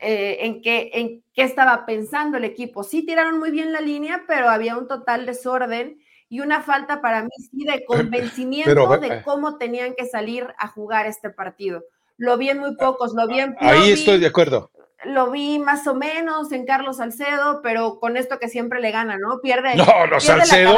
eh, 0.00 0.38
en, 0.46 0.62
qué, 0.62 0.90
en 0.94 1.24
qué 1.34 1.42
estaba 1.42 1.84
pensando 1.84 2.36
el 2.38 2.44
equipo. 2.44 2.84
Sí 2.84 3.04
tiraron 3.04 3.38
muy 3.38 3.50
bien 3.50 3.72
la 3.72 3.80
línea, 3.80 4.24
pero 4.28 4.48
había 4.48 4.76
un 4.76 4.86
total 4.86 5.26
desorden 5.26 6.00
y 6.28 6.40
una 6.40 6.62
falta 6.62 7.00
para 7.00 7.22
mí 7.22 7.30
sí 7.50 7.64
de 7.64 7.84
convencimiento 7.84 8.98
de 8.98 9.22
cómo 9.22 9.56
tenían 9.56 9.94
que 9.94 10.06
salir 10.06 10.46
a 10.58 10.68
jugar 10.68 11.06
este 11.06 11.30
partido. 11.30 11.84
Lo 12.16 12.36
vi 12.36 12.50
en 12.50 12.58
muy 12.58 12.74
pocos, 12.76 13.14
lo 13.14 13.26
vi 13.26 13.40
en 13.40 13.56
Ahí 13.60 13.92
estoy 13.92 14.18
de 14.18 14.26
acuerdo 14.26 14.70
lo 15.04 15.30
vi 15.30 15.58
más 15.58 15.86
o 15.86 15.94
menos 15.94 16.50
en 16.50 16.66
Carlos 16.66 16.96
Salcedo, 16.96 17.60
pero 17.62 18.00
con 18.00 18.16
esto 18.16 18.38
que 18.38 18.48
siempre 18.48 18.80
le 18.80 18.90
gana, 18.90 19.16
¿no? 19.16 19.40
Pierde, 19.40 19.76
no, 19.76 20.06
no, 20.06 20.18
Salcedo, 20.18 20.76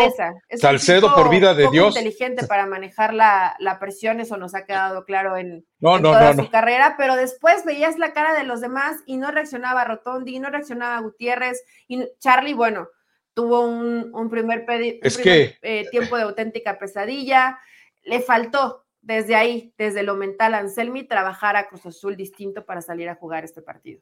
Salcedo 0.57 1.15
por 1.15 1.31
vida 1.31 1.55
de 1.55 1.69
Dios. 1.71 1.97
inteligente 1.97 2.47
para 2.47 2.67
manejar 2.67 3.15
la, 3.15 3.57
presión, 3.81 4.21
eso 4.21 4.37
nos 4.37 4.55
ha 4.55 4.67
quedado 4.67 5.05
claro 5.05 5.37
en, 5.37 5.65
toda 5.81 6.35
su 6.35 6.51
carrera, 6.51 6.97
pero 6.99 7.17
después 7.17 7.65
veías 7.65 7.99
la 7.99 8.13
cara 8.13 8.35
de 8.35 8.45
los 8.45 8.61
demás 8.61 8.97
y 9.07 9.17
no 9.17 9.31
reaccionaba 9.31 9.85
Rotondi, 9.85 10.39
no 10.39 10.51
reaccionaba 10.51 11.01
Gutiérrez, 11.01 11.65
y 11.89 12.07
Charlie, 12.19 12.53
bueno, 12.53 12.89
tuvo 13.35 13.61
un, 13.63 14.31
primer, 14.31 14.65
eh, 14.69 15.87
tiempo 15.91 16.17
de 16.17 16.23
auténtica 16.23 16.79
pesadilla, 16.79 17.59
le 18.03 18.21
faltó 18.21 18.85
desde 19.03 19.35
ahí, 19.35 19.73
desde 19.79 20.03
lo 20.03 20.17
mental, 20.17 20.55
Anselmi, 20.55 21.05
trabajar 21.05 21.57
a 21.57 21.69
Cruz 21.69 21.87
Azul 21.87 22.17
distinto 22.17 22.65
para 22.67 22.83
salir 22.83 23.09
a 23.09 23.15
jugar 23.15 23.45
este 23.45 23.63
partido. 23.63 24.01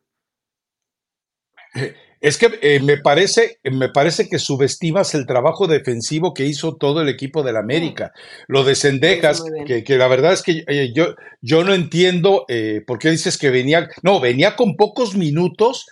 Es 2.20 2.36
que 2.36 2.58
eh, 2.62 2.80
me, 2.80 2.96
parece, 2.96 3.60
me 3.62 3.90
parece 3.90 4.28
que 4.28 4.38
subestimas 4.38 5.14
el 5.14 5.26
trabajo 5.26 5.68
defensivo 5.68 6.34
que 6.34 6.44
hizo 6.44 6.76
todo 6.76 7.00
el 7.00 7.08
equipo 7.08 7.44
del 7.44 7.56
América. 7.56 8.12
Lo 8.48 8.64
de 8.64 8.74
Sendejas, 8.74 9.44
que, 9.66 9.84
que, 9.84 9.98
la 9.98 10.08
verdad 10.08 10.32
es 10.32 10.42
que 10.42 10.64
eh, 10.66 10.92
yo, 10.92 11.14
yo 11.40 11.62
no 11.62 11.74
entiendo 11.74 12.44
eh, 12.48 12.82
por 12.86 12.98
qué 12.98 13.10
dices 13.10 13.38
que 13.38 13.50
venía, 13.50 13.88
no, 14.02 14.18
venía 14.18 14.56
con 14.56 14.76
pocos 14.76 15.14
minutos. 15.14 15.86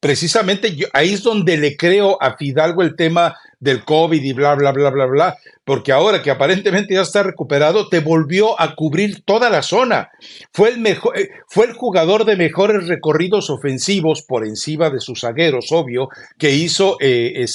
Precisamente 0.00 0.76
ahí 0.92 1.12
es 1.12 1.22
donde 1.22 1.56
le 1.56 1.76
creo 1.76 2.20
a 2.20 2.36
Fidalgo 2.36 2.82
el 2.82 2.96
tema 2.96 3.36
del 3.58 3.84
COVID 3.84 4.22
y 4.22 4.32
bla, 4.32 4.54
bla, 4.54 4.72
bla, 4.72 4.90
bla, 4.90 5.06
bla, 5.06 5.38
porque 5.70 5.92
ahora 5.92 6.20
que 6.20 6.32
aparentemente 6.32 6.94
ya 6.94 7.02
está 7.02 7.22
recuperado, 7.22 7.88
te 7.88 8.00
volvió 8.00 8.60
a 8.60 8.74
cubrir 8.74 9.22
toda 9.24 9.48
la 9.50 9.62
zona. 9.62 10.10
Fue 10.52 10.70
el, 10.70 10.80
mejor, 10.80 11.16
eh, 11.16 11.30
fue 11.46 11.66
el 11.66 11.74
jugador 11.74 12.24
de 12.24 12.34
mejores 12.34 12.88
recorridos 12.88 13.50
ofensivos 13.50 14.22
por 14.22 14.44
encima 14.44 14.90
de 14.90 14.98
sus 14.98 15.20
zagueros, 15.20 15.70
obvio, 15.70 16.08
que 16.38 16.50
hizo 16.50 16.96
eh, 16.98 17.46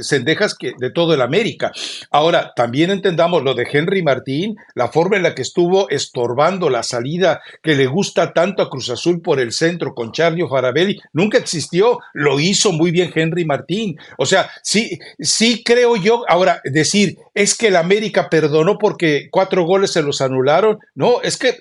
Sendejas 0.00 0.56
eh, 0.60 0.72
de 0.76 0.90
todo 0.90 1.14
el 1.14 1.20
América. 1.20 1.70
Ahora, 2.10 2.52
también 2.56 2.90
entendamos 2.90 3.44
lo 3.44 3.54
de 3.54 3.68
Henry 3.70 4.02
Martín, 4.02 4.56
la 4.74 4.88
forma 4.88 5.16
en 5.16 5.22
la 5.22 5.36
que 5.36 5.42
estuvo 5.42 5.88
estorbando 5.88 6.68
la 6.68 6.82
salida 6.82 7.42
que 7.62 7.76
le 7.76 7.86
gusta 7.86 8.32
tanto 8.32 8.60
a 8.60 8.68
Cruz 8.68 8.90
Azul 8.90 9.22
por 9.22 9.38
el 9.38 9.52
centro 9.52 9.94
con 9.94 10.10
Charlie 10.10 10.48
Farabelli, 10.48 11.00
nunca 11.12 11.38
existió, 11.38 12.00
lo 12.12 12.40
hizo 12.40 12.72
muy 12.72 12.90
bien 12.90 13.12
Henry 13.14 13.44
Martín. 13.44 13.96
O 14.18 14.26
sea, 14.26 14.50
sí, 14.64 14.98
sí 15.20 15.62
creo 15.64 15.94
yo, 15.94 16.24
ahora 16.28 16.60
decir, 16.64 17.19
es 17.34 17.56
que 17.56 17.68
el 17.68 17.76
América 17.76 18.28
perdonó 18.28 18.78
porque 18.78 19.28
cuatro 19.30 19.64
goles 19.64 19.92
se 19.92 20.02
los 20.02 20.20
anularon, 20.20 20.78
no, 20.94 21.22
es 21.22 21.36
que 21.36 21.58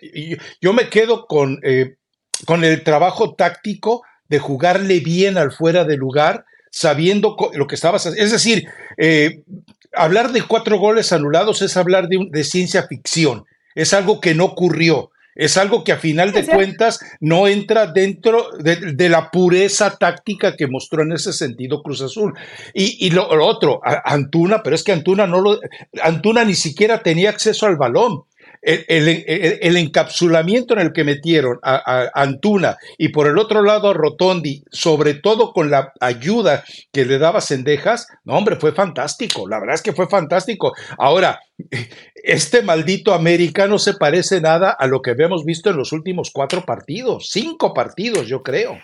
yo 0.61 0.73
me 0.73 0.89
quedo 0.89 1.25
con, 1.27 1.59
eh, 1.63 1.95
con 2.45 2.63
el 2.63 2.83
trabajo 2.83 3.35
táctico 3.35 4.03
de 4.27 4.39
jugarle 4.39 4.99
bien 4.99 5.37
al 5.37 5.51
fuera 5.51 5.83
de 5.83 5.97
lugar, 5.97 6.45
sabiendo 6.71 7.35
lo 7.53 7.67
que 7.67 7.75
estabas 7.75 8.05
haciendo. 8.05 8.23
Es 8.23 8.31
decir, 8.31 8.67
eh, 8.97 9.43
hablar 9.93 10.31
de 10.31 10.43
cuatro 10.43 10.77
goles 10.77 11.11
anulados 11.11 11.61
es 11.61 11.75
hablar 11.77 12.07
de, 12.07 12.27
de 12.29 12.43
ciencia 12.43 12.87
ficción, 12.87 13.45
es 13.75 13.93
algo 13.93 14.19
que 14.19 14.35
no 14.35 14.45
ocurrió. 14.45 15.11
Es 15.39 15.55
algo 15.55 15.85
que 15.85 15.93
a 15.93 15.97
final 15.97 16.33
de 16.33 16.45
cuentas 16.45 16.99
no 17.21 17.47
entra 17.47 17.87
dentro 17.87 18.49
de, 18.59 19.07
la 19.07 19.31
pureza 19.31 19.95
táctica 19.95 20.57
que 20.57 20.67
mostró 20.67 21.01
en 21.01 21.13
ese 21.13 21.31
sentido 21.31 21.81
Cruz 21.81 22.01
Azul. 22.01 22.33
Y, 22.73 23.09
lo, 23.11 23.25
otro, 23.29 23.79
Antuna, 24.03 24.61
pero 24.61 24.75
es 24.75 24.83
que 24.83 24.91
Antuna 24.91 25.27
no 25.27 25.39
lo, 25.39 25.57
Antuna 26.03 26.43
ni 26.43 26.55
siquiera 26.55 27.01
tenía 27.03 27.29
acceso 27.29 27.65
al 27.67 27.77
balón 27.77 28.25
el, 28.61 29.77
encapsulamiento 29.77 30.73
en 30.73 30.79
el 30.79 30.93
que 30.93 31.03
metieron 31.03 31.59
a, 31.63 32.09
Antuna 32.13 32.77
y 32.97 33.09
por 33.09 33.27
el 33.27 33.37
otro 33.37 33.63
lado 33.63 33.89
a 33.89 33.93
Rotondi, 33.93 34.63
sobre 34.71 35.13
todo 35.13 35.53
con 35.53 35.69
la 35.69 35.93
ayuda 35.99 36.63
que 36.91 37.05
le 37.05 37.17
daba 37.17 37.41
Sendejas, 37.41 38.07
no, 38.23 38.37
hombre, 38.37 38.57
fue 38.57 38.73
fantástico. 38.73 39.47
La 39.47 39.59
verdad 39.59 39.75
es 39.75 39.81
que 39.81 39.93
fue 39.93 40.07
fantástico. 40.07 40.73
Ahora, 40.97 41.39
este 42.15 42.61
maldito 42.61 43.13
América 43.13 43.67
no 43.67 43.79
se 43.79 43.93
parece 43.93 44.41
nada 44.41 44.71
a 44.71 44.87
lo 44.87 45.01
que 45.01 45.11
habíamos 45.11 45.45
visto 45.45 45.69
en 45.69 45.77
los 45.77 45.91
últimos 45.91 46.31
cuatro 46.31 46.65
partidos, 46.65 47.29
cinco 47.29 47.73
partidos, 47.73 48.27
yo 48.27 48.43
creo. 48.43 48.77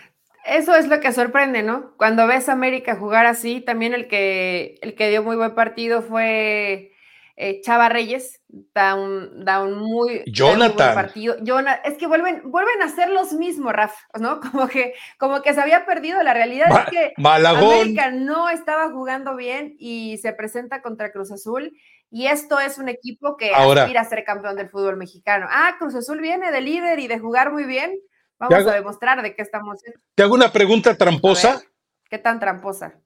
Eso 0.46 0.76
es 0.76 0.86
lo 0.86 1.00
que 1.00 1.12
sorprende, 1.12 1.64
¿no? 1.64 1.92
Cuando 1.96 2.26
ves 2.28 2.48
a 2.48 2.52
América 2.52 2.94
jugar 2.94 3.26
así, 3.26 3.60
también 3.60 3.94
el 3.94 4.06
que, 4.06 4.76
el 4.80 4.94
que 4.94 5.10
dio 5.10 5.24
muy 5.24 5.34
buen 5.34 5.56
partido 5.56 6.02
fue 6.02 6.92
eh, 7.38 7.60
Chava 7.60 7.90
Reyes 7.90 8.40
da 8.48 8.94
un, 8.94 9.44
da 9.44 9.62
un 9.62 9.74
muy, 9.78 10.22
Jonathan. 10.26 10.94
partido. 10.94 11.36
es 11.84 11.94
que 11.98 12.06
vuelven, 12.06 12.50
vuelven 12.50 12.80
a 12.80 12.88
ser 12.88 13.10
los 13.10 13.34
mismos, 13.34 13.74
Rafa, 13.74 13.98
¿no? 14.18 14.40
Como 14.52 14.68
que, 14.68 14.94
como 15.18 15.42
que 15.42 15.52
se 15.52 15.60
había 15.60 15.84
perdido. 15.84 16.22
La 16.22 16.32
realidad 16.32 16.68
es 16.70 16.90
que 16.90 17.12
América 17.18 18.10
no 18.10 18.48
estaba 18.48 18.90
jugando 18.90 19.36
bien 19.36 19.76
y 19.78 20.16
se 20.18 20.32
presenta 20.32 20.80
contra 20.80 21.12
Cruz 21.12 21.30
Azul. 21.30 21.76
Y 22.10 22.28
esto 22.28 22.58
es 22.58 22.78
un 22.78 22.88
equipo 22.88 23.36
que 23.36 23.52
aspira 23.52 24.00
a 24.00 24.04
ser 24.04 24.24
campeón 24.24 24.56
del 24.56 24.70
fútbol 24.70 24.96
mexicano. 24.96 25.46
Ah, 25.50 25.76
Cruz 25.78 25.94
Azul 25.94 26.20
viene 26.20 26.50
de 26.50 26.60
líder 26.62 27.00
y 27.00 27.08
de 27.08 27.18
jugar 27.18 27.52
muy 27.52 27.64
bien. 27.64 27.98
Vamos 28.38 28.66
a 28.66 28.74
demostrar 28.74 29.20
de 29.22 29.34
qué 29.34 29.42
estamos. 29.42 29.80
Te 30.14 30.22
hago 30.22 30.34
una 30.34 30.52
pregunta 30.52 30.96
tramposa. 30.96 31.62
¿Qué 32.08 32.18
tan 32.18 32.38
tramposa? 32.38 33.00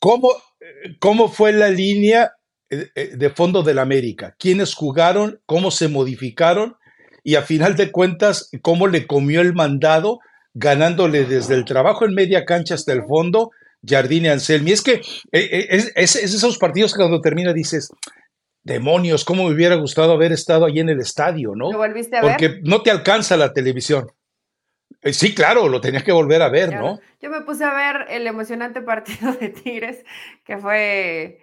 ¿Cómo, 0.00 0.32
¿Cómo 1.00 1.28
fue 1.28 1.52
la 1.52 1.68
línea 1.70 2.32
de 2.70 3.30
fondo 3.30 3.62
del 3.62 3.78
América, 3.78 4.34
quiénes 4.38 4.74
jugaron, 4.74 5.40
cómo 5.46 5.70
se 5.70 5.88
modificaron 5.88 6.76
y 7.24 7.34
a 7.34 7.42
final 7.42 7.76
de 7.76 7.90
cuentas 7.90 8.50
cómo 8.62 8.86
le 8.86 9.06
comió 9.06 9.40
el 9.40 9.54
mandado 9.54 10.20
ganándole 10.54 11.24
desde 11.24 11.54
el 11.54 11.64
trabajo 11.64 12.04
en 12.04 12.14
media 12.14 12.44
cancha 12.44 12.74
hasta 12.74 12.92
el 12.92 13.04
fondo 13.04 13.50
Jardine 13.86 14.30
Anselmi. 14.30 14.72
Es 14.72 14.82
que 14.82 15.00
eh, 15.32 15.90
es, 15.94 16.16
esos 16.16 16.58
partidos 16.58 16.92
que 16.92 16.98
cuando 16.98 17.20
termina 17.20 17.52
dices, 17.52 17.90
demonios, 18.62 19.24
cómo 19.24 19.44
me 19.44 19.54
hubiera 19.54 19.76
gustado 19.76 20.12
haber 20.12 20.32
estado 20.32 20.66
ahí 20.66 20.80
en 20.80 20.88
el 20.88 21.00
estadio, 21.00 21.54
¿no? 21.54 21.70
¿Lo 21.72 21.78
volviste 21.78 22.16
a 22.16 22.20
Porque 22.20 22.60
no 22.62 22.82
te 22.82 22.90
alcanza 22.90 23.36
la 23.36 23.52
televisión. 23.52 24.10
Sí, 25.04 25.34
claro, 25.34 25.68
lo 25.68 25.80
tenías 25.80 26.02
que 26.02 26.12
volver 26.12 26.42
a 26.42 26.48
ver, 26.48 26.74
¿no? 26.74 26.98
Yo 27.20 27.30
me 27.30 27.42
puse 27.42 27.64
a 27.64 27.72
ver 27.72 28.06
el 28.08 28.26
emocionante 28.26 28.80
partido 28.82 29.32
de 29.32 29.50
Tigres, 29.50 30.04
que 30.44 30.58
fue 30.58 31.40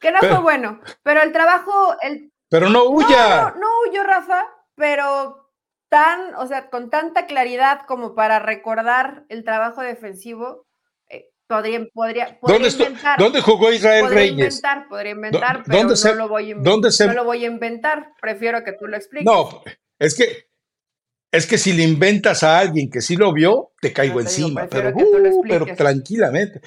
que 0.00 0.12
no 0.12 0.18
fue 0.20 0.40
bueno, 0.40 0.80
pero 1.02 1.22
el 1.22 1.32
trabajo. 1.32 1.96
El... 2.02 2.32
Pero 2.48 2.68
no 2.68 2.84
huya. 2.84 3.52
No, 3.54 3.60
no, 3.60 3.66
huyó, 3.88 4.02
Rafa, 4.02 4.44
pero 4.74 5.50
tan, 5.88 6.34
o 6.36 6.46
sea, 6.46 6.70
con 6.70 6.90
tanta 6.90 7.26
claridad 7.26 7.82
como 7.86 8.14
para 8.14 8.38
recordar 8.38 9.24
el 9.28 9.44
trabajo 9.44 9.82
defensivo, 9.82 10.66
eh, 11.08 11.30
podría, 11.46 11.86
podría, 11.92 12.38
¿Dónde, 12.42 12.68
inventar. 12.68 13.18
¿Dónde 13.18 13.40
jugó 13.40 13.72
Israel 13.72 14.02
podría 14.02 14.18
Reyes? 14.18 14.56
Inventar, 14.56 14.88
podría 14.88 15.12
inventar, 15.12 15.62
pero 15.66 15.84
no, 15.84 16.14
lo 16.14 16.28
voy 16.28 16.48
a 16.48 16.50
inventar, 16.50 17.06
no 17.06 17.14
lo 17.14 17.24
voy 17.24 17.44
a 17.44 17.48
inventar. 17.48 18.12
Prefiero 18.20 18.64
que 18.64 18.72
tú 18.72 18.86
lo 18.86 18.96
expliques. 18.96 19.24
No, 19.24 19.62
es 19.98 20.14
que 20.14 20.48
es 21.30 21.46
que 21.46 21.58
si 21.58 21.72
le 21.74 21.82
inventas 21.82 22.42
a 22.42 22.58
alguien 22.58 22.90
que 22.90 23.02
sí 23.02 23.16
lo 23.16 23.32
vio, 23.32 23.72
te 23.80 23.92
caigo 23.92 24.20
encima, 24.20 24.66
pero, 24.66 24.90
uh, 24.96 25.42
pero 25.46 25.66
tranquilamente. 25.76 26.62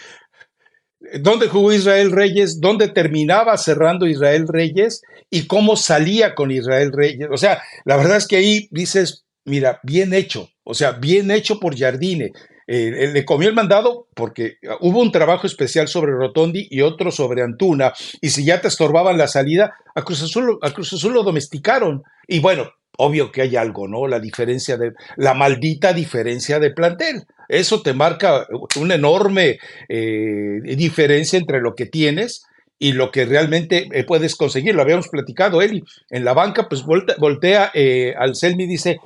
¿Dónde 1.19 1.47
jugó 1.47 1.73
Israel 1.73 2.11
Reyes? 2.11 2.61
¿Dónde 2.61 2.87
terminaba 2.87 3.57
cerrando 3.57 4.07
Israel 4.07 4.47
Reyes? 4.47 5.01
¿Y 5.29 5.47
cómo 5.47 5.75
salía 5.75 6.35
con 6.35 6.51
Israel 6.51 6.91
Reyes? 6.93 7.27
O 7.31 7.37
sea, 7.37 7.61
la 7.85 7.97
verdad 7.97 8.17
es 8.17 8.27
que 8.27 8.37
ahí 8.37 8.67
dices, 8.71 9.25
mira, 9.45 9.79
bien 9.83 10.13
hecho, 10.13 10.49
o 10.63 10.73
sea, 10.73 10.91
bien 10.91 11.31
hecho 11.31 11.59
por 11.59 11.77
Jardine. 11.77 12.31
Eh, 12.67 13.11
le 13.13 13.25
comió 13.25 13.49
el 13.49 13.55
mandado 13.55 14.07
porque 14.15 14.57
hubo 14.79 15.01
un 15.01 15.11
trabajo 15.11 15.45
especial 15.45 15.89
sobre 15.89 16.13
Rotondi 16.13 16.67
y 16.69 16.81
otro 16.81 17.11
sobre 17.11 17.41
Antuna, 17.41 17.91
y 18.21 18.29
si 18.29 18.45
ya 18.45 18.61
te 18.61 18.69
estorbaban 18.69 19.17
la 19.17 19.27
salida, 19.27 19.73
a 19.93 20.03
Cruz 20.03 20.23
Azul, 20.23 20.57
a 20.61 20.71
Cruz 20.71 20.93
Azul 20.93 21.13
lo 21.13 21.23
domesticaron. 21.23 22.03
Y 22.27 22.39
bueno, 22.39 22.71
obvio 22.97 23.31
que 23.31 23.41
hay 23.41 23.55
algo, 23.55 23.87
¿no? 23.87 24.07
La 24.07 24.19
diferencia 24.19 24.77
de, 24.77 24.93
la 25.15 25.33
maldita 25.33 25.93
diferencia 25.93 26.59
de 26.59 26.71
plantel. 26.71 27.25
Eso 27.47 27.81
te 27.81 27.93
marca 27.93 28.47
una 28.79 28.95
enorme 28.95 29.59
eh, 29.89 30.61
diferencia 30.77 31.37
entre 31.37 31.61
lo 31.61 31.75
que 31.75 31.85
tienes 31.85 32.45
y 32.79 32.93
lo 32.93 33.11
que 33.11 33.25
realmente 33.25 33.89
eh, 33.91 34.03
puedes 34.03 34.35
conseguir. 34.35 34.73
Lo 34.73 34.81
habíamos 34.81 35.07
platicado, 35.07 35.61
Eli. 35.61 35.83
En 36.09 36.25
la 36.25 36.33
banca, 36.33 36.67
pues 36.69 36.83
voltea, 36.83 37.71
eh, 37.73 38.13
al 38.17 38.35
Selmi 38.35 38.63
y 38.63 38.67
dice, 38.67 38.99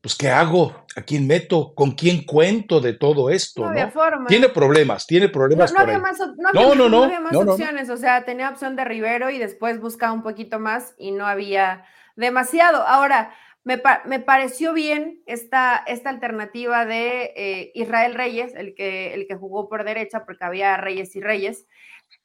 pues 0.00 0.14
¿qué 0.14 0.28
hago? 0.28 0.84
¿A 0.96 1.02
quién 1.02 1.26
meto? 1.26 1.72
¿Con 1.74 1.92
quién 1.92 2.24
cuento 2.24 2.80
de 2.80 2.92
todo 2.92 3.30
esto? 3.30 3.62
No, 3.62 3.70
había 3.70 3.90
forma. 3.90 4.26
Tiene 4.26 4.48
problemas, 4.48 5.06
tiene 5.06 5.28
problemas. 5.28 5.72
No, 5.72 5.80
había 5.80 5.98
más, 5.98 6.18
no, 6.52 6.74
no, 6.74 6.88
no, 6.88 7.04
había 7.04 7.20
más 7.20 7.34
opciones, 7.34 7.90
o 7.90 7.96
sea, 7.96 8.24
tenía 8.24 8.50
opción 8.50 8.76
de 8.76 8.84
Rivero 8.84 9.30
y 9.30 9.38
después 9.38 9.80
buscaba 9.80 10.12
un 10.12 10.22
poquito 10.22 10.60
más 10.60 10.94
y 10.98 11.10
no 11.10 11.26
había 11.26 11.84
demasiado. 12.16 12.86
Ahora, 12.86 13.34
me, 13.64 13.82
me 14.04 14.20
pareció 14.20 14.72
bien 14.74 15.22
esta, 15.26 15.82
esta 15.86 16.10
alternativa 16.10 16.84
de 16.84 17.32
eh, 17.34 17.72
Israel 17.74 18.14
Reyes, 18.14 18.54
el 18.54 18.74
que, 18.74 19.14
el 19.14 19.26
que 19.26 19.36
jugó 19.36 19.68
por 19.68 19.84
derecha, 19.84 20.24
porque 20.24 20.44
había 20.44 20.76
Reyes 20.76 21.16
y 21.16 21.20
Reyes, 21.20 21.66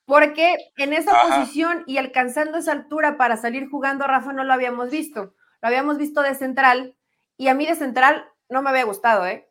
porque 0.06 0.58
en 0.78 0.94
esa 0.94 1.12
posición 1.22 1.84
y 1.88 1.98
alcanzando 1.98 2.58
esa 2.58 2.74
altura 2.74 3.18
para 3.18 3.38
salir 3.38 3.70
jugando, 3.70 4.06
Rafa, 4.06 4.34
no 4.34 4.44
lo 4.44 4.54
habíamos 4.54 4.90
visto. 4.90 5.34
Lo 5.62 5.68
habíamos 5.68 5.98
visto 5.98 6.22
de 6.22 6.36
central 6.36 6.96
y 7.38 7.48
a 7.48 7.54
mí 7.54 7.66
de 7.66 7.76
central 7.76 8.26
no 8.50 8.62
me 8.62 8.70
había 8.72 8.84
gustado, 8.84 9.26
¿eh? 9.26 9.50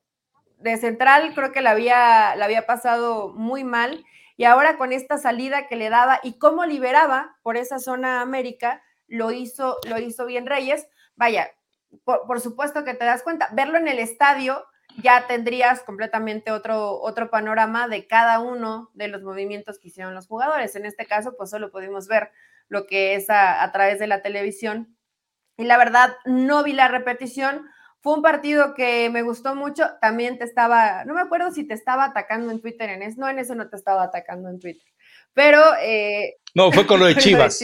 De 0.58 0.76
central 0.76 1.32
creo 1.34 1.52
que 1.52 1.60
la 1.60 1.70
había, 1.70 2.34
la 2.34 2.44
había 2.44 2.66
pasado 2.66 3.32
muy 3.34 3.62
mal 3.62 4.04
y 4.36 4.44
ahora 4.44 4.76
con 4.76 4.92
esta 4.92 5.16
salida 5.16 5.68
que 5.68 5.76
le 5.76 5.88
daba 5.88 6.20
y 6.22 6.38
cómo 6.38 6.66
liberaba 6.66 7.36
por 7.42 7.56
esa 7.56 7.78
zona 7.78 8.20
América, 8.20 8.82
lo 9.08 9.32
hizo, 9.32 9.78
lo 9.88 9.98
hizo 9.98 10.24
bien 10.26 10.46
Reyes. 10.46 10.86
Vaya, 11.16 11.50
por, 12.04 12.26
por, 12.26 12.40
supuesto 12.40 12.84
que 12.84 12.94
te 12.94 13.04
das 13.04 13.22
cuenta, 13.22 13.48
verlo 13.52 13.78
en 13.78 13.88
el 13.88 13.98
estadio 13.98 14.64
ya 15.02 15.26
tendrías 15.26 15.82
completamente 15.82 16.50
otro, 16.50 17.00
otro 17.00 17.30
panorama 17.30 17.88
de 17.88 18.06
cada 18.06 18.40
uno 18.40 18.90
de 18.94 19.08
los 19.08 19.22
movimientos 19.22 19.78
que 19.78 19.88
hicieron 19.88 20.14
los 20.14 20.26
jugadores. 20.26 20.74
En 20.76 20.86
este 20.86 21.06
caso, 21.06 21.36
pues 21.36 21.50
solo 21.50 21.70
pudimos 21.70 22.08
ver 22.08 22.30
lo 22.68 22.86
que 22.86 23.14
es 23.14 23.30
a, 23.30 23.70
través 23.72 23.98
de 23.98 24.06
la 24.06 24.22
televisión. 24.22 24.96
Y 25.56 25.64
la 25.64 25.76
verdad, 25.76 26.16
no 26.24 26.62
vi 26.62 26.72
la 26.72 26.88
repetición, 26.88 27.68
fue 28.00 28.14
un 28.14 28.22
partido 28.22 28.74
que 28.74 29.10
me 29.10 29.22
gustó 29.22 29.54
mucho. 29.54 29.84
También 30.00 30.38
te 30.38 30.44
estaba, 30.44 31.04
no 31.04 31.14
me 31.14 31.20
acuerdo 31.20 31.52
si 31.52 31.64
te 31.64 31.74
estaba 31.74 32.04
atacando 32.06 32.50
en 32.50 32.60
Twitter 32.60 32.90
en 32.90 33.02
eso. 33.02 33.20
No, 33.20 33.28
en 33.28 33.38
eso 33.38 33.54
no 33.54 33.68
te 33.68 33.76
estaba 33.76 34.02
atacando 34.04 34.48
en 34.48 34.58
Twitter. 34.58 34.86
Pero. 35.38 35.62
Eh, 35.80 36.34
no, 36.56 36.72
fue 36.72 36.84
con 36.84 36.98
lo 36.98 37.06
de 37.06 37.14
Chivas. 37.16 37.60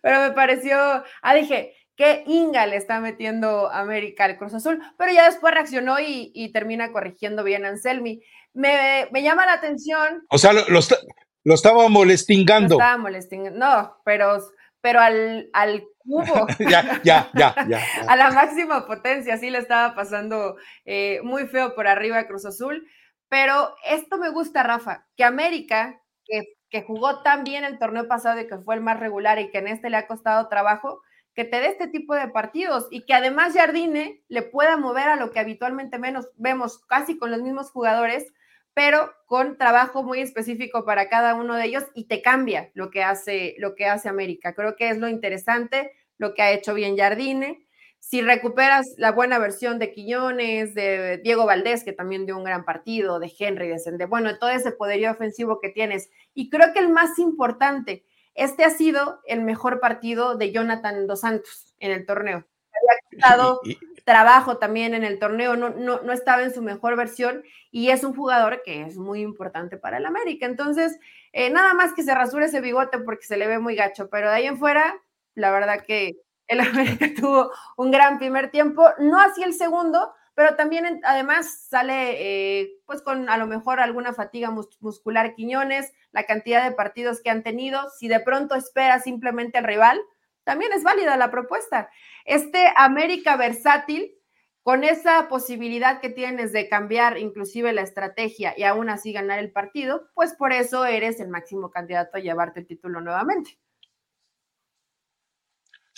Pero 0.00 0.20
me 0.20 0.30
pareció. 0.30 0.78
Ah, 1.20 1.34
dije, 1.34 1.74
¿qué 1.96 2.22
Inga 2.28 2.64
le 2.66 2.76
está 2.76 3.00
metiendo 3.00 3.68
América 3.72 4.24
al 4.24 4.38
Cruz 4.38 4.54
Azul? 4.54 4.80
Pero 4.96 5.12
ya 5.12 5.24
después 5.24 5.52
reaccionó 5.52 5.96
y, 5.98 6.52
termina 6.52 6.92
corrigiendo 6.92 7.42
bien 7.42 7.64
Anselmi. 7.64 8.22
Me, 8.54 9.08
me, 9.10 9.22
llama 9.24 9.46
la 9.46 9.54
atención. 9.54 10.24
O 10.30 10.38
sea, 10.38 10.52
lo, 10.52 10.62
lo, 10.68 11.54
estaba 11.54 11.88
molestingando. 11.88 12.76
Lo 12.76 12.84
estaba 12.84 12.98
molestingando. 12.98 13.58
No, 13.58 13.96
pero, 14.04 14.38
pero 14.80 15.00
al, 15.00 15.50
al 15.52 15.82
ya, 16.60 17.00
ya, 17.02 17.30
ya, 17.34 17.66
ya, 17.68 17.82
A 18.08 18.14
la 18.14 18.30
máxima 18.30 18.86
potencia, 18.86 19.38
sí 19.38 19.50
le 19.50 19.58
estaba 19.58 19.96
pasando 19.96 20.56
eh, 20.84 21.18
muy 21.24 21.48
feo 21.48 21.74
por 21.74 21.88
arriba 21.88 22.18
de 22.18 22.28
Cruz 22.28 22.46
Azul. 22.46 22.86
Pero 23.28 23.74
esto 23.84 24.18
me 24.18 24.30
gusta, 24.30 24.62
Rafa, 24.62 25.04
que 25.16 25.24
América, 25.24 26.00
que, 26.24 26.57
que 26.70 26.82
jugó 26.82 27.22
tan 27.22 27.44
bien 27.44 27.64
el 27.64 27.78
torneo 27.78 28.08
pasado 28.08 28.40
y 28.40 28.46
que 28.46 28.58
fue 28.58 28.74
el 28.74 28.80
más 28.80 29.00
regular 29.00 29.38
y 29.38 29.50
que 29.50 29.58
en 29.58 29.68
este 29.68 29.90
le 29.90 29.96
ha 29.96 30.06
costado 30.06 30.48
trabajo, 30.48 31.02
que 31.34 31.44
te 31.44 31.60
dé 31.60 31.68
este 31.68 31.86
tipo 31.86 32.14
de 32.14 32.28
partidos 32.28 32.88
y 32.90 33.06
que 33.06 33.14
además 33.14 33.54
Jardine 33.54 34.22
le 34.28 34.42
pueda 34.42 34.76
mover 34.76 35.08
a 35.08 35.16
lo 35.16 35.30
que 35.30 35.38
habitualmente 35.38 35.98
menos 35.98 36.28
vemos 36.36 36.84
casi 36.86 37.16
con 37.16 37.30
los 37.30 37.40
mismos 37.42 37.70
jugadores, 37.70 38.32
pero 38.74 39.12
con 39.26 39.56
trabajo 39.56 40.02
muy 40.02 40.20
específico 40.20 40.84
para 40.84 41.08
cada 41.08 41.34
uno 41.34 41.54
de 41.54 41.66
ellos 41.66 41.84
y 41.94 42.04
te 42.04 42.22
cambia 42.22 42.70
lo 42.74 42.90
que 42.90 43.02
hace 43.02 43.54
lo 43.58 43.74
que 43.74 43.86
hace 43.86 44.08
América. 44.08 44.54
Creo 44.54 44.76
que 44.76 44.90
es 44.90 44.98
lo 44.98 45.08
interesante, 45.08 45.92
lo 46.16 46.34
que 46.34 46.42
ha 46.42 46.50
hecho 46.50 46.74
bien 46.74 46.96
Jardine. 46.96 47.67
Si 48.00 48.22
recuperas 48.22 48.86
la 48.96 49.12
buena 49.12 49.38
versión 49.38 49.78
de 49.78 49.92
Quiñones, 49.92 50.74
de 50.74 51.18
Diego 51.18 51.44
Valdés, 51.44 51.84
que 51.84 51.92
también 51.92 52.24
dio 52.26 52.36
un 52.36 52.44
gran 52.44 52.64
partido, 52.64 53.18
de 53.18 53.32
Henry, 53.38 53.68
de 53.68 53.78
Sende, 53.78 54.06
bueno, 54.06 54.38
todo 54.38 54.50
ese 54.50 54.72
poderío 54.72 55.10
ofensivo 55.10 55.60
que 55.60 55.68
tienes. 55.68 56.08
Y 56.32 56.48
creo 56.48 56.72
que 56.72 56.78
el 56.78 56.88
más 56.88 57.18
importante, 57.18 58.04
este 58.34 58.64
ha 58.64 58.70
sido 58.70 59.20
el 59.26 59.42
mejor 59.42 59.80
partido 59.80 60.36
de 60.36 60.52
Jonathan 60.52 61.06
Dos 61.06 61.20
Santos 61.20 61.74
en 61.80 61.90
el 61.90 62.06
torneo. 62.06 62.46
Había 62.72 62.98
quitado 63.10 63.60
trabajo 64.04 64.56
también 64.56 64.94
en 64.94 65.04
el 65.04 65.18
torneo, 65.18 65.54
no, 65.56 65.68
no, 65.68 66.00
no, 66.00 66.12
estaba 66.14 66.42
en 66.42 66.54
su 66.54 66.62
mejor 66.62 66.96
versión 66.96 67.42
y 67.70 67.90
es 67.90 68.04
un 68.04 68.14
jugador 68.14 68.62
que 68.64 68.80
es 68.82 68.96
muy 68.96 69.20
importante 69.20 69.76
para 69.76 69.98
el 69.98 70.06
América. 70.06 70.46
Entonces, 70.46 70.98
eh, 71.34 71.50
nada 71.50 71.74
más 71.74 71.92
que 71.92 72.02
se 72.02 72.14
rasure 72.14 72.46
ese 72.46 72.62
bigote 72.62 73.00
porque 73.00 73.26
se 73.26 73.36
le 73.36 73.46
ve 73.46 73.58
muy 73.58 73.74
gacho, 73.74 74.08
pero 74.08 74.30
de 74.30 74.36
ahí 74.36 74.46
en 74.46 74.56
fuera, 74.56 74.96
la 75.34 75.50
verdad 75.50 75.84
que 75.86 76.16
el 76.48 76.60
América 76.60 77.06
tuvo 77.16 77.52
un 77.76 77.90
gran 77.90 78.18
primer 78.18 78.50
tiempo, 78.50 78.88
no 78.98 79.20
así 79.20 79.42
el 79.42 79.54
segundo, 79.54 80.12
pero 80.34 80.54
también 80.56 81.00
además 81.04 81.66
sale 81.68 82.60
eh, 82.60 82.70
pues 82.86 83.02
con 83.02 83.28
a 83.28 83.36
lo 83.38 83.46
mejor 83.46 83.80
alguna 83.80 84.12
fatiga 84.12 84.50
muscular 84.80 85.34
Quiñones, 85.34 85.92
la 86.12 86.24
cantidad 86.24 86.64
de 86.64 86.76
partidos 86.76 87.20
que 87.20 87.30
han 87.30 87.42
tenido, 87.42 87.80
si 87.98 88.08
de 88.08 88.20
pronto 88.20 88.54
espera 88.54 89.00
simplemente 89.00 89.58
al 89.58 89.64
rival, 89.64 90.00
también 90.44 90.72
es 90.72 90.82
válida 90.82 91.16
la 91.16 91.30
propuesta. 91.30 91.90
Este 92.24 92.72
América 92.76 93.36
versátil, 93.36 94.14
con 94.62 94.84
esa 94.84 95.28
posibilidad 95.28 96.00
que 96.00 96.08
tienes 96.08 96.52
de 96.52 96.68
cambiar 96.68 97.18
inclusive 97.18 97.72
la 97.72 97.82
estrategia 97.82 98.54
y 98.56 98.62
aún 98.62 98.90
así 98.90 99.12
ganar 99.12 99.38
el 99.40 99.50
partido, 99.50 100.08
pues 100.14 100.34
por 100.34 100.52
eso 100.52 100.84
eres 100.84 101.20
el 101.20 101.28
máximo 101.28 101.70
candidato 101.70 102.16
a 102.16 102.20
llevarte 102.20 102.60
el 102.60 102.66
título 102.66 103.00
nuevamente. 103.00 103.58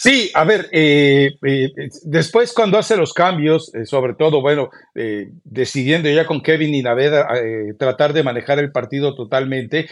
Sí, 0.03 0.31
a 0.33 0.45
ver, 0.45 0.71
eh, 0.73 1.37
eh, 1.47 1.73
después 2.05 2.55
cuando 2.55 2.79
hace 2.79 2.97
los 2.97 3.13
cambios, 3.13 3.71
eh, 3.75 3.85
sobre 3.85 4.15
todo, 4.15 4.41
bueno, 4.41 4.71
decidiendo 5.45 6.09
ya 6.09 6.25
con 6.25 6.41
Kevin 6.41 6.75
y 6.75 6.81
Naveda 6.81 7.29
tratar 7.79 8.15
de 8.15 8.23
manejar 8.23 8.59
el 8.61 8.73
partido 8.73 9.15
totalmente, 9.15 9.91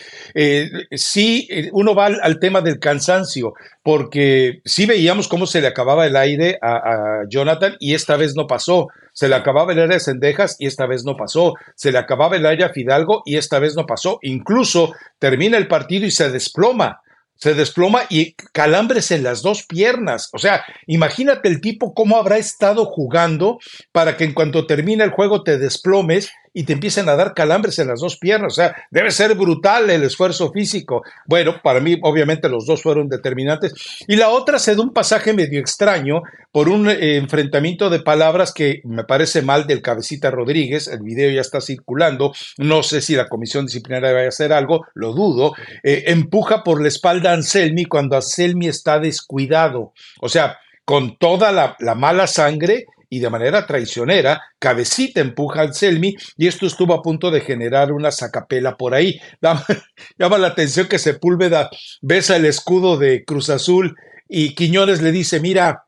sí, 0.92 1.46
uno 1.72 1.94
va 1.94 2.06
al, 2.06 2.38
tema 2.38 2.62
del 2.62 2.78
cansancio, 2.78 3.52
porque 3.82 4.62
sí 4.64 4.86
veíamos 4.86 5.28
cómo 5.28 5.46
se 5.46 5.60
le 5.60 5.66
acababa 5.66 6.06
el 6.06 6.16
aire 6.16 6.58
a, 6.62 6.76
a, 6.76 7.24
Jonathan 7.28 7.76
y 7.78 7.92
esta 7.92 8.16
vez 8.16 8.34
no 8.34 8.46
pasó. 8.46 8.88
Se 9.12 9.28
le 9.28 9.34
acababa 9.34 9.72
el 9.72 9.80
aire 9.80 9.96
a 9.96 10.00
Sendejas 10.00 10.56
y 10.58 10.66
esta 10.66 10.86
vez 10.86 11.04
no 11.04 11.16
pasó. 11.18 11.52
Se 11.74 11.92
le 11.92 11.98
acababa 11.98 12.36
el 12.36 12.46
aire 12.46 12.64
a 12.64 12.70
Fidalgo 12.70 13.20
y 13.26 13.36
esta 13.36 13.58
vez 13.58 13.76
no 13.76 13.84
pasó. 13.84 14.18
Incluso 14.22 14.94
termina 15.18 15.58
el 15.58 15.68
partido 15.68 16.06
y 16.06 16.10
se 16.10 16.30
desploma 16.30 17.02
se 17.38 17.54
desploma 17.54 18.02
y 18.10 18.34
calambres 18.52 19.10
en 19.10 19.22
las 19.22 19.42
dos 19.42 19.64
piernas. 19.64 20.28
O 20.32 20.38
sea, 20.38 20.64
imagínate 20.86 21.48
el 21.48 21.60
tipo 21.60 21.94
cómo 21.94 22.16
habrá 22.16 22.36
estado 22.36 22.84
jugando 22.84 23.58
para 23.92 24.16
que 24.16 24.24
en 24.24 24.34
cuanto 24.34 24.66
termine 24.66 25.04
el 25.04 25.10
juego 25.10 25.42
te 25.42 25.56
desplomes 25.56 26.30
y 26.52 26.64
te 26.64 26.72
empiecen 26.72 27.08
a 27.08 27.16
dar 27.16 27.34
calambres 27.34 27.78
en 27.78 27.88
las 27.88 28.00
dos 28.00 28.16
piernas. 28.16 28.52
O 28.52 28.56
sea, 28.56 28.74
debe 28.90 29.10
ser 29.10 29.34
brutal 29.34 29.90
el 29.90 30.02
esfuerzo 30.02 30.50
físico. 30.52 31.02
Bueno, 31.26 31.60
para 31.62 31.80
mí, 31.80 31.98
obviamente, 32.02 32.48
los 32.48 32.66
dos 32.66 32.82
fueron 32.82 33.08
determinantes. 33.08 33.72
Y 34.06 34.16
la 34.16 34.30
otra 34.30 34.58
se 34.58 34.74
da 34.74 34.82
un 34.82 34.92
pasaje 34.92 35.32
medio 35.32 35.60
extraño 35.60 36.22
por 36.52 36.68
un 36.68 36.88
eh, 36.88 37.16
enfrentamiento 37.16 37.90
de 37.90 38.00
palabras 38.00 38.52
que 38.52 38.80
me 38.84 39.04
parece 39.04 39.42
mal 39.42 39.66
del 39.66 39.82
cabecita 39.82 40.30
Rodríguez. 40.30 40.88
El 40.88 41.02
video 41.02 41.30
ya 41.30 41.40
está 41.40 41.60
circulando. 41.60 42.32
No 42.58 42.82
sé 42.82 43.00
si 43.00 43.14
la 43.14 43.28
comisión 43.28 43.66
disciplinaria 43.66 44.12
va 44.12 44.20
a 44.22 44.28
hacer 44.28 44.52
algo, 44.52 44.86
lo 44.94 45.12
dudo. 45.12 45.54
Eh, 45.82 46.04
empuja 46.06 46.62
por 46.62 46.80
la 46.80 46.88
espalda 46.88 47.30
a 47.30 47.34
Anselmi 47.34 47.84
cuando 47.84 48.16
Anselmi 48.16 48.68
está 48.68 48.98
descuidado. 48.98 49.92
O 50.20 50.28
sea, 50.28 50.58
con 50.84 51.18
toda 51.18 51.52
la 51.52 51.94
mala 51.94 52.26
sangre 52.26 52.86
y 53.10 53.20
de 53.20 53.30
manera 53.30 53.66
traicionera, 53.66 54.42
Cabecita 54.58 55.20
empuja 55.20 55.60
al 55.60 55.74
Selmi 55.74 56.14
y 56.36 56.46
esto 56.46 56.66
estuvo 56.66 56.94
a 56.94 57.02
punto 57.02 57.30
de 57.30 57.40
generar 57.40 57.92
una 57.92 58.10
sacapela 58.10 58.76
por 58.76 58.94
ahí. 58.94 59.20
Llama, 60.18 60.38
la 60.38 60.48
atención 60.48 60.88
que 60.88 60.98
Sepúlveda 60.98 61.70
besa 62.02 62.36
el 62.36 62.44
escudo 62.44 62.96
de 62.96 63.24
Cruz 63.24 63.50
Azul 63.50 63.96
y 64.28 64.54
Quiñones 64.54 65.00
le 65.00 65.12
dice, 65.12 65.40
mira, 65.40 65.84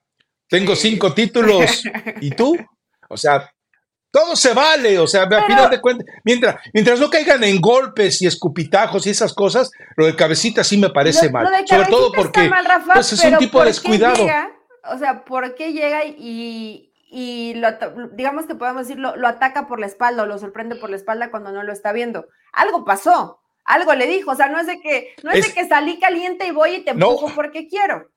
tengo 0.49 0.75
cinco 0.75 1.13
títulos, 1.13 1.83
¿y 2.21 2.31
tú? 2.31 2.57
O 3.09 3.17
sea, 3.17 3.51
todo 4.11 4.35
se 4.35 4.53
vale, 4.55 4.99
o 4.99 5.07
sea, 5.07 5.23
a 5.23 5.47
final 5.47 5.71
de 5.71 5.81
cuentas, 5.81 6.07
mientras, 6.25 6.57
mientras 6.73 6.99
no 6.99 7.09
caigan 7.09 7.45
en 7.45 7.61
golpes 7.61 8.21
y 8.23 8.27
escupitajos 8.27 9.07
y 9.07 9.11
esas 9.11 9.33
cosas, 9.35 9.71
lo 9.97 10.07
de 10.07 10.17
cabecita 10.17 10.65
sí 10.65 10.79
me 10.79 10.91
parece 10.91 11.31
mal. 11.31 11.47
Sobre 11.67 11.87
todo 11.87 12.13
porque 12.13 12.51
pues, 12.93 13.13
es 13.13 13.25
un 13.25 13.39
tipo 13.39 13.65
descuidado. 13.65 14.27
o 14.85 14.99
sea, 14.99 15.25
¿por 15.25 15.55
qué 15.55 15.73
llega 15.73 16.05
y, 16.05 16.90
y 17.11 17.55
lo, 17.55 17.69
digamos 18.13 18.47
que 18.47 18.55
podemos 18.55 18.87
decirlo, 18.87 19.17
lo 19.17 19.27
ataca 19.27 19.67
por 19.67 19.81
la 19.81 19.87
espalda 19.87 20.23
o 20.23 20.27
lo 20.27 20.39
sorprende 20.39 20.77
por 20.77 20.91
la 20.91 20.97
espalda 20.97 21.31
cuando 21.31 21.51
no 21.51 21.65
lo 21.65 21.73
está 21.73 21.93
viendo. 21.93 22.29
Algo 22.53 22.85
pasó, 22.85 23.41
algo 23.65 23.95
le 23.95 24.07
dijo, 24.07 24.31
o 24.31 24.37
sea, 24.37 24.49
no 24.49 24.61
es 24.61 24.69
de 24.69 24.81
que, 24.81 25.15
no 25.25 25.33
es, 25.33 25.47
de 25.47 25.53
que 25.53 25.69
salí 25.69 25.99
caliente 25.99 26.47
y 26.47 26.53
voy 26.53 26.77
y 26.77 26.85
te 26.85 26.93
empujo 26.93 27.33
porque 27.35 27.67
quiero. 27.67 28.11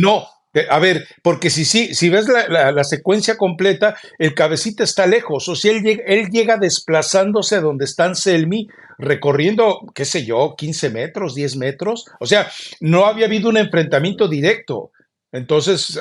No, 0.00 0.26
a 0.68 0.78
ver, 0.80 1.06
porque 1.22 1.50
si, 1.50 1.64
si, 1.64 1.94
si 1.94 2.10
ves 2.10 2.26
la, 2.28 2.84
secuencia 2.84 3.36
completa, 3.36 3.96
el 4.18 4.34
cabecita 4.34 4.84
está 4.84 5.06
lejos, 5.06 5.48
o 5.48 5.54
sea, 5.54 5.72
él 5.72 5.82
llega, 5.82 6.02
él 6.06 6.28
llega 6.30 6.56
desplazándose 6.58 7.56
a 7.56 7.60
donde 7.60 7.84
está 7.84 8.12
Selmi, 8.14 8.68
recorriendo, 8.98 9.80
qué 9.94 10.04
sé 10.04 10.24
yo, 10.24 10.54
15 10.56 10.90
metros, 10.90 11.34
10 11.34 11.56
metros, 11.56 12.06
o 12.20 12.26
sea, 12.26 12.50
no 12.80 13.06
había 13.06 13.26
habido 13.26 13.48
un 13.48 13.56
enfrentamiento 13.56 14.28
directo. 14.28 14.90
Entonces, 15.32 15.98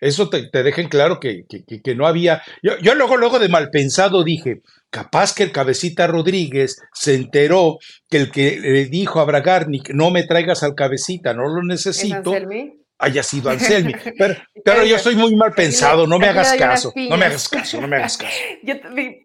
eso 0.00 0.30
te, 0.30 0.48
te 0.48 0.62
dejen 0.62 0.88
claro 0.88 1.20
que, 1.20 1.44
que, 1.46 1.94
no 1.94 2.06
había. 2.06 2.42
Yo, 2.62 2.78
yo, 2.78 2.94
luego, 2.94 3.18
luego 3.18 3.38
de 3.38 3.50
mal 3.50 3.68
pensado 3.70 4.24
dije, 4.24 4.62
capaz 4.90 5.34
que 5.34 5.42
el 5.42 5.52
cabecita 5.52 6.06
Rodríguez 6.06 6.80
se 6.94 7.14
enteró 7.14 7.78
que 8.08 8.16
el 8.16 8.30
que 8.30 8.58
le 8.58 8.86
dijo 8.86 9.20
a 9.20 9.24
Bragarnik, 9.24 9.90
no 9.90 10.10
me 10.10 10.24
traigas 10.24 10.62
al 10.62 10.74
cabecita, 10.74 11.34
no 11.34 11.46
lo 11.46 11.62
necesito, 11.62 12.32
haya 12.98 13.22
sido 13.22 13.50
Anselmi. 13.50 13.92
Pero, 14.18 14.34
pero 14.64 14.84
yo 14.84 14.98
soy 14.98 15.14
muy 15.14 15.34
mal 15.36 15.52
pensado, 15.52 16.06
no 16.06 16.18
me 16.18 16.28
hagas 16.28 16.54
caso, 16.54 16.92
no 16.96 17.16
me 17.18 17.26
hagas 17.26 17.48
caso, 17.48 17.80
no 17.80 17.88
me 17.88 17.96
hagas 17.96 18.16
caso. 18.16 18.32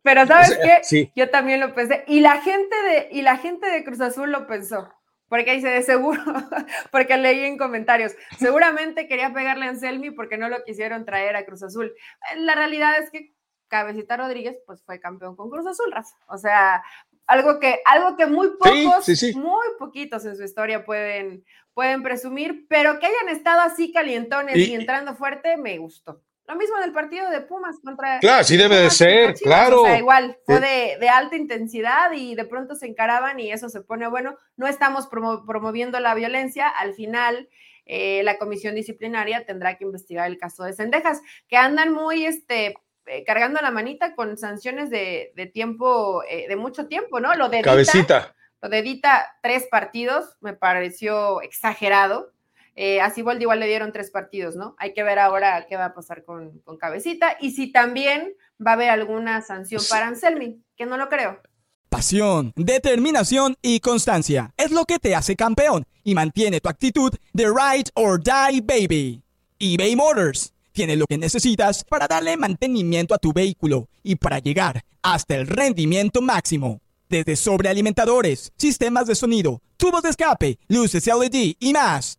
pero 0.04 0.28
sabes 0.28 0.58
qué, 0.62 1.12
yo 1.16 1.30
también 1.30 1.62
lo 1.62 1.74
pensé 1.74 2.04
y 2.08 2.20
la 2.20 2.42
gente 2.42 2.76
de 2.76 3.08
y 3.12 3.22
la 3.22 3.38
gente 3.38 3.70
de 3.70 3.84
Cruz 3.86 4.02
Azul 4.02 4.32
lo 4.32 4.48
pensó. 4.48 4.90
Porque 5.30 5.54
dice 5.54 5.70
de 5.70 5.84
seguro, 5.84 6.22
porque 6.92 7.16
leí 7.18 7.46
en 7.46 7.58
comentarios, 7.58 8.14
seguramente 8.38 9.08
quería 9.08 9.32
pegarle 9.32 9.68
a 9.68 9.70
Anselmi 9.70 10.12
porque 10.12 10.38
no 10.38 10.50
lo 10.50 10.64
quisieron 10.64 11.06
traer 11.06 11.36
a 11.36 11.46
Cruz 11.46 11.64
Azul. 11.64 11.94
La 12.38 12.56
realidad 12.56 12.98
es 13.00 13.10
que 13.12 13.34
Cabecita 13.68 14.18
Rodríguez 14.18 14.58
pues 14.66 14.84
fue 14.84 15.00
campeón 15.00 15.36
con 15.36 15.50
Cruz 15.50 15.68
Azul, 15.68 15.92
Rafa. 15.92 16.16
O 16.28 16.38
sea, 16.38 16.84
algo 17.28 17.60
que, 17.60 17.80
algo 17.86 18.18
que 18.18 18.26
muy 18.26 18.50
pocos, 18.58 19.08
muy 19.36 19.68
poquitos 19.78 20.26
en 20.26 20.36
su 20.36 20.44
historia 20.44 20.84
pueden, 20.84 21.46
pueden 21.74 22.02
presumir, 22.02 22.66
pero 22.68 23.00
que 23.00 23.06
hayan 23.06 23.30
estado 23.30 23.62
así 23.62 23.94
calientones 23.94 24.58
y 24.58 24.74
entrando 24.74 25.16
fuerte, 25.16 25.56
me 25.56 25.78
gustó. 25.78 26.22
Lo 26.50 26.56
mismo 26.56 26.78
en 26.78 26.84
el 26.84 26.92
partido 26.92 27.30
de 27.30 27.42
Pumas 27.42 27.76
contra. 27.84 28.18
Claro, 28.20 28.44
sí 28.44 28.58
debe 28.58 28.78
de 28.78 28.90
ser, 28.90 29.36
claro. 29.36 29.84
O 29.84 29.86
sea, 29.86 30.00
igual, 30.00 30.36
fue 30.48 30.60
de, 30.60 31.08
alta 31.08 31.36
intensidad 31.36 32.12
y 32.12 32.34
de 32.34 32.44
pronto 32.44 32.74
se 32.74 32.88
encaraban 32.88 33.40
y 33.40 33.52
eso 33.52 33.70
se 33.70 33.82
pone 33.82 34.08
bueno. 34.08 34.36
No 34.58 34.66
estamos 34.66 35.08
promoviendo 35.08 36.00
la 36.00 36.16
violencia. 36.16 36.68
Al 36.68 36.96
final, 36.96 37.50
eh, 37.86 38.24
la 38.24 38.40
comisión 38.40 38.74
disciplinaria 38.74 39.46
tendrá 39.46 39.78
que 39.78 39.84
investigar 39.84 40.26
el 40.26 40.40
caso 40.40 40.64
de 40.64 40.74
Cendejas, 40.74 41.22
que 41.48 41.56
andan 41.56 41.94
muy 41.94 42.26
este, 42.26 42.74
eh, 43.06 43.24
cargando 43.26 43.62
la 43.62 43.70
manita 43.70 44.16
con 44.16 44.36
sanciones 44.36 44.90
de, 44.90 45.52
tiempo, 45.54 46.24
eh, 46.28 46.48
de 46.50 46.56
mucho 46.56 46.88
tiempo, 46.88 47.20
¿no? 47.20 47.36
Lo 47.36 47.50
de 47.50 47.62
Cabecita. 47.62 48.36
lo 48.60 48.70
de 48.70 48.82
Dita, 48.82 49.38
tres 49.44 49.68
partidos, 49.70 50.36
me 50.42 50.54
pareció 50.54 51.42
exagerado 51.42 52.32
eh, 52.76 53.02
a 53.02 53.10
Siboldi 53.10 53.44
igual 53.44 53.60
le 53.60 53.68
dieron 53.68 53.92
tres 53.92 54.12
partidos, 54.12 54.56
¿no? 54.56 54.76
Hay 54.78 54.94
que 54.94 55.04
ver 55.04 55.20
ahora 55.20 55.66
qué 55.68 55.76
va 55.76 55.86
a 55.86 55.94
pasar 55.94 56.24
con, 56.24 56.62
Cabecita 56.80 57.38
y 57.40 57.52
si 57.52 57.72
también 57.72 58.34
va 58.66 58.72
a 58.72 58.74
haber 58.76 58.90
alguna 58.90 59.42
sanción 59.42 59.82
para 59.90 60.08
Anselmi, 60.08 60.62
que 60.78 60.86
no 60.86 60.98
lo 60.98 61.10
creo. 61.10 61.42
Pasión, 61.90 62.54
determinación 62.56 63.56
y 63.62 63.80
constancia 63.80 64.54
es 64.56 64.72
lo 64.72 64.86
que 64.86 65.00
te 65.00 65.16
hace 65.16 65.36
campeón 65.36 65.86
y 66.04 66.14
mantiene 66.14 66.62
tu 66.62 66.70
actitud 66.70 67.12
de 67.34 67.46
ride 67.48 67.90
or 67.96 68.22
die 68.22 68.62
baby. 68.62 69.24
eBay 69.58 69.96
Motors 69.96 70.54
tiene 70.72 70.96
lo 70.96 71.08
que 71.08 71.18
necesitas 71.18 71.84
para 71.84 72.08
darle 72.08 72.38
mantenimiento 72.38 73.14
a 73.14 73.18
tu 73.18 73.34
vehículo 73.34 73.90
y 74.04 74.16
para 74.16 74.40
llegar 74.40 74.84
hasta 75.02 75.36
el 75.36 75.48
rendimiento 75.48 76.22
máximo. 76.22 76.82
Desde 77.10 77.36
sobrealimentadores, 77.36 78.54
sistemas 78.56 79.08
de 79.08 79.16
sonido, 79.16 79.62
tubos 79.78 80.04
de 80.04 80.10
escape, 80.10 80.60
luces 80.68 81.08
LED 81.08 81.56
y 81.60 81.74
más. 81.74 82.19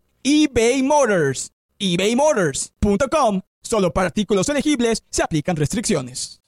eBay 0.23 0.83
Motors. 0.83 1.51
ebaymotors.com. 1.79 3.41
Solo 3.61 3.93
para 3.93 4.07
artículos 4.07 4.49
elegibles 4.49 5.03
se 5.09 5.23
aplican 5.23 5.55
restricciones. 5.55 6.41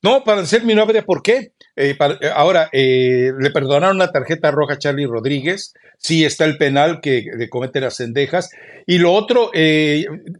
No, 0.00 0.22
para 0.22 0.46
ser 0.46 0.62
mi 0.62 0.76
nombre, 0.76 1.02
¿por 1.02 1.22
qué? 1.22 1.54
Eh, 1.74 1.96
eh, 1.98 2.30
ahora, 2.32 2.68
eh, 2.72 3.32
le 3.36 3.50
perdonaron 3.50 3.98
la 3.98 4.12
tarjeta 4.12 4.52
roja 4.52 4.74
a 4.74 4.78
Charlie 4.78 5.06
Rodríguez. 5.06 5.74
Sí, 5.98 6.24
está 6.24 6.44
el 6.44 6.56
penal 6.56 7.00
que 7.00 7.24
de 7.36 7.48
comete 7.48 7.80
las 7.80 7.96
cendejas. 7.96 8.50
Y 8.86 8.98
lo 8.98 9.12
otro, 9.12 9.50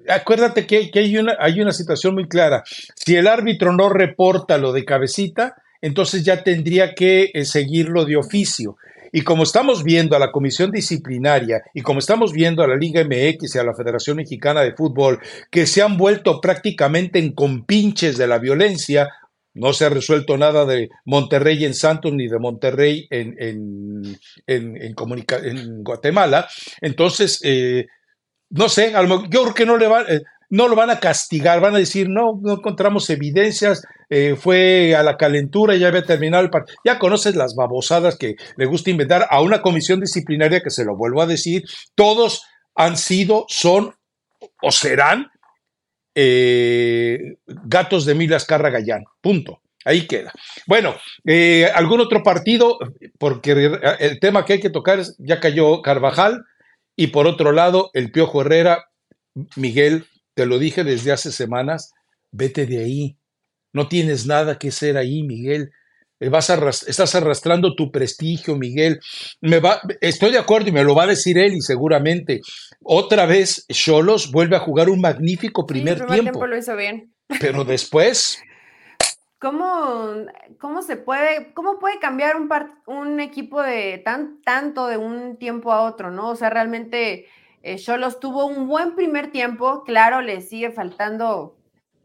acuérdate 0.08 0.64
que, 0.64 0.90
hay, 0.94 1.16
una, 1.16 1.36
hay 1.40 1.60
una 1.60 1.72
situación 1.72 2.14
muy 2.14 2.28
clara. 2.28 2.62
Si 2.94 3.16
el 3.16 3.26
árbitro 3.26 3.72
no 3.72 3.88
reporta 3.88 4.58
lo 4.58 4.72
de 4.72 4.84
cabecita, 4.84 5.56
entonces 5.82 6.24
ya 6.24 6.44
tendría 6.44 6.94
que 6.94 7.32
seguirlo 7.44 8.04
de 8.04 8.16
oficio. 8.16 8.76
Y 9.12 9.22
como 9.22 9.42
estamos 9.42 9.82
viendo 9.84 10.16
a 10.16 10.18
la 10.18 10.32
Comisión 10.32 10.70
Disciplinaria 10.70 11.62
y 11.74 11.82
como 11.82 11.98
estamos 11.98 12.32
viendo 12.32 12.62
a 12.62 12.66
la 12.66 12.76
Liga 12.76 13.02
MX 13.04 13.54
y 13.54 13.58
a 13.58 13.64
la 13.64 13.74
Federación 13.74 14.16
Mexicana 14.16 14.62
de 14.62 14.74
Fútbol, 14.74 15.20
que 15.50 15.66
se 15.66 15.82
han 15.82 15.96
vuelto 15.96 16.40
prácticamente 16.40 17.18
en 17.18 17.32
compinches 17.32 18.18
de 18.18 18.26
la 18.26 18.38
violencia, 18.38 19.08
no 19.54 19.72
se 19.72 19.84
ha 19.84 19.88
resuelto 19.88 20.36
nada 20.36 20.64
de 20.64 20.90
Monterrey 21.04 21.64
en 21.64 21.74
Santos 21.74 22.12
ni 22.12 22.28
de 22.28 22.38
Monterrey 22.38 23.06
en, 23.10 23.34
en, 23.38 24.18
en, 24.46 25.82
Guatemala. 25.82 26.48
Entonces, 26.80 27.40
eh, 27.42 27.86
no 28.50 28.68
sé, 28.68 28.92
yo 29.30 29.42
creo 29.42 29.54
que 29.54 29.66
no 29.66 29.76
le 29.76 29.88
va, 29.88 30.02
eh, 30.02 30.22
no 30.50 30.68
lo 30.68 30.76
van 30.76 30.90
a 30.90 31.00
castigar, 31.00 31.60
van 31.60 31.74
a 31.74 31.78
decir, 31.78 32.08
no, 32.08 32.38
no 32.40 32.54
encontramos 32.54 33.08
evidencias, 33.10 33.82
eh, 34.08 34.36
fue 34.36 34.94
a 34.94 35.02
la 35.02 35.16
calentura, 35.16 35.76
ya 35.76 35.88
había 35.88 36.04
terminado 36.04 36.42
el 36.42 36.50
partido. 36.50 36.78
Ya 36.84 36.98
conoces 36.98 37.36
las 37.36 37.54
babosadas 37.54 38.16
que 38.16 38.36
le 38.56 38.66
gusta 38.66 38.90
inventar 38.90 39.26
a 39.30 39.42
una 39.42 39.60
comisión 39.60 40.00
disciplinaria 40.00 40.60
que 40.60 40.70
se 40.70 40.84
lo 40.84 40.96
vuelvo 40.96 41.20
a 41.20 41.26
decir, 41.26 41.64
todos 41.94 42.44
han 42.74 42.96
sido, 42.96 43.44
son 43.48 43.94
o 44.62 44.70
serán 44.70 45.30
eh, 46.14 47.18
gatos 47.46 48.06
de 48.06 48.14
Milas 48.14 48.44
Carra 48.44 48.70
Gallán. 48.70 49.04
Punto. 49.20 49.60
Ahí 49.84 50.06
queda. 50.06 50.32
Bueno, 50.66 50.96
eh, 51.24 51.70
¿algún 51.74 52.00
otro 52.00 52.22
partido? 52.22 52.78
Porque 53.18 53.52
el 54.00 54.20
tema 54.20 54.44
que 54.44 54.54
hay 54.54 54.60
que 54.60 54.70
tocar 54.70 54.98
es, 54.98 55.16
ya 55.18 55.40
cayó 55.40 55.80
Carvajal 55.82 56.44
y 56.96 57.06
por 57.08 57.26
otro 57.26 57.52
lado, 57.52 57.90
el 57.94 58.10
Piojo 58.10 58.42
Herrera, 58.42 58.86
Miguel 59.56 60.06
te 60.38 60.46
lo 60.46 60.60
dije 60.60 60.84
desde 60.84 61.10
hace 61.10 61.32
semanas, 61.32 61.92
vete 62.30 62.64
de 62.64 62.78
ahí. 62.78 63.18
No 63.72 63.88
tienes 63.88 64.24
nada 64.24 64.56
que 64.56 64.68
hacer 64.68 64.96
ahí, 64.96 65.24
Miguel. 65.24 65.72
Eh, 66.20 66.30
estás 66.86 67.14
arrastrando 67.16 67.74
tu 67.74 67.90
prestigio, 67.90 68.54
Miguel. 68.54 69.00
Me 69.40 69.58
va, 69.58 69.80
estoy 70.00 70.30
de 70.30 70.38
acuerdo 70.38 70.68
y 70.68 70.72
me 70.72 70.84
lo 70.84 70.94
va 70.94 71.02
a 71.02 71.06
decir 71.08 71.38
él 71.38 71.54
y 71.54 71.60
seguramente. 71.60 72.40
Otra 72.84 73.26
vez 73.26 73.66
Cholos 73.66 74.30
vuelve 74.30 74.54
a 74.54 74.60
jugar 74.60 74.88
un 74.90 75.00
magnífico 75.00 75.66
primer, 75.66 76.06
tiempo. 76.06 76.46
lo 76.46 76.56
hizo 76.56 76.76
bien. 76.76 77.12
Pero 77.40 77.64
después... 77.64 78.38
¿Cómo, 79.40 80.14
¿Cómo, 80.60 80.82
se 80.82 80.94
puede, 80.96 81.52
cómo 81.52 81.80
puede 81.80 81.98
cambiar 81.98 82.36
un, 82.36 82.48
un 82.86 83.18
equipo 83.18 83.60
de 83.60 83.98
tan, 84.04 84.40
tanto 84.42 84.86
de 84.86 84.98
un 84.98 85.36
tiempo 85.36 85.72
a 85.72 85.82
otro, 85.82 86.12
no? 86.12 86.30
O 86.30 86.36
sea, 86.36 86.48
realmente 86.48 87.26
Cholos 87.76 88.14
eh, 88.14 88.18
tuvo 88.20 88.46
un 88.46 88.68
buen 88.68 88.94
primer 88.94 89.30
tiempo, 89.30 89.84
claro, 89.84 90.20
le 90.20 90.40
sigue 90.40 90.70
faltando 90.70 91.56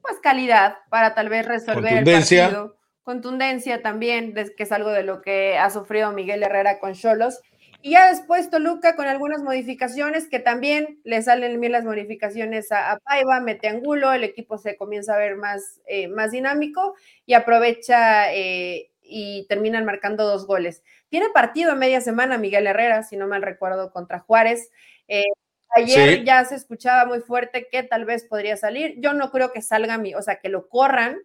pues 0.02 0.20
calidad 0.22 0.78
para 0.90 1.16
tal 1.16 1.30
vez 1.30 1.46
resolver 1.46 2.00
el 2.00 2.04
partido. 2.04 2.78
Contundencia 3.04 3.82
también, 3.82 4.34
que 4.34 4.64
es 4.64 4.72
algo 4.72 4.90
de 4.90 5.04
lo 5.04 5.22
que 5.22 5.58
ha 5.58 5.70
sufrido 5.70 6.12
Miguel 6.14 6.42
Herrera 6.42 6.80
con 6.80 6.94
Cholos. 6.94 7.42
Y 7.82 7.92
ya 7.92 8.10
después 8.10 8.50
Toluca 8.50 8.96
con 8.96 9.08
algunas 9.08 9.44
modificaciones 9.44 10.30
que 10.30 10.40
también 10.40 11.02
le 11.04 11.22
salen 11.22 11.60
bien 11.60 11.74
las 11.74 11.84
modificaciones 11.84 12.72
a, 12.72 12.98
Paiva, 13.04 13.42
mete 13.42 13.68
angulo, 13.68 14.14
el 14.14 14.24
equipo 14.24 14.58
se 14.58 14.78
comienza 14.78 15.16
a 15.16 15.18
ver 15.18 15.36
más, 15.36 15.82
eh, 15.86 16.08
más 16.08 16.32
dinámico 16.32 16.96
y 17.26 17.34
aprovecha 17.34 18.34
eh, 18.34 18.90
y 19.02 19.46
terminan 19.50 19.84
marcando 19.84 20.26
dos 20.26 20.48
goles. 20.48 20.82
Tiene 21.10 21.28
partido 21.34 21.74
en 21.74 21.80
media 21.80 22.00
semana 22.00 22.38
Miguel 22.38 22.68
Herrera, 22.68 23.04
si 23.04 23.18
no 23.18 23.28
mal 23.28 23.42
recuerdo, 23.42 23.92
contra 23.92 24.20
Juárez. 24.20 24.70
Ayer 25.76 26.24
ya 26.24 26.44
se 26.46 26.56
escuchaba 26.56 27.06
muy 27.06 27.20
fuerte 27.22 27.68
que 27.72 27.84
tal 27.84 28.06
vez 28.06 28.26
podría 28.26 28.58
salir. 28.58 28.96
Yo 29.00 29.14
no 29.14 29.32
creo 29.32 29.52
que 29.52 29.62
salga, 29.62 29.98
mi, 29.98 30.14
o 30.14 30.22
sea, 30.22 30.40
que 30.40 30.50
lo 30.50 30.70
corran, 30.70 31.18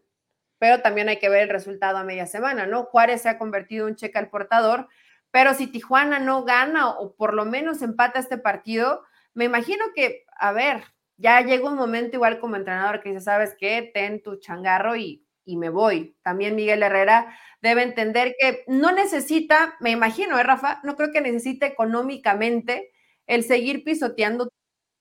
pero 0.59 0.80
también 0.80 1.09
hay 1.09 1.18
que 1.18 1.28
ver 1.28 1.42
el 1.42 1.49
resultado 1.49 1.99
a 1.99 2.05
media 2.05 2.26
semana, 2.26 2.66
¿no? 2.66 2.84
Juárez 2.84 3.22
se 3.22 3.28
ha 3.28 3.38
convertido 3.38 3.86
en 3.86 3.92
un 3.92 3.96
cheque 3.96 4.18
al 4.18 4.30
portador, 4.30 4.88
pero 5.30 5.55
si 5.55 5.66
Tijuana 5.66 6.18
no 6.18 6.44
gana 6.44 6.88
o 6.88 7.14
por 7.14 7.34
lo 7.34 7.44
menos 7.44 7.82
empata 7.82 8.18
este 8.18 8.38
partido, 8.38 9.03
me 9.34 9.44
imagino 9.44 9.84
que, 9.94 10.24
a 10.38 10.53
ver, 10.53 10.82
ya 11.16 11.40
llega 11.42 11.68
un 11.68 11.76
momento 11.76 12.16
igual 12.16 12.40
como 12.40 12.57
entrenador 12.57 13.01
que 13.01 13.11
dice, 13.11 13.20
¿sabes 13.20 13.55
qué? 13.59 13.90
Ten 13.92 14.22
tu 14.22 14.36
changarro 14.36 14.96
y, 14.96 15.26
y 15.44 15.57
me 15.57 15.68
voy. 15.68 16.16
También 16.22 16.57
Miguel 16.57 16.82
Herrera 16.82 17.36
debe 17.61 17.82
entender 17.82 18.34
que 18.38 18.64
no 18.66 18.92
necesita, 18.92 19.76
me 19.80 19.90
imagino, 19.90 20.38
¿eh, 20.38 20.42
Rafa? 20.42 20.80
No 20.84 20.96
creo 20.96 21.12
que 21.12 21.20
necesite 21.20 21.66
económicamente 21.66 22.90
el 23.29 23.45
seguir 23.45 23.85
pisoteando. 23.85 24.49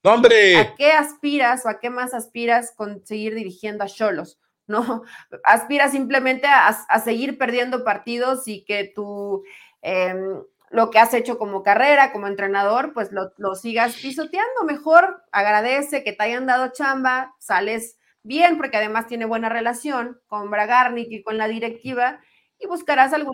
¡Hombre! 0.03 0.57
¿A 0.57 0.75
qué 0.75 0.91
aspiras 0.91 1.65
o 1.65 1.69
a 1.69 1.79
qué 1.79 1.89
más 1.89 2.13
aspiras 2.13 2.71
con 2.75 3.03
seguir 3.05 3.33
dirigiendo 3.33 3.83
a 3.83 3.87
Cholos? 3.87 4.39
¿No? 4.67 5.03
Aspiras 5.43 5.91
simplemente 5.91 6.45
a, 6.45 6.99
seguir 7.03 7.37
perdiendo 7.37 7.83
partidos 7.85 8.47
y 8.47 8.65
que 8.65 8.91
tú 8.93 9.43
em, 9.81 10.43
lo 10.69 10.91
que 10.91 10.99
has 10.99 11.13
hecho 11.13 11.39
como 11.39 11.63
carrera, 11.63 12.11
como 12.11 12.27
entrenador, 12.27 12.93
pues 12.93 13.13
lo, 13.13 13.31
lo, 13.37 13.55
sigas 13.55 13.95
pisoteando. 13.95 14.65
Mejor 14.65 15.23
agradece 15.31 16.03
que 16.03 16.11
te 16.11 16.23
hayan 16.23 16.45
dado 16.45 16.73
chamba, 16.73 17.33
sales 17.39 17.97
bien, 18.23 18.57
porque 18.57 18.75
además 18.75 19.07
tiene 19.07 19.23
buena 19.23 19.47
relación 19.47 20.19
con 20.27 20.51
Bragarnik 20.51 21.07
y 21.11 21.23
con 21.23 21.37
la 21.37 21.47
directiva, 21.47 22.19
y 22.59 22.67
buscarás 22.67 23.13
algún. 23.13 23.33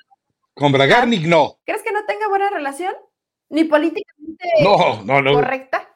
Con 0.54 0.72
Bragarnik 0.72 1.26
no. 1.26 1.58
¿Crees 1.66 1.82
que 1.82 1.92
no 1.92 2.06
tenga 2.06 2.28
buena 2.28 2.52
relación? 2.52 2.94
Ni 3.54 3.66
políticamente 3.66 4.46
correcta, 5.32 5.88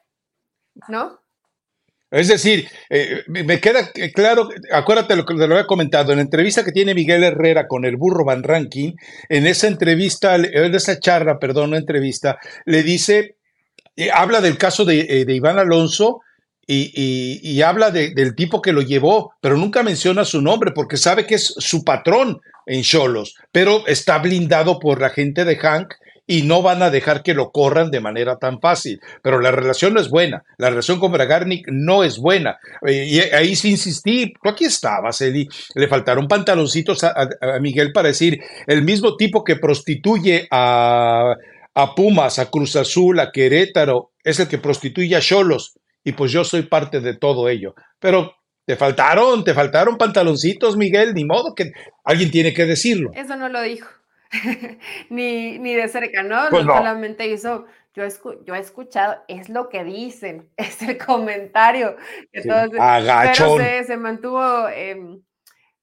¿no? 0.89 1.19
Es 2.11 2.27
decir, 2.27 2.69
eh, 2.89 3.23
me 3.27 3.59
queda 3.59 3.91
claro, 4.13 4.47
acuérdate 4.71 5.15
lo 5.15 5.25
que 5.25 5.33
te 5.33 5.47
lo 5.47 5.55
había 5.55 5.65
comentado, 5.65 6.11
en 6.11 6.19
la 6.19 6.23
entrevista 6.23 6.63
que 6.63 6.71
tiene 6.71 6.93
Miguel 6.93 7.23
Herrera 7.23 7.67
con 7.67 7.83
el 7.83 7.97
burro 7.97 8.23
Van 8.23 8.43
Ranking, 8.43 8.93
en 9.27 9.47
esa 9.47 9.67
entrevista, 9.67 10.35
en 10.35 10.75
esa 10.75 10.99
charla, 10.99 11.39
perdón, 11.39 11.71
no 11.71 11.77
entrevista, 11.77 12.37
le 12.65 12.83
dice, 12.83 13.37
eh, 13.95 14.11
habla 14.13 14.39
del 14.39 14.59
caso 14.59 14.85
de, 14.85 14.99
eh, 15.01 15.25
de 15.25 15.33
Iván 15.35 15.57
Alonso 15.57 16.21
y, 16.67 17.41
y, 17.41 17.61
habla 17.61 17.91
del 17.91 18.35
tipo 18.35 18.61
que 18.61 18.73
lo 18.73 18.81
llevó, 18.81 19.33
pero 19.41 19.55
nunca 19.55 19.83
menciona 19.83 20.25
su 20.25 20.41
nombre 20.41 20.73
porque 20.73 20.97
sabe 20.97 21.25
que 21.25 21.35
es 21.35 21.55
su 21.57 21.83
patrón 21.83 22.41
en 22.65 22.83
Cholos, 22.83 23.35
pero 23.53 23.87
está 23.87 24.17
blindado 24.19 24.77
por 24.77 24.99
la 24.99 25.09
gente 25.09 25.45
de 25.45 25.55
Hank 25.55 25.93
y 26.27 26.43
no 26.43 26.61
van 26.61 26.83
a 26.83 26.89
dejar 26.89 27.23
que 27.23 27.33
lo 27.33 27.51
corran 27.51 27.89
de 27.89 28.01
manera 28.01 28.37
tan 28.37 28.59
fácil. 28.59 28.99
Pero 29.23 29.39
la 29.39 29.51
relación 29.51 29.93
no 29.93 30.01
es 30.01 30.09
buena, 30.09 30.43
la 30.57 30.69
relación 30.69 30.99
con 30.99 31.11
Bragarnik 31.11 31.65
no 31.71 32.03
es 32.03 32.19
buena. 32.19 32.57
Eh, 32.85 33.05
y 33.07 33.19
ahí 33.19 33.55
sí 33.55 33.71
insistí, 33.71 34.33
tú 34.33 34.49
aquí 34.49 34.65
estabas, 34.65 35.21
Eli, 35.21 35.47
le 35.73 35.87
faltaron 35.87 36.27
pantaloncitos 36.27 37.03
a, 37.03 37.15
a 37.15 37.59
Miguel 37.59 37.91
para 37.93 38.09
decir, 38.09 38.39
el 38.67 38.83
mismo 38.83 39.15
tipo 39.15 39.43
que 39.43 39.55
prostituye 39.55 40.47
a, 40.51 41.33
a 41.73 41.95
Pumas, 41.95 42.39
a 42.39 42.49
Cruz 42.51 42.75
Azul, 42.75 43.19
a 43.19 43.31
Querétaro, 43.31 44.11
es 44.23 44.39
el 44.39 44.47
que 44.47 44.57
prostituye 44.57 45.15
a 45.15 45.21
Cholos 45.21 45.73
y 46.03 46.13
pues 46.13 46.31
yo 46.31 46.43
soy 46.43 46.63
parte 46.63 46.99
de 46.99 47.17
todo 47.17 47.49
ello. 47.49 47.75
Pero 47.99 48.33
te 48.65 48.75
faltaron, 48.75 49.43
te 49.43 49.53
faltaron 49.53 49.97
pantaloncitos, 49.97 50.75
Miguel, 50.75 51.13
ni 51.13 51.23
modo 51.23 51.53
que 51.55 51.71
alguien 52.03 52.31
tiene 52.31 52.53
que 52.53 52.65
decirlo. 52.65 53.11
Eso 53.13 53.35
no 53.37 53.47
lo 53.47 53.61
dijo, 53.61 53.87
ni, 55.09 55.59
ni 55.59 55.75
de 55.75 55.87
cerca, 55.87 56.23
¿no? 56.23 56.49
Pues 56.49 56.65
no, 56.65 56.77
solamente 56.77 57.27
hizo, 57.27 57.65
yo, 57.93 58.03
yo 58.45 58.55
he 58.55 58.59
escuchado, 58.59 59.23
es 59.27 59.49
lo 59.49 59.69
que 59.69 59.83
dicen, 59.83 60.49
es 60.57 60.81
el 60.81 60.97
comentario 60.97 61.95
que 62.31 62.41
todos, 62.41 62.69
pero 62.71 63.83
se, 63.85 63.97
mantuvo, 63.97 64.67
em, 64.69 65.21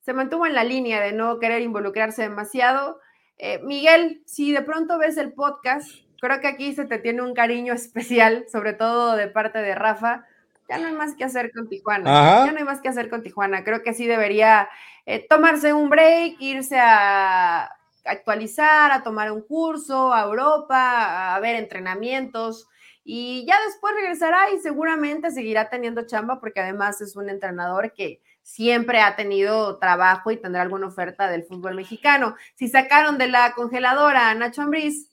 se 0.01 0.13
mantuvo 0.13 0.47
en 0.47 0.55
la 0.55 0.65
línea 0.65 1.01
de 1.01 1.13
no 1.13 1.39
querer 1.39 1.63
involucrarse 1.63 2.23
demasiado. 2.23 3.01
Eh, 3.39 3.61
Miguel, 3.63 4.23
si 4.27 4.53
de 4.53 4.63
pronto 4.63 4.99
ves 4.99 5.17
el 5.17 5.33
podcast, 5.33 5.89
creo 6.21 6.41
que 6.41 6.47
aquí 6.47 6.73
se 6.75 6.85
te 6.85 6.99
tiene 6.99 7.23
un 7.23 7.35
cariño 7.35 7.73
especial, 7.75 8.47
sobre 8.51 8.75
todo 8.75 9.17
de 9.17 9.29
parte 9.29 9.59
de 9.59 9.75
Rafa. 9.75 10.27
Ya 10.69 10.79
no 10.79 10.87
hay 10.87 10.95
más 10.95 11.15
que 11.15 11.25
hacer 11.25 11.53
con 11.53 11.69
Tijuana. 11.69 12.47
Ya 12.47 12.53
no 12.53 12.57
hay 12.57 12.65
más 12.65 12.81
que 12.81 12.89
hacer 12.89 13.11
con 13.11 13.23
Tijuana. 13.23 13.65
Creo 13.65 13.83
que 13.83 13.93
sí 13.93 14.07
debería 14.07 14.71
eh, 15.05 15.27
tomarse 15.29 15.75
un 15.75 15.91
break, 15.91 16.37
irse 16.41 16.79
a 16.81 17.71
actualizar, 18.05 18.93
a 18.93 19.03
tomar 19.03 19.33
un 19.33 19.43
curso 19.43 20.13
a 20.13 20.23
Europa, 20.23 21.35
a 21.35 21.41
ver 21.41 21.57
entrenamientos 21.57 22.69
y 23.07 23.45
ya 23.47 23.57
después 23.67 23.95
regresará 23.95 24.51
y 24.51 24.59
seguramente 24.59 25.31
seguirá 25.31 25.69
teniendo 25.69 26.07
chamba 26.07 26.41
porque 26.41 26.61
además 26.61 27.03
es 27.03 27.17
un 27.17 27.29
entrenador 27.29 27.93
que 27.93 28.23
siempre 28.43 29.01
ha 29.01 29.15
tenido 29.15 29.79
trabajo 29.79 30.31
y 30.31 30.39
tendrá 30.39 30.63
alguna 30.63 30.87
oferta 30.87 31.29
del 31.31 31.45
fútbol 31.45 31.75
mexicano. 31.75 32.35
Si 32.55 32.69
sacaron 32.69 33.19
de 33.19 33.29
la 33.29 33.53
congeladora 33.53 34.31
a 34.31 34.35
Nacho 34.35 34.63
Ambriz, 34.63 35.11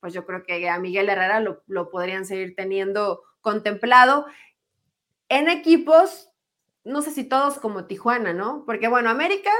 pues 0.00 0.14
yo 0.14 0.24
creo 0.24 0.42
que 0.42 0.68
a 0.70 0.78
Miguel 0.78 1.10
Herrera 1.10 1.40
lo, 1.40 1.90
podrían 1.90 2.24
seguir 2.24 2.54
teniendo 2.56 3.22
contemplado. 3.42 4.26
En 5.28 5.48
equipos, 5.48 6.30
no 6.82 7.02
sé 7.02 7.10
si 7.10 7.24
todos 7.24 7.58
como 7.58 7.86
Tijuana, 7.86 8.32
¿no? 8.32 8.64
Porque 8.64 8.88
bueno, 8.88 9.10
América 9.10 9.50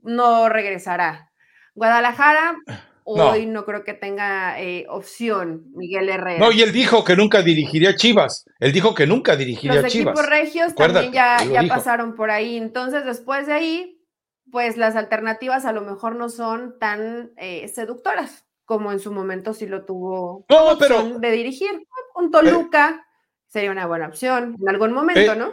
no 0.00 0.48
regresará. 0.48 1.31
Guadalajara, 1.74 2.56
hoy 3.04 3.46
no, 3.46 3.64
creo 3.64 3.84
que 3.84 3.94
tenga 3.94 4.60
eh, 4.60 4.86
opción 4.88 5.64
Miguel 5.74 6.08
Herrera. 6.08 6.38
No, 6.38 6.52
y 6.52 6.62
él 6.62 6.72
dijo 6.72 7.04
que 7.04 7.16
nunca 7.16 7.42
dirigiría 7.42 7.96
Chivas. 7.96 8.44
Él 8.60 8.72
dijo 8.72 8.94
que 8.94 9.06
nunca 9.06 9.36
dirigiría 9.36 9.82
Los 9.82 9.92
Chivas. 9.92 10.14
Los 10.14 10.24
equipos 10.24 10.30
regios 10.30 10.74
también 10.74 11.12
ya, 11.12 11.44
ya 11.44 11.62
pasaron 11.68 12.14
por 12.14 12.30
ahí. 12.30 12.56
Entonces, 12.56 13.04
después 13.04 13.46
de 13.46 13.54
ahí, 13.54 14.02
pues 14.50 14.76
las 14.76 14.96
alternativas 14.96 15.64
a 15.64 15.72
lo 15.72 15.80
mejor 15.80 16.16
no 16.16 16.28
son 16.28 16.78
tan 16.78 17.32
eh, 17.36 17.68
seductoras 17.68 18.44
como 18.64 18.92
en 18.92 19.00
su 19.00 19.12
momento 19.12 19.54
sí 19.54 19.66
lo 19.66 19.84
tuvo 19.84 20.46
pero, 20.78 21.18
de 21.18 21.30
dirigir. 21.30 21.86
Un 22.14 22.30
Toluca 22.30 23.06
sería 23.46 23.70
una 23.70 23.86
buena 23.86 24.08
opción 24.08 24.56
en 24.60 24.68
algún 24.68 24.92
momento, 24.92 25.32
eh, 25.32 25.36
¿no? 25.36 25.52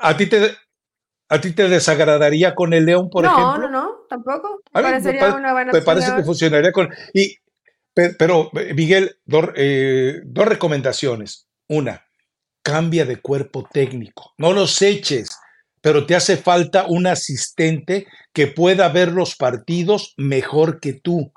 ¿A 0.00 0.16
ti 0.16 0.26
te, 0.26 0.54
¿A 1.32 1.40
ti 1.40 1.52
te 1.52 1.66
desagradaría 1.66 2.54
con 2.54 2.74
el 2.74 2.84
León, 2.84 3.08
por 3.08 3.24
ejemplo? 3.24 3.56
No, 3.56 3.58
no, 3.58 3.70
no, 3.70 3.90
tampoco. 4.06 4.60
Me 4.74 4.82
parecería 4.82 5.34
una 5.34 5.54
buena. 5.54 5.72
Me 5.72 5.80
parece 5.80 6.14
que 6.14 6.24
funcionaría 6.24 6.72
con. 6.72 6.90
Y, 7.14 7.38
pero, 7.94 8.50
Miguel, 8.74 9.16
eh, 9.56 10.20
dos 10.26 10.46
recomendaciones. 10.46 11.48
Una, 11.70 12.04
cambia 12.62 13.06
de 13.06 13.16
cuerpo 13.16 13.66
técnico. 13.72 14.34
No 14.36 14.52
los 14.52 14.82
eches, 14.82 15.30
pero 15.80 16.04
te 16.04 16.16
hace 16.16 16.36
falta 16.36 16.84
un 16.86 17.06
asistente 17.06 18.06
que 18.34 18.48
pueda 18.48 18.90
ver 18.90 19.12
los 19.12 19.34
partidos 19.34 20.12
mejor 20.18 20.80
que 20.80 20.92
tú. 20.92 21.32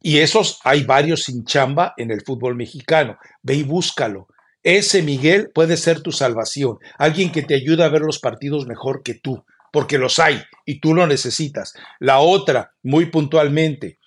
Y 0.00 0.18
esos 0.18 0.58
hay 0.64 0.82
varios 0.82 1.22
sin 1.22 1.44
chamba 1.44 1.94
en 1.96 2.10
el 2.10 2.22
fútbol 2.22 2.56
mexicano. 2.56 3.18
Ve 3.40 3.54
y 3.54 3.62
búscalo. 3.62 4.26
Ese 4.62 5.02
Miguel 5.02 5.50
puede 5.54 5.76
ser 5.76 6.02
tu 6.02 6.12
salvación. 6.12 6.78
Alguien 6.98 7.32
que 7.32 7.42
te 7.42 7.54
ayude 7.54 7.84
a 7.84 7.88
ver 7.88 8.02
los 8.02 8.18
partidos 8.18 8.66
mejor 8.66 9.02
que 9.02 9.14
tú, 9.14 9.44
porque 9.72 9.98
los 9.98 10.18
hay 10.18 10.42
y 10.66 10.80
tú 10.80 10.94
lo 10.94 11.06
necesitas. 11.06 11.74
La 11.98 12.18
otra, 12.18 12.72
muy 12.82 13.06
puntualmente, 13.06 14.00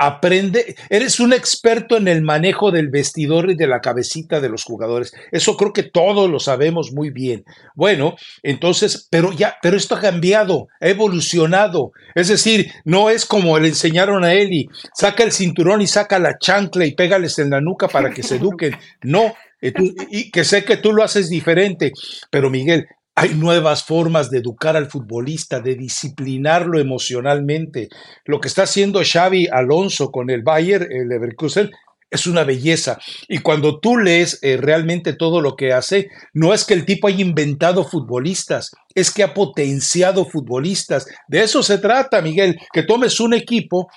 Aprende, 0.00 0.76
eres 0.90 1.18
un 1.18 1.32
experto 1.32 1.96
en 1.96 2.06
el 2.06 2.22
manejo 2.22 2.70
del 2.70 2.88
vestidor 2.88 3.50
y 3.50 3.56
de 3.56 3.66
la 3.66 3.80
cabecita 3.80 4.40
de 4.40 4.48
los 4.48 4.62
jugadores. 4.62 5.12
Eso 5.32 5.56
creo 5.56 5.72
que 5.72 5.82
todos 5.82 6.30
lo 6.30 6.38
sabemos 6.38 6.92
muy 6.92 7.10
bien. 7.10 7.44
Bueno, 7.74 8.14
entonces, 8.44 9.08
pero 9.10 9.32
ya, 9.32 9.56
pero 9.60 9.76
esto 9.76 9.96
ha 9.96 10.00
cambiado, 10.00 10.68
ha 10.80 10.86
evolucionado. 10.86 11.90
Es 12.14 12.28
decir, 12.28 12.70
no 12.84 13.10
es 13.10 13.26
como 13.26 13.58
le 13.58 13.68
enseñaron 13.68 14.22
a 14.22 14.34
Eli, 14.34 14.68
saca 14.94 15.24
el 15.24 15.32
cinturón 15.32 15.82
y 15.82 15.88
saca 15.88 16.20
la 16.20 16.38
chancla 16.38 16.86
y 16.86 16.94
pégales 16.94 17.40
en 17.40 17.50
la 17.50 17.60
nuca 17.60 17.88
para 17.88 18.10
que 18.10 18.22
se 18.22 18.36
eduquen. 18.36 18.76
No, 19.02 19.34
y 19.60 20.30
que 20.30 20.44
sé 20.44 20.64
que 20.64 20.76
tú 20.76 20.92
lo 20.92 21.02
haces 21.02 21.28
diferente, 21.28 21.92
pero 22.30 22.50
Miguel, 22.50 22.86
hay 23.18 23.34
nuevas 23.34 23.82
formas 23.82 24.30
de 24.30 24.38
educar 24.38 24.76
al 24.76 24.88
futbolista, 24.88 25.58
de 25.58 25.74
disciplinarlo 25.74 26.78
emocionalmente. 26.78 27.88
Lo 28.24 28.38
que 28.38 28.46
está 28.46 28.62
haciendo 28.62 29.00
Xavi 29.02 29.48
Alonso 29.50 30.12
con 30.12 30.30
el 30.30 30.42
Bayern, 30.44 30.86
el 30.88 31.08
Leverkusen, 31.08 31.68
es 32.10 32.28
una 32.28 32.44
belleza. 32.44 32.98
Y 33.26 33.38
cuando 33.38 33.80
tú 33.80 33.96
lees 33.96 34.38
eh, 34.42 34.56
realmente 34.56 35.14
todo 35.14 35.40
lo 35.40 35.56
que 35.56 35.72
hace, 35.72 36.10
no 36.32 36.54
es 36.54 36.64
que 36.64 36.74
el 36.74 36.84
tipo 36.84 37.08
haya 37.08 37.20
inventado 37.20 37.82
futbolistas, 37.82 38.70
es 38.94 39.10
que 39.10 39.24
ha 39.24 39.34
potenciado 39.34 40.24
futbolistas. 40.24 41.06
De 41.26 41.42
eso 41.42 41.64
se 41.64 41.78
trata, 41.78 42.22
Miguel, 42.22 42.56
que 42.72 42.84
tomes 42.84 43.18
un 43.18 43.34
equipo 43.34 43.88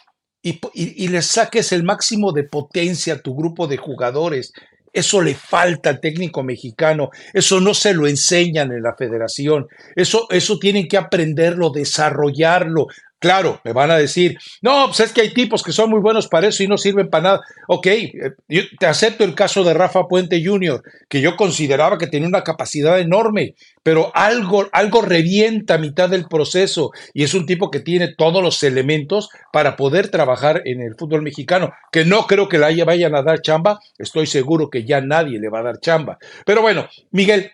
y, 0.41 0.59
y, 0.73 1.05
y 1.05 1.07
le 1.09 1.21
saques 1.21 1.71
el 1.71 1.83
máximo 1.83 2.31
de 2.31 2.45
potencia 2.45 3.13
a 3.13 3.21
tu 3.21 3.35
grupo 3.35 3.67
de 3.67 3.77
jugadores. 3.77 4.51
Eso 4.93 5.21
le 5.21 5.35
falta 5.35 5.89
al 5.89 6.01
técnico 6.01 6.43
mexicano, 6.43 7.09
eso 7.33 7.61
no 7.61 7.73
se 7.73 7.93
lo 7.93 8.07
enseñan 8.07 8.71
en 8.71 8.83
la 8.83 8.95
federación, 8.95 9.67
eso, 9.95 10.27
eso 10.29 10.59
tienen 10.59 10.87
que 10.87 10.97
aprenderlo, 10.97 11.69
desarrollarlo, 11.69 12.87
Claro, 13.21 13.61
me 13.63 13.71
van 13.71 13.91
a 13.91 13.97
decir, 13.97 14.39
no, 14.63 14.87
pues 14.87 15.01
es 15.01 15.13
que 15.13 15.21
hay 15.21 15.31
tipos 15.31 15.61
que 15.61 15.71
son 15.71 15.91
muy 15.91 15.99
buenos 15.99 16.27
para 16.27 16.47
eso 16.47 16.63
y 16.63 16.67
no 16.67 16.75
sirven 16.75 17.07
para 17.07 17.23
nada. 17.23 17.41
Ok, 17.67 17.85
eh, 17.85 18.11
yo 18.49 18.63
te 18.79 18.87
acepto 18.87 19.23
el 19.23 19.35
caso 19.35 19.63
de 19.63 19.75
Rafa 19.75 20.07
Puente 20.07 20.43
Jr., 20.43 20.81
que 21.07 21.21
yo 21.21 21.35
consideraba 21.35 21.99
que 21.99 22.07
tenía 22.07 22.27
una 22.27 22.43
capacidad 22.43 22.99
enorme, 22.99 23.53
pero 23.83 24.11
algo, 24.15 24.67
algo 24.71 25.03
revienta 25.03 25.75
a 25.75 25.77
mitad 25.77 26.09
del 26.09 26.25
proceso 26.25 26.89
y 27.13 27.21
es 27.21 27.35
un 27.35 27.45
tipo 27.45 27.69
que 27.69 27.81
tiene 27.81 28.15
todos 28.15 28.41
los 28.41 28.63
elementos 28.63 29.29
para 29.53 29.75
poder 29.75 30.07
trabajar 30.07 30.63
en 30.65 30.81
el 30.81 30.95
fútbol 30.95 31.21
mexicano, 31.21 31.71
que 31.91 32.05
no 32.05 32.25
creo 32.25 32.49
que 32.49 32.57
le 32.57 32.83
vayan 32.83 33.13
a 33.13 33.21
dar 33.21 33.43
chamba, 33.43 33.79
estoy 33.99 34.25
seguro 34.25 34.71
que 34.71 34.83
ya 34.83 34.99
nadie 34.99 35.39
le 35.39 35.49
va 35.49 35.59
a 35.59 35.63
dar 35.63 35.79
chamba. 35.79 36.17
Pero 36.43 36.63
bueno, 36.63 36.87
Miguel, 37.11 37.51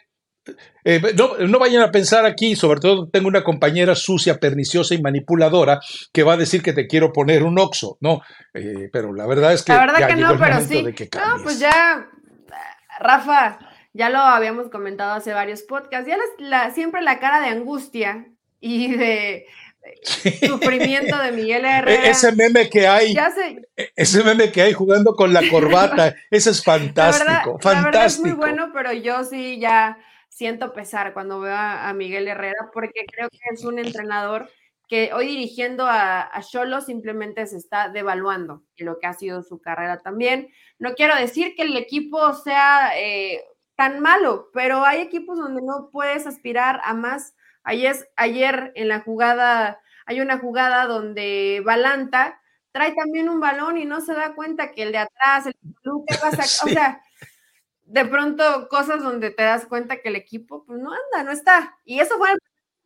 eh, 0.84 1.02
no, 1.16 1.60
vayan 1.60 1.84
a 1.84 1.92
pensar 1.92 2.26
aquí, 2.26 2.56
sobre 2.56 2.80
todo 2.80 3.10
tengo 3.10 3.28
una 3.28 3.44
compañera 3.44 3.96
sucia, 3.96 4.40
perniciosa 4.40 4.96
y 4.96 5.02
manipuladora 5.02 5.80
que 6.14 6.24
va 6.24 6.34
a 6.34 6.38
decir 6.38 6.62
que 6.62 6.74
te 6.74 6.88
quiero 6.88 7.12
poner 7.12 7.44
un 7.44 7.60
oxo, 7.60 7.98
¿no? 8.02 8.22
Eh, 8.54 8.90
pero 8.92 9.14
la 9.14 9.28
verdad 9.28 9.54
es 9.54 9.64
que. 9.64 9.74
La 9.74 9.80
verdad 9.80 10.08
que 10.08 10.16
no, 10.16 10.38
pero 10.38 10.62
sí. 10.62 10.84
no, 10.84 11.44
pues 11.44 11.60
ya, 11.60 12.08
Rafa, 13.00 13.60
ya 13.94 14.10
lo 14.10 14.20
habíamos 14.20 14.70
comentado 14.70 15.14
hace 15.14 15.34
varios 15.34 15.64
podcasts, 15.64 16.08
ya 16.08 16.18
la, 16.40 16.72
siempre 16.72 17.02
la 17.02 17.20
cara 17.20 17.42
de 17.42 17.48
angustia 17.48 18.28
y 18.60 18.96
de 18.96 19.46
sufrimiento 20.46 21.18
de 21.18 21.32
Miguel 21.32 21.66
e, 21.66 21.70
Herrera. 21.70 22.10
Ese 22.10 22.32
meme 22.32 22.70
que 22.70 22.88
hay, 22.88 23.16
e, 23.76 23.92
ese 23.96 24.24
meme 24.24 24.52
que 24.52 24.62
hay 24.62 24.74
jugando 24.74 25.16
con 25.16 25.34
la 25.34 25.42
corbata, 25.50 26.16
ese 26.32 26.52
es 26.52 26.64
fantástico, 26.64 27.60
fantástico. 27.60 28.06
es 28.06 28.20
muy 28.20 28.32
bueno, 28.32 28.72
pero 28.74 28.94
yo 28.94 29.24
sí 29.24 29.60
ya 29.60 29.98
siento 30.38 30.74
pesar 30.74 31.14
cuando 31.14 31.40
veo 31.40 31.56
a, 31.56 31.92
Miguel 31.94 32.28
Herrera 32.28 32.70
porque 32.74 33.06
creo 33.12 33.30
que 33.30 33.40
es 33.52 33.66
un 33.66 33.80
entrenador 33.80 34.50
que 34.88 35.12
hoy 35.14 35.28
dirigiendo 35.28 35.86
a 35.88 36.30
Cholo 36.42 36.80
simplemente 36.82 37.46
se 37.48 37.58
está 37.58 37.90
devaluando 37.90 38.64
lo 38.78 39.00
que 39.00 39.08
ha 39.08 39.14
sido 39.14 39.42
su 39.44 39.60
carrera 39.60 40.00
también. 40.00 40.50
No 40.80 40.94
quiero 40.94 41.16
decir 41.16 41.56
que 41.56 41.64
el 41.64 41.76
equipo 41.76 42.34
sea 42.34 42.92
eh, 42.98 43.44
tan 43.76 44.00
malo, 44.00 44.50
pero 44.54 44.86
hay 44.86 45.02
equipos 45.02 45.38
donde 45.38 45.62
no 45.62 45.90
puedes 45.92 46.28
aspirar 46.28 46.80
a 46.84 46.94
más 46.94 47.34
Ayer, 47.68 47.98
ayer 48.16 48.72
en 48.76 48.88
la 48.88 49.02
jugada, 49.02 49.82
hay 50.06 50.22
una 50.22 50.40
jugada 50.40 50.86
donde 50.86 51.62
Balanta 51.66 52.40
trae 52.72 52.94
también 52.96 53.28
un 53.28 53.42
balón 53.42 53.78
y 53.78 53.84
no 53.84 54.00
se 54.00 54.14
da 54.14 54.36
cuenta 54.36 54.72
que 54.72 54.84
el 54.84 54.94
de 54.94 55.00
atrás, 55.00 55.48
el 55.48 55.54
pasa, 56.22 56.44
o 56.66 56.70
sea, 56.70 57.02
de 57.88 58.06
pronto 58.06 58.68
cosas 58.70 59.02
donde 59.02 59.32
te 59.32 59.44
das 59.44 59.66
cuenta 59.66 60.02
que 60.02 60.10
el 60.10 60.16
equipo 60.16 60.64
pues 60.66 60.80
no 60.80 60.92
anda, 60.92 61.24
no 61.24 61.32
está. 61.32 61.78
Y 61.86 62.00
eso 62.00 62.18
fue 62.18 62.30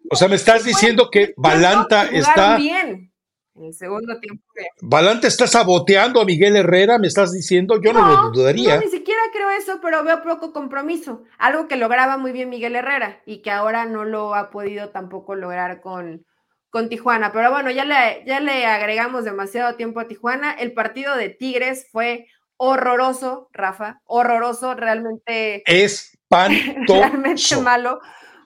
O 0.10 0.16
sea, 0.16 0.28
me 0.28 0.36
estás 0.36 0.64
diciendo 0.64 1.10
que 1.12 1.34
Balanta 1.38 2.06
está 2.06 2.56
bien 2.56 3.12
en 3.56 3.66
el 3.66 3.74
segundo 3.74 4.20
tiempo. 4.20 4.44
Balanta 4.82 5.28
está 5.28 5.48
saboteando 5.48 6.22
a 6.22 6.26
Miguel 6.26 6.56
Herrera, 6.56 7.00
me 7.00 7.08
estás 7.08 7.34
diciendo, 7.34 7.82
yo 7.82 7.94
no, 7.94 8.08
lo 8.08 8.32
dudaría. 8.32 8.76
No, 8.76 8.82
ni 8.82 8.90
siquiera 8.90 9.22
creo 9.34 9.50
eso, 9.50 9.80
pero 9.82 10.04
veo 10.04 10.22
poco 10.24 10.54
compromiso. 10.54 11.24
Algo 11.38 11.68
que 11.68 11.76
lograba 11.76 12.18
muy 12.18 12.32
bien 12.32 12.50
Miguel 12.50 12.76
Herrera 12.76 13.22
y 13.26 13.42
que 13.42 13.52
ahora 13.52 13.86
no 13.86 14.06
lo 14.06 14.36
ha 14.36 14.52
podido 14.52 14.90
tampoco 14.90 15.36
lograr 15.36 15.82
con, 15.82 16.26
con 16.70 16.90
Tijuana. 16.90 17.32
Pero 17.34 17.52
bueno, 17.52 17.72
ya 17.72 17.86
le, 17.86 18.24
ya 18.26 18.40
le 18.40 18.66
agregamos 18.68 19.26
demasiado 19.26 19.76
tiempo 19.76 20.00
a 20.00 20.08
Tijuana. 20.08 20.54
El 20.54 20.74
partido 20.74 21.16
de 21.16 21.30
Tigres 21.30 21.88
fue 21.92 22.28
horroroso, 22.64 23.50
Rafa, 23.52 24.02
horroroso, 24.06 24.76
realmente. 24.76 25.64
Es 25.66 26.16
realmente 26.30 27.58
malo. 27.64 28.00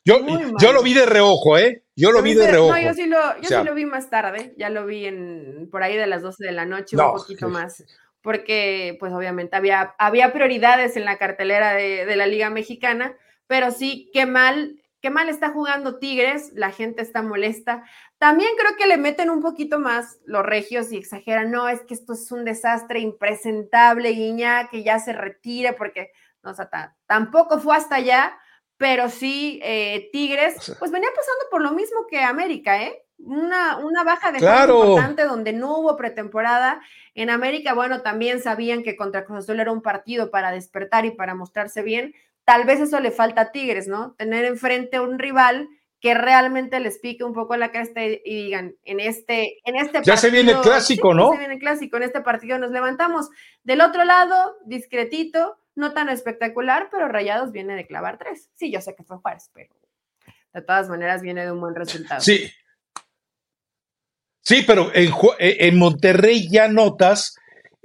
Yo, 0.05 0.19
yo 0.59 0.71
lo 0.71 0.83
vi 0.83 0.93
de 0.93 1.05
reojo, 1.05 1.57
¿eh? 1.57 1.83
Yo 1.97 2.11
lo, 2.11 2.21
vi 2.21 2.33
de 2.33 2.49
reojo. 2.49 2.71
No, 2.71 2.79
yo 2.79 2.93
sí 2.93 3.07
lo, 3.07 3.17
yo 3.41 3.49
sí 3.49 3.65
lo 3.65 3.73
vi 3.73 3.85
más 3.85 4.09
tarde, 4.09 4.53
ya 4.57 4.69
lo 4.69 4.85
vi 4.85 5.05
en 5.05 5.67
por 5.69 5.83
ahí 5.83 5.97
de 5.97 6.07
las 6.07 6.21
12 6.21 6.45
de 6.45 6.51
la 6.53 6.65
noche, 6.65 6.95
un 6.95 7.13
poquito 7.13 7.49
más, 7.49 7.83
porque 8.21 8.95
pues 8.99 9.11
obviamente 9.11 9.55
había, 9.57 9.95
había 9.97 10.31
prioridades 10.31 10.95
en 10.95 11.05
la 11.05 11.17
cartelera 11.17 11.73
de, 11.73 12.05
de, 12.05 12.15
la 12.15 12.27
Liga 12.27 12.49
Mexicana, 12.49 13.17
pero 13.47 13.71
sí, 13.71 14.09
qué 14.13 14.25
mal, 14.25 14.81
qué 15.05 15.11
mal 15.11 15.29
está 15.29 15.51
jugando 15.51 15.99
Tigres, 15.99 16.51
la 16.55 16.71
gente 16.71 17.03
está 17.03 17.21
molesta. 17.21 17.83
También 18.17 18.49
creo 18.57 18.75
que 18.75 18.87
le 18.87 18.97
meten 18.97 19.29
un 19.29 19.39
poquito 19.39 19.77
más 19.77 20.17
los 20.25 20.43
regios 20.43 20.91
y 20.91 20.97
exageran, 20.97 21.51
no, 21.51 21.69
es 21.69 21.81
que 21.81 21.93
esto 21.93 22.13
es 22.13 22.31
un 22.31 22.43
desastre 22.43 23.01
impresentable, 23.01 24.09
Guiña, 24.09 24.67
que 24.67 24.81
ya 24.81 24.97
se 24.97 25.13
retire, 25.13 25.73
porque 25.73 26.11
no, 26.41 26.49
o 26.49 26.53
sea, 26.55 26.95
tampoco 27.05 27.59
fue 27.59 27.75
hasta 27.77 27.97
allá, 27.97 28.35
pero 28.77 29.07
sí 29.09 29.59
eh, 29.61 30.09
Tigres, 30.11 30.75
pues 30.79 30.89
venía 30.89 31.09
pasando 31.15 31.43
por 31.51 31.61
lo 31.61 31.73
mismo 31.73 32.07
que 32.09 32.23
América, 32.23 32.81
¿eh? 32.81 33.03
Una, 33.19 33.77
una 33.77 34.03
baja 34.03 34.31
de 34.31 34.39
claro. 34.39 34.85
importante 34.85 35.23
donde 35.25 35.53
no 35.53 35.77
hubo 35.77 35.95
pretemporada. 35.97 36.81
En 37.13 37.29
América, 37.29 37.75
bueno, 37.75 38.01
también 38.01 38.41
sabían 38.41 38.81
que 38.81 38.95
contra 38.95 39.23
Cruz 39.23 39.43
Azul 39.43 39.59
era 39.59 39.71
un 39.71 39.83
partido 39.83 40.31
para 40.31 40.49
despertar 40.49 41.05
y 41.05 41.11
para 41.11 41.35
mostrarse 41.35 41.83
bien. 41.83 42.15
Tal 42.45 42.65
vez 42.65 42.79
eso 42.79 42.99
le 42.99 43.11
falta 43.11 43.41
a 43.41 43.51
Tigres, 43.51 43.87
¿no? 43.87 44.13
Tener 44.13 44.45
enfrente 44.45 44.97
a 44.97 45.01
un 45.01 45.19
rival 45.19 45.67
que 45.99 46.13
realmente 46.13 46.79
les 46.79 46.99
pique 46.99 47.23
un 47.23 47.33
poco 47.33 47.57
la 47.57 47.71
cresta 47.71 48.03
y, 48.03 48.19
digan, 48.23 48.75
en 48.83 48.99
este, 48.99 49.57
en 49.63 49.75
este 49.75 50.01
ya 50.03 50.15
se 50.15 50.29
viene 50.29 50.51
el 50.51 50.61
clásico, 50.61 51.15
¿no? 51.15 51.31
Ya 51.31 51.31
se 51.31 51.39
viene 51.39 51.53
el 51.55 51.59
clásico, 51.59 51.97
en 51.97 52.03
este 52.03 52.21
partido 52.21 52.59
nos 52.59 52.69
levantamos. 52.69 53.29
Del 53.63 53.81
otro 53.81 54.03
lado, 54.03 54.55
discretito, 54.65 55.57
no 55.73 55.93
tan 55.93 56.09
espectacular, 56.09 56.89
pero 56.91 57.07
Rayados 57.07 57.51
viene 57.51 57.75
de 57.75 57.87
clavar 57.87 58.19
tres. 58.19 58.49
Sí, 58.53 58.71
yo 58.71 58.81
sé 58.81 58.95
que 58.95 59.03
fue 59.03 59.17
Juárez, 59.17 59.49
pero 59.53 59.73
de 60.53 60.61
todas 60.61 60.87
maneras 60.89 61.23
viene 61.23 61.43
de 61.43 61.51
un 61.51 61.59
buen 61.59 61.73
resultado. 61.73 62.21
Sí. 62.21 62.51
Sí, 64.41 64.63
pero 64.67 64.91
en, 64.93 65.11
eh, 65.39 65.71
Monterrey 65.71 66.47
ya 66.47 66.67
notas 66.67 67.35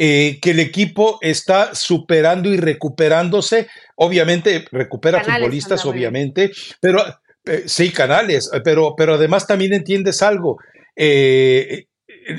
eh, 0.03 0.39
que 0.41 0.53
el 0.53 0.61
equipo 0.61 1.19
está 1.21 1.75
superando 1.75 2.49
y 2.49 2.57
recuperándose. 2.57 3.69
Obviamente, 3.97 4.65
recupera 4.73 5.23
futbolistas, 5.23 5.85
obviamente, 5.85 6.53
pero 6.81 7.05
eh, 7.45 7.65
sí, 7.67 7.93
canales, 7.93 8.51
pero, 8.65 8.95
pero 8.97 9.17
además 9.17 9.47
también 9.47 9.75
entiendes 9.75 10.23
algo. 10.23 10.57
Eh, 10.97 11.85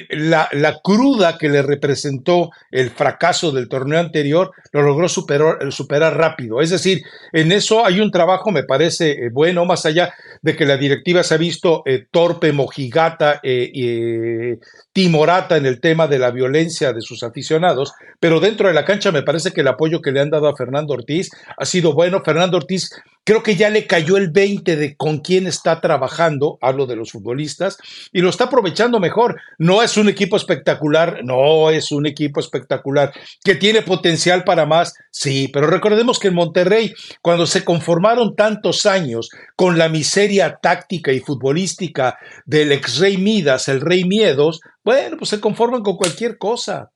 la, 0.10 0.80
cruda 0.84 1.38
que 1.38 1.50
le 1.50 1.62
representó 1.62 2.52
el 2.72 2.90
fracaso 2.90 3.52
del 3.52 3.68
torneo 3.68 4.00
anterior 4.00 4.52
lo 4.72 4.82
logró 4.82 5.10
superar, 5.10 5.72
superar 5.72 6.18
rápido. 6.18 6.62
Es 6.62 6.70
decir, 6.70 7.02
en 7.34 7.52
eso 7.52 7.86
hay 7.86 8.00
un 8.00 8.12
trabajo, 8.12 8.52
me 8.52 8.64
parece 8.64 9.12
eh, 9.12 9.30
bueno, 9.32 9.66
más 9.66 9.86
allá 9.86 10.14
de 10.42 10.56
que 10.56 10.66
la 10.66 10.78
directiva 10.78 11.24
se 11.24 11.34
ha 11.34 11.38
visto 11.38 11.84
eh, 11.86 12.06
torpe, 12.12 12.52
mojigata 12.52 13.40
y 13.44 13.88
eh, 13.88 14.60
timorata 14.94 15.58
en 15.58 15.66
el 15.66 15.80
tema 15.80 16.08
de 16.08 16.20
la 16.20 16.32
violencia 16.32 16.94
de 16.94 17.02
sus 17.02 17.24
aficionados, 17.24 17.94
pero 18.20 18.40
dentro 18.40 18.68
de 18.68 18.74
la 18.74 18.86
cancha 18.86 19.12
me 19.12 19.24
parece 19.24 19.52
que 19.52 19.62
el 19.62 19.68
apoyo 19.68 20.02
que 20.02 20.12
le 20.12 20.20
han 20.20 20.30
dado 20.30 20.48
a 20.48 20.56
Fernando 20.56 20.94
Ortiz 20.94 21.30
ha 21.58 21.66
sido 21.66 21.94
bueno. 21.94 22.22
Fernando 22.24 22.58
Ortiz 22.58 22.90
creo 23.24 23.44
que 23.44 23.56
ya 23.56 23.70
le 23.70 23.88
cayó 23.88 24.18
el 24.18 24.30
20 24.32 24.76
de 24.76 24.96
con 24.96 25.20
quién 25.20 25.48
está 25.48 25.82
trabajando, 25.82 26.58
hablo 26.62 26.86
de 26.86 26.96
los 26.96 27.12
futbolistas, 27.12 27.78
y 28.12 28.22
lo 28.22 28.30
está 28.30 28.46
aprovechando 28.46 29.00
mejor. 29.00 29.40
No 29.58 29.84
es 29.84 29.98
un 29.98 30.10
equipo 30.10 30.38
espectacular, 30.38 31.20
no 31.24 31.70
es 31.70 31.92
un 31.92 32.06
equipo 32.06 32.40
espectacular, 32.40 33.14
que 33.44 33.56
tiene 33.56 33.82
potencial 33.82 34.44
para 34.44 34.66
más, 34.66 34.94
sí, 35.12 35.48
pero 35.48 35.68
recordemos 35.68 36.20
que 36.20 36.30
en 36.30 36.36
Monterrey, 36.36 36.94
cuando 37.22 37.46
se 37.46 37.64
conformaron 37.64 38.36
tantos 38.36 38.86
años 38.86 39.30
con 39.56 39.78
la 39.78 39.90
miseria 39.90 40.60
táctica 40.62 41.12
y 41.12 41.20
futbolística 41.20 42.18
del 42.46 42.72
ex 42.72 42.98
rey 42.98 43.18
Midas, 43.18 43.68
el 43.68 43.82
rey 43.82 44.04
Miedos, 44.04 44.62
bueno, 44.84 45.18
pues 45.18 45.30
se 45.30 45.40
conforman 45.40 45.84
con 45.84 45.96
cualquier 45.96 46.38
cosa. 46.38 46.92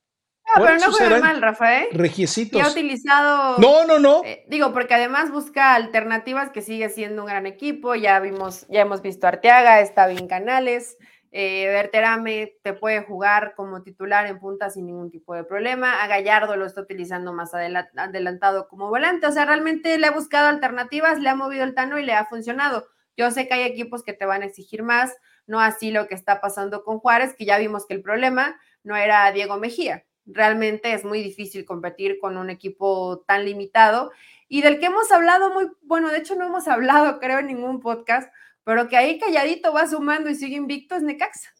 Pero 0.58 0.78
no 0.78 0.92
juega 0.92 1.18
mal, 1.18 1.40
Rafael. 1.40 1.88
Regiecitos. 1.92 2.60
Y 2.60 2.64
ha 2.64 2.68
utilizado. 2.68 3.58
No, 3.58 3.84
no, 3.84 3.98
no. 3.98 4.22
Eh, 4.24 4.44
digo, 4.48 4.72
porque 4.72 4.94
además 4.94 5.30
busca 5.30 5.74
alternativas 5.74 6.50
que 6.50 6.62
sigue 6.62 6.88
siendo 6.88 7.22
un 7.22 7.28
gran 7.28 7.46
equipo. 7.46 7.94
Ya 7.94 8.18
vimos, 8.20 8.66
ya 8.68 8.82
hemos 8.82 9.02
visto 9.02 9.26
a 9.26 9.30
Arteaga, 9.30 9.80
está 9.80 10.06
bien 10.06 10.26
Canales. 10.28 10.96
Eh, 11.38 11.66
Berterame 11.66 12.54
te 12.62 12.72
puede 12.72 13.02
jugar 13.02 13.52
como 13.56 13.82
titular 13.82 14.26
en 14.26 14.38
punta 14.38 14.70
sin 14.70 14.86
ningún 14.86 15.10
tipo 15.10 15.34
de 15.34 15.44
problema. 15.44 16.02
A 16.02 16.06
Gallardo 16.06 16.56
lo 16.56 16.64
está 16.64 16.80
utilizando 16.80 17.34
más 17.34 17.52
adelantado 17.52 18.68
como 18.68 18.88
volante. 18.88 19.26
O 19.26 19.32
sea, 19.32 19.44
realmente 19.44 19.98
le 19.98 20.06
ha 20.06 20.12
buscado 20.12 20.48
alternativas, 20.48 21.18
le 21.18 21.28
ha 21.28 21.34
movido 21.34 21.64
el 21.64 21.74
tano 21.74 21.98
y 21.98 22.06
le 22.06 22.14
ha 22.14 22.24
funcionado. 22.24 22.86
Yo 23.18 23.30
sé 23.30 23.46
que 23.46 23.52
hay 23.52 23.62
equipos 23.64 24.02
que 24.02 24.14
te 24.14 24.24
van 24.24 24.40
a 24.40 24.46
exigir 24.46 24.82
más, 24.82 25.14
no 25.46 25.60
así 25.60 25.90
lo 25.90 26.06
que 26.06 26.14
está 26.14 26.40
pasando 26.40 26.84
con 26.84 27.00
Juárez, 27.00 27.34
que 27.36 27.44
ya 27.44 27.58
vimos 27.58 27.86
que 27.86 27.92
el 27.92 28.00
problema 28.00 28.58
no 28.82 28.96
era 28.96 29.30
Diego 29.30 29.58
Mejía. 29.58 30.05
Realmente 30.26 30.92
es 30.92 31.04
muy 31.04 31.22
difícil 31.22 31.64
competir 31.64 32.18
con 32.18 32.36
un 32.36 32.50
equipo 32.50 33.24
tan 33.26 33.44
limitado 33.44 34.10
y 34.48 34.62
del 34.62 34.78
que 34.78 34.86
hemos 34.86 35.10
hablado 35.10 35.52
muy, 35.52 35.70
bueno, 35.82 36.08
de 36.08 36.18
hecho 36.18 36.34
no 36.36 36.46
hemos 36.46 36.68
hablado 36.68 37.18
creo 37.18 37.38
en 37.38 37.46
ningún 37.46 37.80
podcast, 37.80 38.32
pero 38.64 38.88
que 38.88 38.96
ahí 38.96 39.18
calladito 39.18 39.72
va 39.72 39.86
sumando 39.86 40.30
y 40.30 40.34
sigue 40.34 40.56
invicto 40.56 40.94
es 40.94 41.02
Necaxa. 41.02 41.52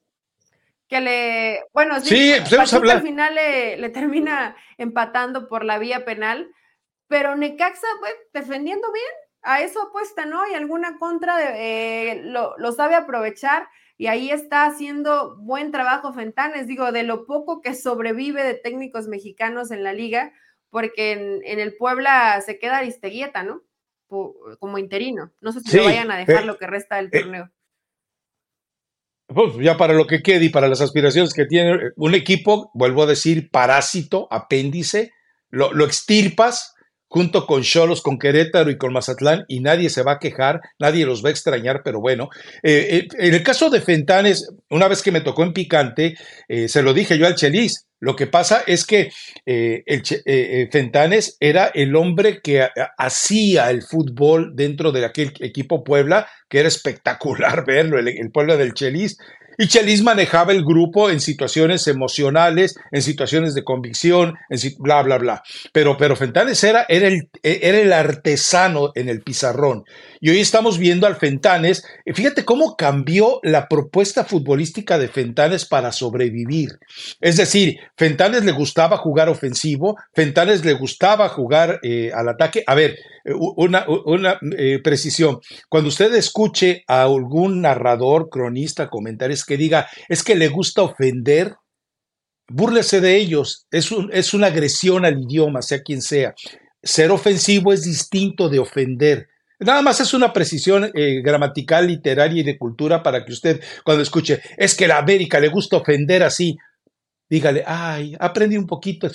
Que 0.88 1.00
le, 1.00 1.64
bueno, 1.72 2.00
sí, 2.00 2.34
pues 2.48 2.72
al 2.72 3.02
final 3.02 3.34
le, 3.34 3.88
termina 3.88 4.56
empatando 4.78 5.48
por 5.48 5.64
la 5.64 5.78
vía 5.78 6.04
penal, 6.04 6.48
pero 7.08 7.34
Necaxa, 7.34 7.88
pues, 7.98 8.14
defendiendo 8.32 8.92
bien, 8.92 9.04
a 9.42 9.62
eso 9.62 9.82
apuesta, 9.82 10.26
¿no? 10.26 10.46
Y 10.48 10.54
alguna 10.54 10.96
contra 10.98 11.36
de, 11.36 12.10
eh, 12.10 12.22
lo, 12.22 12.56
lo, 12.58 12.70
sabe 12.70 12.94
aprovechar 12.94 13.68
y 13.99 14.09
ahí 14.09 14.30
está 14.30 14.66
haciendo 14.66 15.36
buen 15.38 15.70
trabajo 15.70 16.12
Fentanes, 16.12 16.66
digo, 16.66 16.92
de 16.92 17.03
lo 17.03 17.26
poco 17.26 17.62
que 17.62 17.74
sobrevive 17.74 18.42
de 18.44 18.55
técnicos 18.55 19.09
mexicanos 19.09 19.70
en 19.70 19.82
la 19.82 19.92
liga, 19.92 20.32
porque 20.70 21.12
en, 21.12 21.61
el 21.61 21.76
Puebla 21.76 22.40
se 22.42 22.59
queda 22.59 22.78
Aristeguieta, 22.78 23.42
¿no? 23.42 23.62
como 24.09 24.78
interino. 24.78 25.32
No 25.40 25.51
sé 25.51 25.61
si 25.61 25.76
lo 25.76 25.84
vayan 25.84 26.11
a 26.12 26.18
dejar 26.18 26.44
eh, 26.44 26.47
lo 26.47 26.59
que 26.59 26.66
resta 26.68 26.97
del 26.97 27.07
eh, 27.07 27.22
torneo. 27.22 27.51
Pues 29.26 29.57
ya 29.57 29.76
para 29.76 29.94
lo 29.94 30.07
que 30.07 30.22
quede 30.22 30.44
y 30.44 30.49
para 30.49 30.68
las 30.68 30.80
aspiraciones 30.80 31.34
que 31.34 31.47
tiene 31.47 31.90
un 31.97 32.14
equipo, 32.14 32.70
vuelvo 32.74 33.03
a 33.03 33.07
decir, 33.07 33.51
parásito, 33.51 34.28
apéndice, 34.30 35.11
lo, 35.51 35.72
lo 35.72 35.84
extirpas 35.84 36.75
junto 37.09 37.46
con 37.46 37.62
Cholos, 37.62 38.02
con 38.02 38.18
Querétaro 38.18 38.70
y 38.70 38.78
con 38.78 38.92
Mazatlán, 38.92 39.44
y 39.48 39.61
nadie 39.61 39.90
se 39.90 40.02
va 40.02 40.12
a 40.12 40.18
quejar, 40.18 40.61
nadie 40.78 41.07
los 41.07 41.24
va 41.24 41.28
a 41.28 41.32
extrañar, 41.32 41.82
pero 41.84 42.00
bueno. 42.00 42.28
Eh, 42.62 43.07
en 43.18 43.34
el 43.34 43.42
caso 43.42 43.70
de 43.70 43.80
Fentanes, 43.80 44.48
una 44.70 44.88
vez 44.88 45.02
que 45.02 45.12
me 45.12 45.20
tocó 45.20 45.42
en 45.42 45.52
picante, 45.52 46.14
se 46.68 46.82
lo 46.82 46.92
dije 46.92 47.18
yo 47.18 47.26
al 47.26 47.36
Chelis, 47.36 47.86
Lo 47.98 48.14
que 48.14 48.26
pasa 48.26 48.62
es 48.66 48.84
que 48.84 49.11
eh, 49.46 49.82
eh, 49.86 50.02
eh, 50.26 50.68
Fentanes 50.70 51.36
era 51.40 51.66
el 51.66 51.96
hombre 51.96 52.40
que 52.42 52.66
hacía 52.98 53.70
el 53.70 53.82
fútbol 53.82 54.54
dentro 54.54 54.92
de 54.92 55.04
aquel 55.04 55.32
equipo 55.40 55.82
Puebla, 55.82 56.28
que 56.48 56.59
era 56.59 56.68
espectacular 56.68 57.64
verlo, 57.66 57.98
el, 57.98 58.09
el 58.09 58.30
Puebla 58.30 58.57
del 58.57 58.74
Chelis, 58.74 59.16
y 59.59 59.68
Chelis 59.68 60.02
manejaba 60.02 60.52
el 60.52 60.64
grupo 60.64 61.11
en 61.11 61.20
situaciones 61.20 61.86
emocionales, 61.86 62.74
en 62.92 63.02
situaciones 63.02 63.54
de 63.54 63.64
convicción, 63.64 64.34
en 64.50 64.59
bla, 64.78 65.02
bla, 65.02 65.18
bla. 65.18 65.42
Pero, 65.72 65.96
pero 65.96 66.16
Fentanes 66.16 66.62
era, 66.64 66.86
era, 66.88 67.09
el, 67.09 67.28
era 67.42 67.78
el 67.78 67.92
artesano 67.92 68.92
en 68.94 69.09
el 69.09 69.22
pizarrón. 69.22 69.84
Y 70.20 70.30
hoy 70.30 70.40
estamos 70.40 70.78
viendo 70.78 71.07
al 71.07 71.16
Fentanes. 71.16 71.84
Fíjate 72.14 72.44
cómo 72.44 72.76
cambió 72.76 73.40
la 73.42 73.68
propuesta 73.68 74.24
futbolística 74.24 74.98
de 74.98 75.09
Fentanes 75.09 75.66
para 75.66 75.92
sobrevivir. 75.92 76.78
Es 77.20 77.36
decir, 77.36 77.78
Fentanes 77.96 78.44
le 78.44 78.52
gustaba 78.52 78.96
jugar 78.96 79.28
ofensivo, 79.28 79.96
Fentanes 80.14 80.64
le 80.64 80.74
gustaba 80.74 81.28
jugar 81.28 81.80
eh, 81.82 82.11
al 82.14 82.28
ataque. 82.28 82.62
A 82.66 82.74
ver, 82.74 82.96
una, 83.34 83.86
una 84.04 84.38
eh, 84.57 84.80
precisión. 84.82 85.40
Cuando 85.68 85.88
usted 85.88 86.14
escuche 86.14 86.84
a 86.86 87.02
algún 87.02 87.61
narrador, 87.61 88.28
cronista, 88.30 88.88
comentarios 88.88 89.44
que 89.47 89.57
diga, 89.57 89.88
es 90.09 90.22
que 90.22 90.34
le 90.34 90.49
gusta 90.49 90.82
ofender, 90.82 91.55
búrlese 92.49 93.01
de 93.01 93.16
ellos. 93.16 93.66
Es, 93.70 93.90
es 94.12 94.34
una 94.34 94.49
agresión 94.49 95.05
al 95.05 95.20
idioma, 95.22 95.62
sea 95.62 95.82
quien 95.82 96.03
sea. 96.03 96.34
Ser 96.82 97.11
ofensivo 97.11 97.72
es 97.72 97.84
distinto 97.84 98.49
de 98.49 98.59
ofender. 98.59 99.28
Nada 99.59 99.80
más 99.80 100.01
es 100.01 100.12
una 100.12 100.32
precisión 100.32 100.90
eh, 100.94 101.22
gramatical, 101.22 101.86
literaria 101.86 102.40
y 102.40 102.44
de 102.44 102.59
cultura 102.59 103.03
para 103.03 103.24
que 103.24 103.32
usted 103.32 103.62
cuando 103.84 104.03
escuche, 104.03 104.42
es 104.57 104.74
que 104.74 104.86
la 104.86 104.99
América 104.99 105.40
le 105.40 105.49
gusta 105.49 105.78
ofender 105.78 106.22
así, 106.22 106.59
dígale, 107.28 107.64
ay, 107.66 108.14
aprendí 108.20 108.57
un 108.59 108.66
poquito 108.66 109.09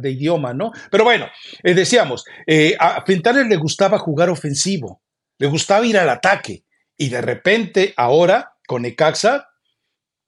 de 0.00 0.10
idioma, 0.10 0.52
¿no? 0.52 0.72
Pero 0.90 1.04
bueno, 1.04 1.26
eh, 1.62 1.74
decíamos, 1.74 2.24
eh, 2.46 2.76
a 2.78 3.04
Fentanes 3.04 3.46
le 3.46 3.56
gustaba 3.56 3.98
jugar 3.98 4.28
ofensivo, 4.28 5.02
le 5.38 5.46
gustaba 5.46 5.86
ir 5.86 5.98
al 5.98 6.10
ataque 6.10 6.64
y 6.96 7.08
de 7.08 7.20
repente 7.20 7.94
ahora 7.96 8.54
con 8.66 8.84
Ecaxa 8.84 9.48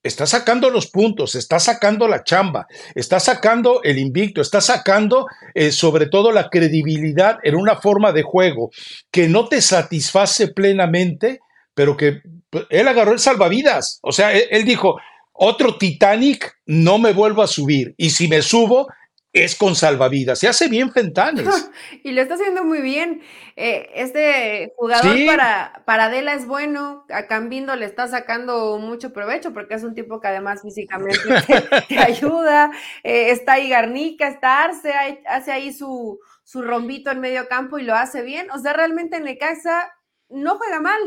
está 0.03 0.27
sacando 0.27 0.71
los 0.71 0.91
puntos, 0.91 1.35
está 1.35 1.59
sacando 1.59 2.09
la 2.09 2.23
chamba, 2.23 2.67
está 2.95 3.21
sacando 3.21 3.83
el 3.83 3.99
invicto, 3.99 4.41
está 4.41 4.61
sacando 4.61 5.27
eh, 5.55 5.73
sobre 5.73 6.07
todo 6.07 6.33
la 6.33 6.49
credibilidad 6.49 7.39
en 7.43 7.57
una 7.57 7.77
forma 7.77 8.13
de 8.13 8.23
juego 8.23 8.71
que 9.11 9.29
no 9.29 9.49
te 9.49 9.61
satisface 9.61 10.49
plenamente, 10.49 11.41
pero 11.75 11.97
que 11.97 12.21
pues, 12.51 12.65
él 12.71 12.89
agarró 12.89 13.13
el 13.13 13.19
salvavidas. 13.19 13.99
O 14.03 14.13
sea, 14.13 14.33
él 14.33 14.65
dijo, 14.65 14.99
otro 15.33 15.79
Titanic 15.79 16.53
no 16.67 16.99
me 16.99 17.13
vuelvo 17.13 17.43
a 17.43 17.47
subir 17.47 17.95
y 17.97 18.11
si 18.11 18.29
me 18.29 18.43
subo 18.43 18.89
es 19.33 19.57
con 19.57 19.75
salvavidas. 19.75 20.39
Se 20.39 20.49
hace 20.49 20.69
bien 20.69 20.91
Fentanes. 20.91 21.71
y 22.03 22.13
lo 22.13 22.23
está 22.23 22.35
haciendo 22.35 22.65
muy 22.65 22.81
bien. 22.81 23.21
Eh, 23.57 23.91
este 23.95 24.73
jugador 24.77 25.17
para, 25.27 25.83
para 25.85 26.07
Adela 26.07 26.35
es 26.35 26.47
bueno. 26.47 27.05
A 27.11 27.27
Cambindo 27.27 27.77
le 27.77 27.87
está 27.87 28.09
sacando 28.09 28.79
mucho 28.79 29.13
provecho 29.13 29.53
porque 29.53 29.75
es 29.75 29.85
un 29.85 29.95
tipo 29.95 30.21
que 30.21 30.29
además 30.29 30.63
físicamente 30.63 31.19
te, 31.89 31.99
ayuda. 31.99 32.71
Eh, 33.03 33.31
está 33.31 33.55
ahí 33.55 33.69
Garnica, 33.69 34.29
está 34.29 34.65
Arce, 34.65 34.93
hace 35.27 35.53
ahí 35.53 35.73
su, 35.73 36.19
su 36.45 36.63
rombito 36.63 37.11
en 37.11 37.21
medio 37.21 37.49
campo 37.49 37.79
y 37.79 37.83
lo 37.83 37.95
hace 37.95 38.23
bien. 38.23 38.51
O 38.51 38.59
sea, 38.59 38.73
realmente 38.73 39.19
en 39.19 39.25
Necaxa 39.25 39.93
no 40.31 40.57
juega 40.57 40.81
mal. 40.81 41.01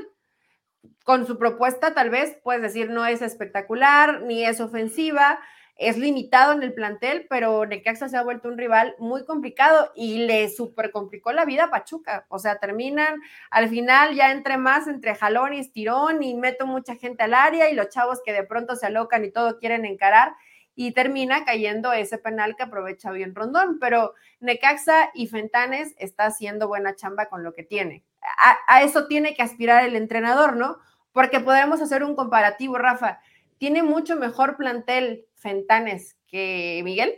Con 1.04 1.26
su 1.26 1.40
propuesta, 1.40 1.96
tal 1.96 2.12
vez 2.12 2.38
puedes 2.44 2.62
decir 2.62 2.92
no 2.92 3.06
es 3.06 3.24
espectacular 3.24 4.22
ni 4.22 4.46
es 4.46 4.62
ofensiva 4.62 5.40
es 5.82 5.98
limitado 5.98 6.54
en 6.54 6.62
el 6.62 6.76
plantel, 6.76 7.26
pero 7.28 7.66
Necaxa 7.66 8.08
se 8.08 8.16
ha 8.16 8.22
vuelto 8.22 8.48
un 8.48 8.58
rival 8.58 8.94
muy 9.00 9.26
complicado 9.26 9.92
y 9.96 10.28
le 10.28 10.48
super 10.50 10.92
complicó 10.92 11.32
la 11.32 11.44
vida 11.44 11.66
a 11.66 11.70
Pachuca. 11.72 12.28
O 12.30 12.38
sea, 12.38 12.60
terminan 12.60 13.20
al 13.50 13.68
final 13.68 14.14
ya 14.14 14.32
entre 14.32 14.58
más, 14.58 14.88
entre 14.88 15.16
jalón 15.16 15.56
y 15.56 15.60
estirón 15.60 16.22
y 16.22 16.36
meto 16.36 16.68
mucha 16.68 16.96
gente 16.96 17.24
al 17.24 17.34
área 17.34 17.68
y 17.68 17.74
los 17.74 17.90
chavos 17.90 18.22
que 18.24 18.32
de 18.32 18.44
pronto 18.44 18.76
se 18.76 18.86
alocan 18.86 19.26
y 19.26 19.32
todo 19.32 19.58
quieren 19.58 19.86
encarar 19.86 20.34
y 20.76 20.92
termina 20.92 21.46
cayendo 21.46 21.92
ese 21.94 22.20
penal 22.20 22.56
que 22.56 22.62
aprovecha 22.62 23.12
bien 23.12 23.34
Rondón. 23.34 23.80
Pero 23.80 24.14
Necaxa 24.40 25.10
y 25.16 25.26
Fentanes 25.26 25.96
está 25.98 26.26
haciendo 26.28 26.68
buena 26.68 26.96
chamba 26.96 27.26
con 27.26 27.44
lo 27.44 27.54
que 27.54 27.64
tiene. 27.64 28.04
A, 28.38 28.56
a 28.68 28.84
eso 28.84 29.08
tiene 29.08 29.34
que 29.34 29.42
aspirar 29.42 29.84
el 29.84 29.96
entrenador, 29.96 30.56
¿no? 30.56 30.78
Porque 31.12 31.40
podemos 31.40 31.82
hacer 31.82 32.04
un 32.04 32.16
comparativo, 32.16 32.78
Rafa. 32.78 33.20
Tiene 33.62 33.84
mucho 33.84 34.16
mejor 34.16 34.58
plantel 34.58 35.28
Fentanes 35.36 36.18
que 36.26 36.82
Miguel? 36.84 37.14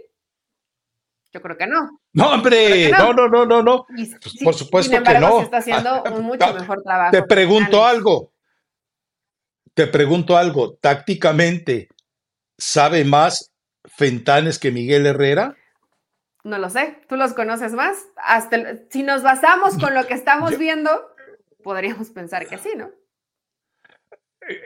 Yo 1.32 1.42
creo 1.42 1.56
que 1.56 1.68
no. 1.68 2.02
No, 2.12 2.34
hombre, 2.34 2.92
no. 2.92 3.14
no, 3.14 3.30
no, 3.30 3.46
no, 3.46 3.64
no, 3.64 3.86
pues, 3.86 4.44
Por 4.44 4.54
supuesto 4.54 5.02
que 5.02 5.20
no. 5.20 5.38
Se 5.38 5.44
está 5.46 5.58
haciendo 5.60 6.04
un 6.14 6.26
mucho 6.26 6.54
mejor 6.54 6.84
trabajo. 6.84 7.12
Te 7.12 7.24
pregunto 7.24 7.86
algo. 7.86 8.34
Te 9.74 9.88
pregunto 9.88 10.36
algo. 10.36 10.74
Tácticamente, 10.74 11.88
¿sabe 12.58 13.06
más 13.06 13.54
Fentanes 13.86 14.60
que 14.60 14.72
Miguel 14.72 15.06
Herrera? 15.06 15.56
No 16.44 16.58
lo 16.58 16.70
sé. 16.70 17.00
¿Tú 17.08 17.16
los 17.16 17.34
conoces 17.34 17.72
más? 17.72 17.98
Hasta 18.18 18.84
si 18.90 19.04
nos 19.04 19.24
basamos 19.24 19.78
con 19.78 19.96
lo 19.96 20.06
que 20.08 20.14
estamos 20.14 20.58
viendo, 20.58 20.92
podríamos 21.64 22.10
pensar 22.10 22.48
que 22.48 22.58
sí, 22.58 22.72
¿no? 22.76 22.92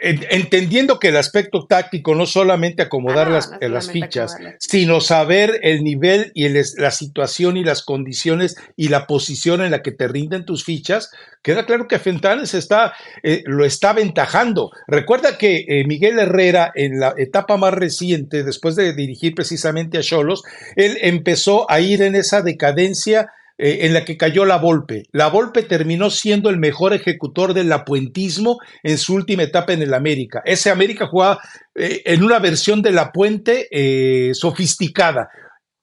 Entendiendo 0.02 1.00
que 1.00 1.10
el 1.10 1.18
aspecto 1.18 1.66
táctico 1.68 2.16
no 2.16 2.26
solamente 2.26 2.82
acomodar 2.82 3.30
las, 3.30 3.52
las 3.62 3.92
fichas, 3.92 4.36
sino 4.60 5.02
saber 5.02 5.60
el 5.64 5.84
nivel 5.84 6.32
y 6.34 6.48
la 6.50 6.92
situación 6.92 7.58
y 7.58 7.64
las 7.64 7.84
condiciones 7.84 8.56
y 8.76 8.90
la 8.90 9.06
posición 9.08 9.62
en 9.62 9.72
la 9.72 9.82
que 9.82 9.92
te 9.92 10.08
rinden 10.08 10.46
tus 10.46 10.64
fichas, 10.64 11.12
queda 11.44 11.66
claro 11.66 11.88
que 11.88 12.00
Fentanes 12.00 12.54
está, 12.54 12.94
eh, 13.24 13.44
lo 13.46 13.66
está 13.66 13.92
aventajando. 13.92 14.72
Recuerda 14.88 15.38
que 15.38 15.66
eh, 15.68 15.86
Miguel 15.86 16.20
Herrera, 16.20 16.72
en 16.76 17.00
la 17.00 17.14
etapa 17.18 17.58
más 17.58 17.74
reciente, 17.74 18.44
después 18.44 18.76
de 18.76 18.94
dirigir 18.94 19.36
precisamente 19.36 19.98
a 19.98 20.02
Cholos, 20.02 20.44
él 20.76 20.98
empezó 21.02 21.70
a 21.70 21.80
ir 21.80 22.02
en 22.02 22.16
esa 22.16 22.42
decadencia 22.42 23.32
eh, 23.60 23.80
en 23.82 23.94
la 23.94 24.06
que 24.06 24.18
cayó 24.18 24.46
la 24.46 24.58
Volpe. 24.58 25.04
La 25.12 25.30
Volpe 25.30 25.64
terminó 25.64 26.12
siendo 26.12 26.52
el 26.52 26.58
mejor 26.58 26.94
ejecutor 26.94 27.56
del 27.56 27.72
apuentismo 27.72 28.60
en 28.84 29.00
su 29.00 29.16
última 29.16 29.42
etapa 29.42 29.74
en 29.74 29.82
el 29.82 29.96
América. 29.96 30.44
Ese 30.46 30.70
América 30.70 31.08
jugaba 31.08 31.40
eh, 31.74 32.04
en 32.06 32.24
una 32.24 32.38
versión 32.38 32.84
de 32.84 32.92
la 32.92 33.12
puente 33.12 33.68
eh, 33.72 34.36
sofisticada. 34.36 35.30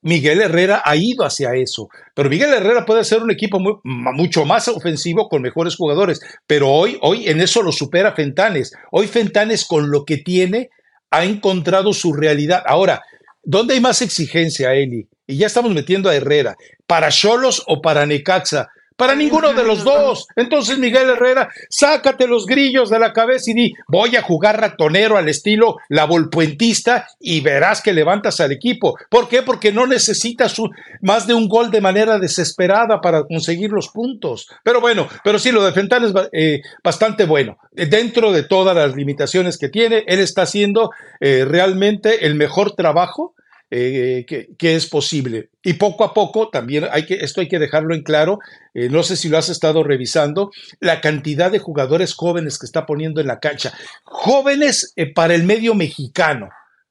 Miguel 0.02 0.42
Herrera 0.42 0.82
ha 0.84 0.94
ido 0.96 1.24
hacia 1.24 1.54
eso, 1.54 1.88
pero 2.14 2.28
Miguel 2.28 2.52
Herrera 2.52 2.84
puede 2.84 3.04
ser 3.04 3.22
un 3.22 3.30
equipo 3.30 3.58
mucho 3.82 4.44
más 4.44 4.68
ofensivo 4.68 5.28
con 5.30 5.40
mejores 5.40 5.76
jugadores, 5.76 6.20
pero 6.46 6.70
hoy, 6.70 6.98
hoy 7.00 7.26
en 7.26 7.40
eso 7.40 7.62
lo 7.62 7.72
supera 7.72 8.14
Fentanes. 8.14 8.72
Hoy 8.92 9.06
Fentanes 9.06 9.64
con 9.64 9.90
lo 9.90 10.04
que 10.04 10.18
tiene 10.18 10.68
ha 11.10 11.24
encontrado 11.24 11.92
su 11.94 12.12
realidad. 12.12 12.62
Ahora, 12.66 13.02
¿dónde 13.42 13.74
hay 13.74 13.80
más 13.80 14.02
exigencia, 14.02 14.74
Eli? 14.74 15.08
Y 15.26 15.38
ya 15.38 15.46
estamos 15.46 15.72
metiendo 15.72 16.08
a 16.08 16.14
Herrera. 16.14 16.56
¿Para 16.86 17.10
Cholos 17.10 17.62
o 17.66 17.80
para 17.80 18.06
Necaxa? 18.06 18.68
Para 18.96 19.16
ninguno 19.16 19.52
de 19.52 19.64
los 19.64 19.82
dos. 19.82 20.28
Entonces, 20.36 20.78
Miguel 20.78 21.10
Herrera, 21.10 21.48
sácate 21.68 22.28
los 22.28 22.46
grillos 22.46 22.90
de 22.90 23.00
la 23.00 23.12
cabeza 23.12 23.50
y 23.50 23.54
di, 23.54 23.72
voy 23.88 24.14
a 24.14 24.22
jugar 24.22 24.60
ratonero 24.60 25.16
al 25.16 25.28
estilo 25.28 25.78
la 25.88 26.04
volpuentista 26.04 27.08
y 27.18 27.40
verás 27.40 27.82
que 27.82 27.92
levantas 27.92 28.38
al 28.38 28.52
equipo. 28.52 28.96
¿Por 29.08 29.28
qué? 29.28 29.42
Porque 29.42 29.72
no 29.72 29.88
necesitas 29.88 30.54
más 31.00 31.26
de 31.26 31.34
un 31.34 31.48
gol 31.48 31.72
de 31.72 31.80
manera 31.80 32.20
desesperada 32.20 33.00
para 33.00 33.24
conseguir 33.24 33.70
los 33.70 33.88
puntos. 33.88 34.48
Pero 34.62 34.80
bueno, 34.80 35.08
pero 35.24 35.40
sí, 35.40 35.50
lo 35.50 35.64
de 35.64 35.72
Fental 35.72 36.04
es 36.04 36.12
eh, 36.32 36.62
bastante 36.84 37.24
bueno. 37.24 37.58
Dentro 37.72 38.30
de 38.30 38.44
todas 38.44 38.76
las 38.76 38.94
limitaciones 38.94 39.58
que 39.58 39.68
tiene, 39.68 40.04
él 40.06 40.20
está 40.20 40.42
haciendo 40.42 40.90
eh, 41.18 41.44
realmente 41.44 42.26
el 42.26 42.36
mejor 42.36 42.76
trabajo 42.76 43.34
eh, 43.70 44.24
que, 44.26 44.74
es 44.76 44.86
posible. 44.86 45.48
Y 45.62 45.74
poco 45.74 46.04
a 46.04 46.14
poco, 46.14 46.48
también 46.48 46.86
hay 46.92 47.06
que, 47.06 47.14
esto 47.14 47.40
hay 47.40 47.48
que 47.48 47.58
dejarlo 47.58 47.94
en 47.94 48.02
claro, 48.02 48.38
eh, 48.74 48.88
no 48.88 49.02
sé 49.02 49.16
si 49.16 49.28
lo 49.28 49.38
has 49.38 49.48
estado 49.48 49.82
revisando, 49.82 50.52
la 50.80 51.00
cantidad 51.00 51.50
de 51.50 51.58
jugadores 51.58 52.14
jóvenes 52.14 52.58
que 52.58 52.66
está 52.66 52.86
poniendo 52.86 53.20
en 53.20 53.26
la 53.26 53.40
cancha. 53.40 53.72
Jóvenes 54.04 54.92
eh, 54.96 55.12
para 55.12 55.34
el 55.34 55.42
medio 55.42 55.74
mexicano, 55.74 56.50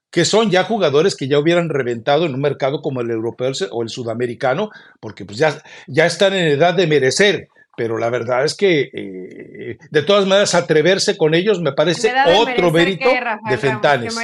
que 0.09 0.25
son 0.25 0.51
ya 0.51 0.63
jugadores 0.63 1.15
que 1.15 1.27
ya 1.27 1.39
hubieran 1.39 1.69
reventado 1.69 2.25
en 2.25 2.33
un 2.33 2.41
mercado 2.41 2.81
como 2.81 3.01
el 3.01 3.11
europeo 3.11 3.53
o 3.71 3.83
el 3.83 3.89
sudamericano, 3.89 4.69
porque 4.99 5.25
pues 5.25 5.37
ya, 5.37 5.61
ya 5.87 6.05
están 6.05 6.33
en 6.33 6.47
edad 6.47 6.73
de 6.73 6.87
merecer 6.87 7.47
pero 7.75 7.97
la 7.97 8.11
verdad 8.11 8.45
es 8.45 8.53
que 8.53 9.77
de 9.89 10.01
todas 10.03 10.27
maneras 10.27 10.53
atreverse 10.53 11.17
con 11.17 11.33
ellos 11.33 11.59
me 11.59 11.71
parece 11.71 12.13
otro 12.37 12.69
mérito 12.69 13.09
de 13.49 13.57
Fentanes. 13.57 14.15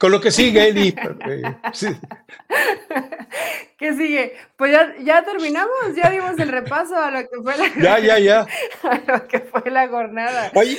Con 0.00 0.12
lo 0.12 0.20
que 0.20 0.30
sigue, 0.30 0.68
Eli. 0.70 0.94
¿Qué 3.76 3.94
sigue? 3.94 4.32
Pues 4.56 4.74
ya, 5.04 5.22
terminamos, 5.22 5.94
ya 5.94 6.08
dimos 6.08 6.38
el 6.38 6.48
repaso 6.48 6.96
a 6.96 7.10
lo 7.10 7.20
que 7.20 7.36
fue 7.42 7.54
la 7.58 7.68
Ya, 7.78 7.98
ya, 7.98 8.18
ya. 8.18 8.46
A 8.82 9.02
lo 9.06 9.28
que 9.28 9.40
fue 9.40 9.70
la 9.70 9.88
jornada. 9.88 10.50
Oye, 10.54 10.78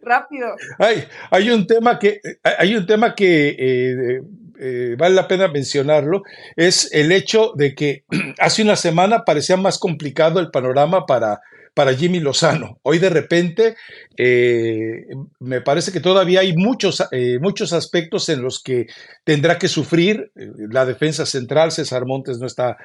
Rápido. 0.00 0.54
Hay, 0.78 1.06
hay 1.30 1.50
un 1.50 1.66
tema 1.66 1.98
que, 1.98 2.20
hay 2.42 2.74
un 2.76 2.86
tema 2.86 3.14
que 3.14 3.48
eh, 3.58 4.20
eh, 4.60 4.94
vale 4.96 5.14
la 5.14 5.28
pena 5.28 5.48
mencionarlo, 5.48 6.22
es 6.54 6.90
el 6.92 7.12
hecho 7.12 7.52
de 7.54 7.74
que 7.74 8.04
hace 8.38 8.62
una 8.62 8.76
semana 8.76 9.24
parecía 9.24 9.58
más 9.58 9.78
complicado 9.78 10.40
el 10.40 10.50
panorama 10.50 11.04
para 11.04 11.40
para 11.76 11.92
Jimmy 11.92 12.20
Lozano. 12.20 12.78
Hoy 12.84 12.98
de 12.98 13.10
repente 13.10 13.76
eh, 14.16 15.04
me 15.40 15.60
parece 15.60 15.92
que 15.92 16.00
todavía 16.00 16.40
hay 16.40 16.56
muchos, 16.56 17.06
eh, 17.12 17.38
muchos 17.38 17.74
aspectos 17.74 18.30
en 18.30 18.40
los 18.40 18.62
que 18.62 18.86
tendrá 19.24 19.58
que 19.58 19.68
sufrir. 19.68 20.32
Eh, 20.36 20.52
la 20.70 20.86
defensa 20.86 21.26
central, 21.26 21.72
César 21.72 22.06
Montes 22.06 22.38
no 22.38 22.46
está 22.46 22.78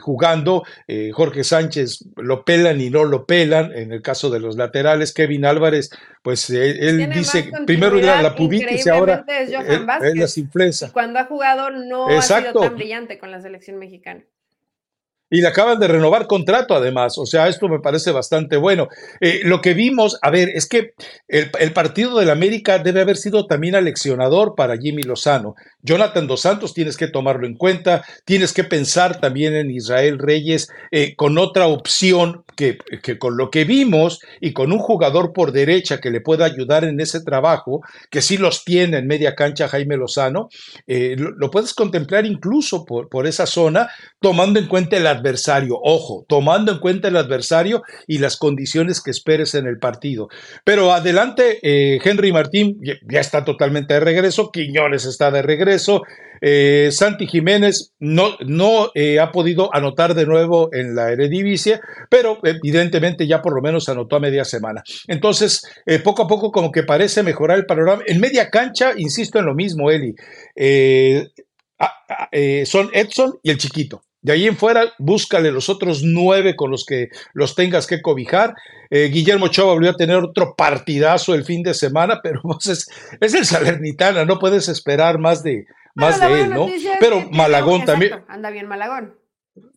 jugando, 0.00 0.64
Jorge 1.12 1.44
Sánchez 1.44 2.04
lo 2.16 2.44
pelan 2.44 2.80
y 2.80 2.90
no 2.90 3.04
lo 3.04 3.26
pelan. 3.26 3.70
En 3.72 3.92
el 3.92 4.02
caso 4.02 4.28
de 4.28 4.40
los 4.40 4.56
laterales, 4.56 5.14
Kevin 5.14 5.44
Álvarez, 5.44 5.90
pues 6.20 6.50
él 6.50 7.08
dice, 7.10 7.48
primero 7.64 7.96
era 7.96 8.20
la 8.22 8.34
pubitis 8.34 8.86
y 8.86 8.88
ahora 8.88 9.24
es, 10.02 10.36
influenza. 10.36 10.90
Cuando 10.92 11.20
ha 11.20 11.26
jugado 11.26 11.70
no 11.70 12.08
ha 12.08 12.22
sido 12.22 12.60
tan 12.60 12.74
brillante 12.74 13.20
con 13.20 13.30
la 13.30 13.40
selección 13.40 13.78
mexicana. 13.78 14.24
Y 15.30 15.40
le 15.40 15.48
acaban 15.48 15.78
de 15.80 15.88
renovar 15.88 16.26
contrato 16.26 16.74
además, 16.74 17.18
o 17.18 17.26
sea, 17.26 17.48
esto 17.48 17.68
me 17.68 17.80
parece 17.80 18.12
bastante 18.12 18.56
bueno. 18.56 18.88
Eh, 19.20 19.40
lo 19.44 19.60
que 19.60 19.74
vimos, 19.74 20.18
a 20.22 20.30
ver, 20.30 20.50
es 20.50 20.68
que 20.68 20.94
el, 21.28 21.50
el 21.58 21.72
partido 21.72 22.18
del 22.18 22.30
América 22.30 22.78
debe 22.78 23.00
haber 23.00 23.16
sido 23.16 23.46
también 23.46 23.74
aleccionador 23.74 24.54
para 24.54 24.76
Jimmy 24.76 25.02
Lozano. 25.02 25.54
Jonathan 25.82 26.26
Dos 26.26 26.40
Santos 26.40 26.74
tienes 26.74 26.96
que 26.96 27.08
tomarlo 27.08 27.46
en 27.46 27.56
cuenta, 27.56 28.04
tienes 28.24 28.52
que 28.52 28.64
pensar 28.64 29.20
también 29.20 29.54
en 29.54 29.70
Israel 29.70 30.18
Reyes 30.18 30.68
eh, 30.90 31.14
con 31.16 31.38
otra 31.38 31.66
opción 31.66 32.44
que, 32.56 32.78
que, 33.02 33.18
con 33.18 33.36
lo 33.36 33.50
que 33.50 33.64
vimos 33.64 34.20
y 34.40 34.52
con 34.52 34.72
un 34.72 34.78
jugador 34.78 35.32
por 35.32 35.52
derecha 35.52 36.00
que 36.00 36.10
le 36.10 36.20
pueda 36.20 36.44
ayudar 36.44 36.84
en 36.84 37.00
ese 37.00 37.20
trabajo, 37.22 37.82
que 38.10 38.22
sí 38.22 38.36
los 38.36 38.64
tiene 38.64 38.98
en 38.98 39.06
media 39.06 39.34
cancha 39.34 39.68
Jaime 39.68 39.96
Lozano, 39.96 40.48
eh, 40.86 41.16
lo, 41.16 41.50
puedes 41.50 41.74
contemplar 41.74 42.26
incluso 42.26 42.84
por, 42.84 43.08
por 43.08 43.26
esa 43.26 43.46
zona, 43.46 43.88
tomando 44.20 44.58
en 44.58 44.66
cuenta 44.66 44.96
el 44.96 45.06
adversario, 45.16 45.78
ojo, 45.82 46.24
tomando 46.28 46.72
en 46.72 46.78
cuenta 46.78 47.08
el 47.08 47.16
adversario 47.16 47.82
y 48.06 48.18
las 48.18 48.36
condiciones 48.36 49.02
que 49.02 49.10
esperes 49.10 49.54
en 49.54 49.66
el 49.66 49.78
partido. 49.78 50.28
Pero 50.64 50.92
adelante, 50.92 51.58
eh, 51.62 51.98
Henry 52.02 52.32
Martín 52.32 52.78
ya 52.82 53.20
está 53.20 53.44
totalmente 53.44 53.94
de 53.94 54.00
regreso, 54.00 54.50
Quiñones 54.50 55.04
está 55.04 55.30
de 55.30 55.42
regreso, 55.42 55.76
eso, 55.76 56.02
eh, 56.40 56.88
Santi 56.90 57.26
Jiménez 57.26 57.92
no, 57.98 58.36
no 58.46 58.90
eh, 58.94 59.18
ha 59.20 59.30
podido 59.30 59.74
anotar 59.74 60.14
de 60.14 60.26
nuevo 60.26 60.70
en 60.72 60.94
la 60.94 61.12
Eredivisie, 61.12 61.80
pero 62.08 62.38
evidentemente 62.42 63.26
ya 63.26 63.42
por 63.42 63.54
lo 63.54 63.62
menos 63.62 63.88
anotó 63.88 64.16
a 64.16 64.20
media 64.20 64.44
semana. 64.44 64.82
Entonces, 65.06 65.62
poco 66.02 66.22
a 66.22 66.26
poco 66.26 66.50
como 66.50 66.72
que 66.72 66.82
parece 66.82 67.22
mejorar 67.22 67.58
el 67.58 67.66
panorama. 67.66 68.02
En 68.06 68.20
media 68.20 68.48
cancha, 68.48 68.92
insisto 68.96 69.38
en 69.38 69.46
lo 69.46 69.54
mismo, 69.54 69.90
Eli, 69.90 70.14
son 72.64 72.90
Edson 72.92 73.38
y 73.42 73.50
el 73.50 73.58
chiquito. 73.58 74.05
De 74.26 74.32
ahí 74.32 74.48
en 74.48 74.56
fuera, 74.56 74.92
búscale 74.98 75.52
los 75.52 75.68
otros 75.68 76.02
nueve 76.02 76.56
con 76.56 76.68
los 76.68 76.84
que 76.84 77.10
los 77.32 77.54
tengas 77.54 77.86
que 77.86 78.02
cobijar. 78.02 78.54
Guillermo 78.90 79.46
Chava 79.46 79.72
volvió 79.72 79.90
a 79.90 79.96
tener 79.96 80.16
otro 80.16 80.56
partidazo 80.56 81.32
el 81.32 81.44
fin 81.44 81.62
de 81.62 81.74
semana, 81.74 82.18
pero 82.24 82.40
pues, 82.42 82.66
es, 82.66 82.88
es 83.20 83.34
el 83.34 83.46
Salernitana, 83.46 84.24
no 84.24 84.40
puedes 84.40 84.68
esperar 84.68 85.20
más 85.20 85.44
de, 85.44 85.66
más 85.94 86.20
de 86.20 86.40
él, 86.40 86.50
¿no? 86.50 86.66
Pero 86.98 87.30
Malagón 87.30 87.84
también. 87.84 88.24
Anda 88.26 88.50
bien 88.50 88.66
Malagón. 88.66 89.14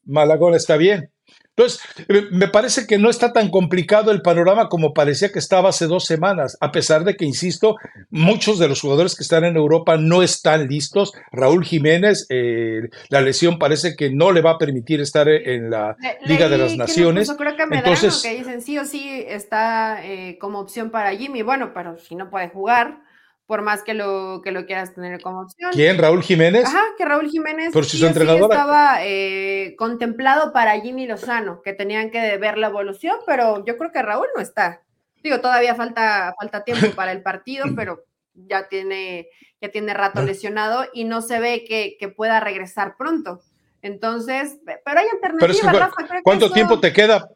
Malagón 0.06 0.56
está 0.56 0.78
bien. 0.78 1.12
Entonces, 1.60 1.82
eh, 2.08 2.28
me 2.32 2.48
parece 2.48 2.88
que 2.88 2.98
no 2.98 3.10
está 3.10 3.34
tan 3.34 3.50
complicado 3.50 4.12
el 4.12 4.22
panorama 4.22 4.70
como 4.70 4.94
parecía 4.94 5.30
que 5.30 5.40
estaba 5.40 5.70
hace 5.70 5.88
dos 5.88 6.06
semanas, 6.06 6.58
a 6.62 6.72
pesar 6.72 7.04
de 7.04 7.18
que, 7.18 7.26
insisto, 7.26 7.76
muchos 8.10 8.60
de 8.60 8.70
los 8.70 8.80
jugadores 8.80 9.14
que 9.14 9.24
están 9.24 9.44
en 9.44 9.58
Europa 9.58 9.98
no 9.98 10.24
están 10.24 10.70
listos. 10.70 11.12
Raúl 11.34 11.66
Jiménez, 11.66 12.28
eh, 12.30 12.90
la 13.10 13.20
lesión 13.20 13.60
parece 13.60 13.98
que 13.98 14.10
no 14.10 14.32
le 14.32 14.42
va 14.42 14.52
a 14.52 14.58
permitir 14.58 15.02
estar 15.02 15.28
en 15.28 15.70
la 15.70 15.98
Liga 16.26 16.48
de 16.48 16.58
las 16.58 16.78
Naciones. 16.78 17.30
creo 17.38 17.58
que 17.58 17.64
Entonces, 17.64 18.22
que 18.22 18.38
dicen 18.38 18.62
sí 18.62 18.78
o 18.78 18.86
sí 18.86 19.26
está 19.28 20.00
eh, 20.06 20.38
como 20.40 20.60
opción 20.60 20.92
para 20.92 21.14
Jimmy. 21.14 21.42
Bueno, 21.42 21.74
pero 21.74 21.98
si 21.98 22.16
no 22.16 22.30
puede 22.30 22.48
jugar 22.48 23.09
por 23.50 23.64
más 23.64 23.82
que 23.82 23.96
lo, 23.96 24.42
que 24.44 24.52
lo 24.52 24.68
quieras 24.68 24.94
tener 24.94 25.20
como 25.24 25.42
opción. 25.42 25.72
¿Quién? 25.74 25.98
¿Raúl 25.98 26.22
Jiménez? 26.22 26.66
Ajá, 26.68 26.84
que 26.96 27.04
Raúl 27.04 27.32
Jiménez 27.32 27.74
por 27.74 27.84
si 27.84 27.98
sí, 27.98 28.06
estaba 28.06 29.04
eh, 29.04 29.74
contemplado 29.76 30.54
para 30.54 30.80
Jimmy 30.80 31.08
Lozano, 31.08 31.64
que 31.64 31.74
tenían 31.74 32.12
que 32.12 32.38
ver 32.38 32.60
la 32.60 32.68
evolución, 32.68 33.16
pero 33.26 33.66
yo 33.66 33.76
creo 33.76 33.92
que 33.92 34.04
Raúl 34.04 34.28
no 34.36 34.42
está. 34.44 34.84
Digo, 35.24 35.42
todavía 35.42 35.74
falta, 35.74 36.36
falta 36.40 36.64
tiempo 36.64 36.92
para 36.96 37.12
el 37.12 37.24
partido, 37.24 37.66
pero 37.76 38.04
ya 38.36 38.68
tiene, 38.68 39.30
ya 39.60 39.70
tiene 39.70 39.96
rato 39.96 40.22
lesionado 40.22 40.86
y 40.94 41.06
no 41.06 41.24
se 41.24 41.40
ve 41.40 41.66
que, 41.68 41.98
que 42.00 42.08
pueda 42.08 42.40
regresar 42.40 42.98
pronto. 43.00 43.42
Entonces, 43.82 44.60
pero 44.86 45.00
hay 45.00 45.08
alternativas, 45.12 45.76
Rafa. 45.76 46.22
¿Cuánto 46.22 46.52
tiempo 46.52 46.80
te 46.80 46.94
queda? 46.94 47.28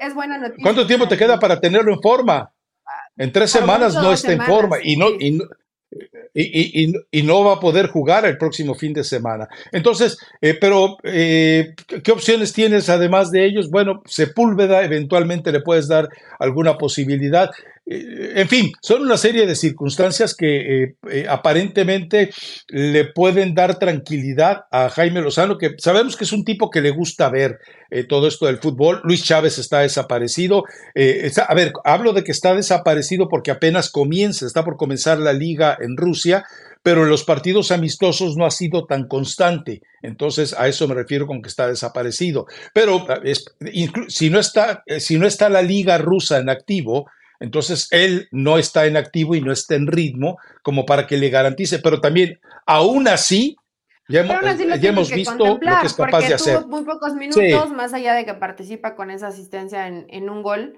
Es 0.00 0.14
buena 0.16 0.36
noticia. 0.36 0.64
¿Cuánto 0.64 0.84
tiempo 0.84 1.06
te 1.06 1.16
queda 1.16 1.38
para 1.38 1.60
tenerlo 1.60 1.92
en 1.92 2.02
forma? 2.02 2.52
En 3.16 3.32
tres 3.32 3.50
semanas 3.50 3.94
no 3.94 4.12
está 4.12 4.32
en 4.32 4.42
forma 4.42 4.78
y 4.82 4.96
no, 4.96 5.08
y, 6.34 6.92
y, 7.12 7.22
no 7.22 7.44
va 7.44 7.54
a 7.54 7.60
poder 7.60 7.86
jugar 7.86 8.24
el 8.24 8.36
próximo 8.36 8.74
fin 8.74 8.92
de 8.92 9.04
semana. 9.04 9.48
Entonces, 9.70 10.18
eh, 10.40 10.54
pero, 10.60 10.96
eh, 11.04 11.74
¿qué 12.02 12.10
opciones 12.10 12.52
tienes 12.52 12.88
además 12.88 13.30
de 13.30 13.46
ellos? 13.46 13.70
Bueno, 13.70 14.02
Sepúlveda, 14.04 14.84
eventualmente 14.84 15.52
le 15.52 15.60
puedes 15.60 15.86
dar 15.86 16.08
alguna 16.40 16.76
posibilidad. 16.76 17.50
Eh, 17.86 18.32
en 18.36 18.48
fin, 18.48 18.72
son 18.80 19.02
una 19.02 19.18
serie 19.18 19.46
de 19.46 19.54
circunstancias 19.54 20.34
que 20.34 20.84
eh, 20.84 20.96
eh, 21.10 21.26
aparentemente 21.28 22.30
le 22.68 23.04
pueden 23.04 23.54
dar 23.54 23.78
tranquilidad 23.78 24.64
a 24.70 24.88
Jaime 24.88 25.20
Lozano, 25.20 25.58
que 25.58 25.74
sabemos 25.78 26.16
que 26.16 26.24
es 26.24 26.32
un 26.32 26.44
tipo 26.44 26.70
que 26.70 26.80
le 26.80 26.90
gusta 26.90 27.28
ver 27.28 27.58
todo 28.08 28.26
esto 28.26 28.46
del 28.46 28.58
fútbol. 28.58 29.00
Luis 29.04 29.22
Chávez 29.22 29.58
está 29.58 29.80
desaparecido. 29.80 30.64
a 30.66 31.54
ver, 31.54 31.72
hablo 31.84 32.12
de 32.12 32.24
que 32.24 32.32
está 32.32 32.52
desaparecido 32.52 33.28
porque 33.28 33.52
apenas 33.52 33.88
comienza, 33.88 34.46
está 34.46 34.64
por 34.64 34.76
comenzar 34.76 35.18
la 35.18 35.32
liga 35.32 35.78
en 35.80 35.96
Rusia, 35.96 36.44
pero 36.82 37.04
en 37.04 37.08
los 37.08 37.22
partidos 37.22 37.70
amistosos 37.70 38.36
no 38.36 38.46
ha 38.46 38.50
sido 38.50 38.86
tan 38.86 39.06
constante. 39.06 39.80
Entonces, 40.02 40.56
a 40.58 40.66
eso 40.66 40.88
me 40.88 40.94
refiero 40.96 41.28
con 41.28 41.40
que 41.40 41.48
está 41.48 41.68
desaparecido. 41.68 42.46
Pero 42.72 43.06
si, 44.08 44.28
no 44.28 44.40
está, 44.40 44.82
si 44.98 45.16
no 45.16 45.28
está 45.28 45.48
la 45.48 45.62
liga 45.62 45.96
rusa 45.98 46.38
en 46.38 46.50
activo, 46.50 47.06
entonces, 47.44 47.88
él 47.90 48.26
no 48.30 48.56
está 48.56 48.86
en 48.86 48.96
activo 48.96 49.34
y 49.34 49.42
no 49.42 49.52
está 49.52 49.74
en 49.74 49.86
ritmo 49.86 50.38
como 50.62 50.86
para 50.86 51.06
que 51.06 51.18
le 51.18 51.28
garantice, 51.28 51.78
pero 51.78 52.00
también, 52.00 52.40
aún 52.64 53.06
así, 53.06 53.54
ya, 54.08 54.20
hemos, 54.20 55.10
visto 55.10 55.36
lo 55.36 55.60
que 55.60 55.86
es 55.86 55.92
capaz 55.92 56.20
de 56.20 56.34
hacer. 56.34 56.60
Tuvo 56.60 56.68
muy 56.68 56.84
pocos 56.84 57.14
minutos, 57.14 57.70
más 57.70 57.92
allá 57.92 58.14
de 58.14 58.24
que 58.24 58.32
participa 58.32 58.96
con 58.96 59.10
esa 59.10 59.26
asistencia 59.26 59.86
en, 59.86 60.30
un 60.30 60.42
gol. 60.42 60.74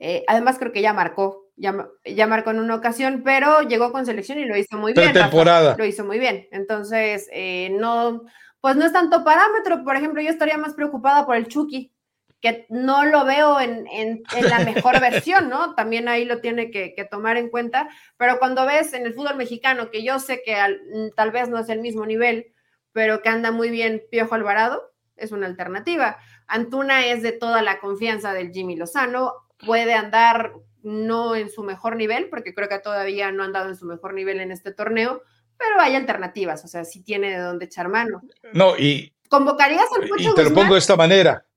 Eh, 0.00 0.24
además, 0.26 0.58
creo 0.58 0.72
que 0.72 0.82
ya 0.82 0.92
marcó, 0.92 1.46
ya, 1.56 2.26
marcó 2.26 2.50
en 2.50 2.58
una 2.58 2.74
ocasión, 2.74 3.22
pero 3.24 3.62
llegó 3.62 3.92
con 3.92 4.04
selección 4.04 4.40
y 4.40 4.44
lo 4.44 4.56
hizo 4.56 4.76
muy 4.76 4.92
bien. 4.92 5.12
temporada. 5.12 5.76
Lo 5.78 5.84
hizo 5.84 6.04
muy 6.04 6.18
bien. 6.18 6.48
Entonces, 6.50 7.28
eh, 7.32 7.70
no, 7.78 8.22
pues 8.60 8.74
no 8.74 8.84
es 8.84 8.92
tanto 8.92 9.22
parámetro. 9.22 9.84
Por 9.84 9.94
ejemplo, 9.94 10.20
yo 10.20 10.30
estaría 10.30 10.58
más 10.58 10.74
preocupada 10.74 11.26
por 11.26 11.36
el 11.36 11.46
Chucky 11.46 11.92
que 12.40 12.66
no 12.68 13.04
lo 13.04 13.24
veo 13.24 13.58
en, 13.60 14.22
la 14.48 14.60
mejor 14.60 15.00
versión, 15.00 15.48
¿no? 15.48 15.74
También 15.74 16.08
ahí 16.08 16.24
lo 16.24 16.40
tiene 16.40 16.70
que, 16.70 17.08
tomar 17.10 17.36
en 17.36 17.50
cuenta, 17.50 17.88
pero 18.16 18.38
cuando 18.38 18.64
ves 18.66 18.92
en 18.92 19.06
el 19.06 19.14
fútbol 19.14 19.36
mexicano, 19.36 19.90
que 19.90 20.04
yo 20.04 20.18
sé 20.18 20.42
que 20.44 20.54
mm, 20.54 21.14
tal 21.16 21.30
vez 21.32 21.48
no 21.48 21.58
es 21.58 21.68
el 21.68 21.80
mismo 21.80 22.06
nivel, 22.06 22.52
pero 22.92 23.22
que 23.22 23.28
anda 23.28 23.50
muy 23.50 23.70
bien 23.70 24.02
Piojo 24.10 24.34
Alvarado, 24.34 24.92
es 25.16 25.32
una 25.32 25.46
alternativa. 25.46 26.18
Antuna 26.46 27.06
es 27.06 27.22
de 27.22 27.32
toda 27.32 27.62
la 27.62 27.80
confianza 27.80 28.32
del 28.32 28.52
Jimmy 28.52 28.76
Lozano, 28.76 29.34
puede 29.64 29.94
andar 29.94 30.52
no 30.82 31.34
en 31.34 31.50
su 31.50 31.64
mejor 31.64 31.96
nivel, 31.96 32.28
porque 32.28 32.54
creo 32.54 32.68
que 32.68 32.78
todavía 32.78 33.32
no 33.32 33.42
ha 33.42 33.46
andado 33.46 33.68
en 33.68 33.76
su 33.76 33.84
mejor 33.84 34.14
nivel 34.14 34.38
en 34.40 34.52
este 34.52 34.72
torneo, 34.72 35.22
pero 35.56 35.80
hay 35.80 35.96
alternativas, 35.96 36.64
o 36.64 36.68
sea, 36.68 36.84
sí 36.84 37.02
tiene 37.02 37.30
de 37.30 37.38
dónde 37.38 37.64
echar 37.64 37.88
mano. 37.88 38.22
No, 38.52 38.76
y... 38.78 39.12
¿Convocarías 39.28 39.88
al 40.00 40.08
Pocho 40.08 40.30
Y 40.30 40.34
te 40.34 40.44
lo 40.44 40.54
pongo 40.54 40.74
de 40.74 40.78
esta 40.78 40.96
manera 40.96 41.47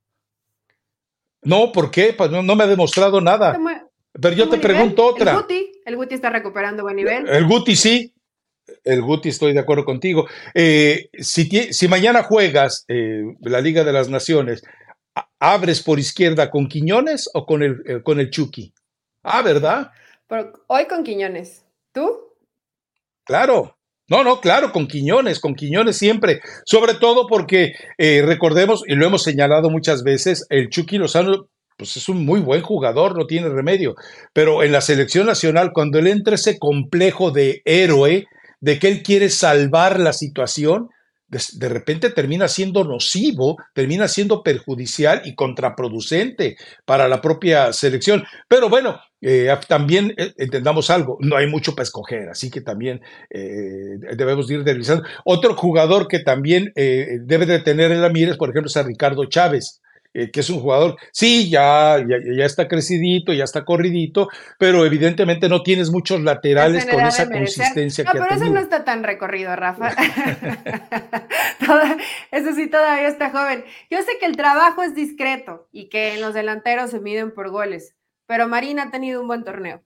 no, 1.44 1.72
¿por 1.72 1.92
qué? 1.92 2.14
Pues 2.14 2.30
no, 2.32 2.44
me 2.44 2.64
ha 2.64 2.68
demostrado 2.68 3.20
nada. 3.22 3.58
Pero 4.14 4.36
yo 4.36 4.50
te 4.50 4.58
pregunto 4.58 5.06
otra. 5.06 5.32
El 5.32 5.38
Guti, 5.38 5.72
el 5.86 5.96
Guti 5.96 6.16
está 6.16 6.30
recuperando 6.30 6.84
buen 6.84 6.96
nivel. 6.96 7.28
El 7.28 7.48
Guti 7.48 7.76
sí. 7.76 8.14
El 8.84 9.02
Guti 9.02 9.30
estoy 9.30 9.54
de 9.54 9.60
acuerdo 9.60 9.86
contigo. 9.86 10.28
Eh, 10.54 11.10
si, 11.20 11.50
si, 11.74 11.88
mañana 11.88 12.24
juegas 12.24 12.86
eh, 12.88 13.24
la 13.42 13.60
Liga 13.60 13.84
de 13.84 13.92
las 13.92 14.10
Naciones, 14.10 14.64
¿abres 15.40 15.82
por 15.82 16.00
izquierda 16.00 16.50
con 16.50 16.68
Quiñones 16.68 17.30
o 17.34 17.46
con 17.46 17.64
el, 17.64 17.82
eh, 17.86 18.02
con 18.04 18.20
el 18.20 18.30
Chucky? 18.30 18.74
Ah, 19.24 19.42
¿verdad? 19.42 19.92
hoy 20.68 20.86
con 20.86 21.04
Quiñones. 21.04 21.66
¿Tú? 21.92 22.36
Claro. 23.26 23.78
No, 24.12 24.26
no, 24.26 24.42
claro, 24.42 24.74
con 24.74 24.88
Quiñones, 24.88 25.40
con 25.40 25.56
Quiñones 25.56 25.96
siempre, 25.96 26.42
sobre 26.66 26.96
todo 26.96 27.28
porque 27.28 27.72
eh, 27.98 28.22
recordemos, 28.22 28.84
y 28.86 28.96
lo 28.96 29.06
hemos 29.06 29.24
señalado 29.24 29.70
muchas 29.70 30.04
veces, 30.04 30.46
el 30.50 30.68
Chucky 30.68 30.98
Lozano 30.98 31.48
pues 31.78 31.96
es 31.96 32.10
un 32.10 32.26
muy 32.26 32.42
buen 32.42 32.62
jugador, 32.62 33.18
no 33.18 33.26
tiene 33.26 33.48
remedio. 33.48 33.96
Pero 34.34 34.64
en 34.64 34.74
la 34.74 34.82
selección 34.82 35.28
nacional, 35.28 35.72
cuando 35.74 35.98
él 35.98 36.08
entra 36.08 36.36
ese 36.36 36.60
complejo 36.60 37.32
de 37.32 37.62
héroe, 37.64 38.28
de 38.60 38.80
que 38.80 38.90
él 38.90 39.02
quiere 39.02 39.30
salvar 39.30 39.98
la 39.98 40.12
situación, 40.12 40.90
de, 41.32 41.70
repente 41.70 42.10
termina 42.10 42.48
siendo 42.48 42.84
nocivo, 42.84 43.58
termina 43.74 44.08
siendo 44.08 44.44
perjudicial 44.44 45.22
y 45.24 45.34
contraproducente 45.34 46.58
para 46.86 47.08
la 47.08 47.22
propia 47.22 47.72
selección. 47.72 48.24
Pero 48.50 48.70
bueno, 48.70 49.00
eh, 49.22 49.50
también 49.68 50.14
eh, 50.18 50.34
entendamos 50.38 50.90
algo, 50.90 51.18
no 51.22 51.38
hay 51.38 51.48
mucho 51.48 51.74
para 51.74 51.84
escoger, 51.84 52.30
así 52.30 52.50
que 52.50 52.62
también 52.62 53.02
eh, 53.30 53.98
debemos 54.16 54.50
ir 54.52 54.64
revisando. 54.64 55.04
Otro 55.24 55.56
jugador 55.56 56.08
que 56.08 56.20
también 56.20 56.72
debe 56.76 57.46
de 57.46 57.60
tener 57.60 57.92
en 57.92 58.02
la 58.02 58.10
mira, 58.10 58.36
por 58.36 58.50
ejemplo, 58.50 58.68
es 58.68 58.78
a 58.78 58.84
Ricardo 58.84 59.26
Chávez. 59.26 59.81
Eh, 60.14 60.30
que 60.30 60.42
es 60.42 60.50
un 60.50 60.60
jugador, 60.60 60.98
sí, 61.14 61.50
ya, 61.50 62.06
ya, 62.06 62.46
está 62.46 62.68
crecidito, 62.68 63.32
ya 63.32 63.46
está 63.46 63.64
corridito, 63.64 64.28
pero 64.60 64.86
evidentemente 64.86 65.48
no 65.48 65.64
tienes 65.64 65.90
muchos 65.90 66.20
laterales 66.20 66.86
con 66.86 67.00
esa 67.06 67.30
consistencia 67.30 68.04
no, 68.04 68.12
que 68.12 68.20
pero 68.20 68.36
ese 68.36 68.50
no 68.50 68.60
está 68.60 68.84
tan 68.84 69.06
recorrido, 69.06 69.56
Rafa. 69.56 69.92
eso 72.32 72.54
sí, 72.54 72.68
todavía 72.68 73.08
está 73.08 73.30
joven. 73.30 73.64
Yo 73.90 74.02
sé 74.02 74.18
que 74.20 74.26
el 74.26 74.36
trabajo 74.36 74.84
es 74.84 74.96
discreto 74.96 75.70
y 75.72 75.88
que 75.88 76.16
en 76.16 76.20
los 76.20 76.34
delanteros 76.34 76.92
se 76.92 77.00
miden 77.00 77.34
por 77.34 77.50
goles, 77.50 77.96
pero 78.26 78.50
Marina 78.50 78.84
ha 78.84 78.92
tenido 78.92 79.22
un 79.22 79.28
buen 79.28 79.46
torneo. 79.46 79.82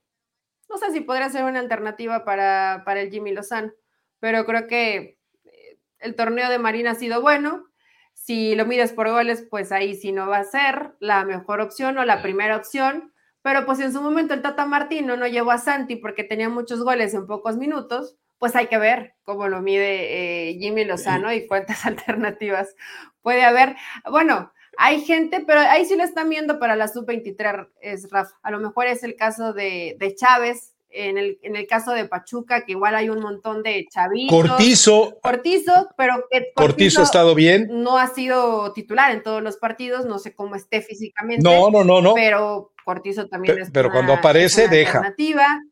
No 0.68 0.80
sé 0.80 0.92
si 0.92 1.02
podría 1.02 1.30
ser 1.30 1.44
una 1.44 1.60
alternativa 1.60 2.26
para, 2.26 2.82
para 2.84 3.02
el 3.02 3.12
Jimmy 3.12 3.32
Lozano, 3.32 3.74
pero 4.20 4.44
creo 4.48 4.66
que 4.66 5.20
eh, 5.44 5.78
el 6.00 6.16
torneo 6.16 6.50
de 6.50 6.58
Marina 6.58 6.92
ha 6.92 6.96
sido 6.96 7.22
bueno 7.22 7.68
si 8.16 8.56
lo 8.56 8.66
mides 8.66 8.94
por 8.94 9.10
goles, 9.10 9.46
pues 9.52 9.72
ahí 9.72 9.94
sí 9.94 10.12
no 10.12 10.28
va 10.28 10.38
a 10.38 10.44
ser 10.44 10.94
la 11.00 11.24
mejor 11.26 11.62
opción 11.62 11.98
o 11.98 12.06
la 12.06 12.22
primera 12.24 12.56
opción. 12.56 13.14
Pero 13.44 13.68
pues 13.68 13.80
en 13.80 13.94
su 13.94 14.02
momento 14.02 14.34
el 14.34 14.42
Tata 14.42 14.66
Martino 14.66 15.16
no 15.16 15.28
llevó 15.28 15.52
a 15.52 15.60
Santi 15.60 15.98
porque 15.98 16.24
tenía 16.24 16.50
muchos 16.50 16.82
goles 16.84 17.14
en 17.14 17.28
pocos 17.28 17.58
minutos. 17.58 18.18
Pues 18.40 18.56
hay 18.56 18.68
que 18.68 18.80
ver 18.80 19.14
cómo 19.24 19.48
lo 19.48 19.62
mide 19.62 20.50
eh, 20.50 20.58
Jimmy 20.60 20.86
Lozano 20.86 21.32
y 21.32 21.46
cuántas 21.46 21.86
alternativas 21.86 22.76
puede 23.22 23.44
haber. 23.44 23.76
Bueno, 24.10 24.52
hay 24.78 25.02
gente, 25.02 25.44
pero 25.46 25.60
ahí 25.60 25.86
sí 25.86 25.96
lo 25.96 26.04
están 26.04 26.30
viendo 26.30 26.58
para 26.58 26.76
la 26.76 26.88
sub-23, 26.88 27.70
es 27.82 28.10
Rafa. 28.10 28.36
A 28.42 28.50
lo 28.50 28.60
mejor 28.60 28.88
es 28.88 29.04
el 29.04 29.16
caso 29.16 29.54
de, 29.54 29.98
de 30.00 30.16
Chávez, 30.16 30.75
en 30.96 31.18
el, 31.18 31.40
en 31.42 31.56
el 31.56 31.68
caso 31.68 31.92
de 31.92 32.06
Pachuca, 32.06 32.66
que 32.66 32.72
igual 32.72 32.96
hay 32.96 33.10
un 33.10 33.20
montón 33.20 33.64
de 33.64 33.86
chavitos. 33.92 34.36
Cortizo. 34.36 35.18
Cortizo, 35.22 35.90
pero 35.98 36.26
que 36.32 36.52
Cortizo, 36.56 37.02
ha 37.02 37.04
estado 37.04 37.36
bien. 37.36 37.68
No 37.70 37.98
ha 37.98 38.08
sido 38.08 38.74
titular 38.74 39.12
en 39.12 39.22
todos 39.22 39.44
los 39.44 39.58
partidos, 39.58 40.06
no 40.06 40.20
sé 40.20 40.34
cómo 40.34 40.56
esté 40.56 40.82
físicamente. 40.82 41.44
No, 41.44 41.70
no, 41.70 41.84
no, 41.84 42.02
no. 42.02 42.14
Pero 42.14 42.72
Cortizo 42.84 43.28
también 43.28 43.60
es 43.60 43.72
Pero 43.72 43.92
cuando 43.92 44.14
aparece, 44.14 44.68
deja. 44.68 45.14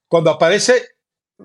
Cuando 0.07 0.31
aparece, 0.31 0.73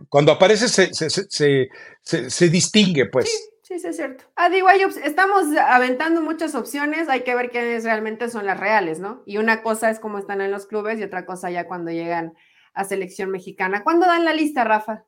cuando 0.09 0.33
aparece 0.33 0.69
se, 0.69 0.93
se, 0.93 1.09
se, 1.09 2.31
se 2.31 2.49
distingue, 2.49 3.07
pues. 3.07 3.31
Sí. 3.31 3.39
Sí, 3.69 3.79
sí, 3.79 3.89
es 3.89 3.97
cierto. 3.97 4.25
Ah, 4.35 4.49
digo, 4.49 4.67
estamos 4.71 5.45
aventando 5.55 6.23
muchas 6.23 6.55
opciones, 6.55 7.11
hay 7.11 7.21
que 7.21 7.35
ver 7.35 7.51
quiénes 7.51 7.85
realmente 7.85 8.31
son 8.31 8.47
las 8.47 8.59
reales, 8.59 8.99
¿no? 8.99 9.23
Y 9.27 9.37
una 9.37 9.63
cosa 9.63 9.91
es 9.91 10.01
cómo 10.01 10.17
están 10.17 10.41
en 10.41 10.51
los 10.51 10.65
clubes 10.65 10.99
y 10.99 11.03
otra 11.03 11.27
cosa 11.27 11.51
ya 11.51 11.67
cuando 11.67 11.91
llegan 11.91 12.33
a 12.79 12.85
selección 12.85 13.31
mexicana. 13.31 13.83
¿Cuándo 13.83 14.07
dan 14.07 14.25
la 14.25 14.33
lista, 14.33 14.63
Rafa? 14.63 15.05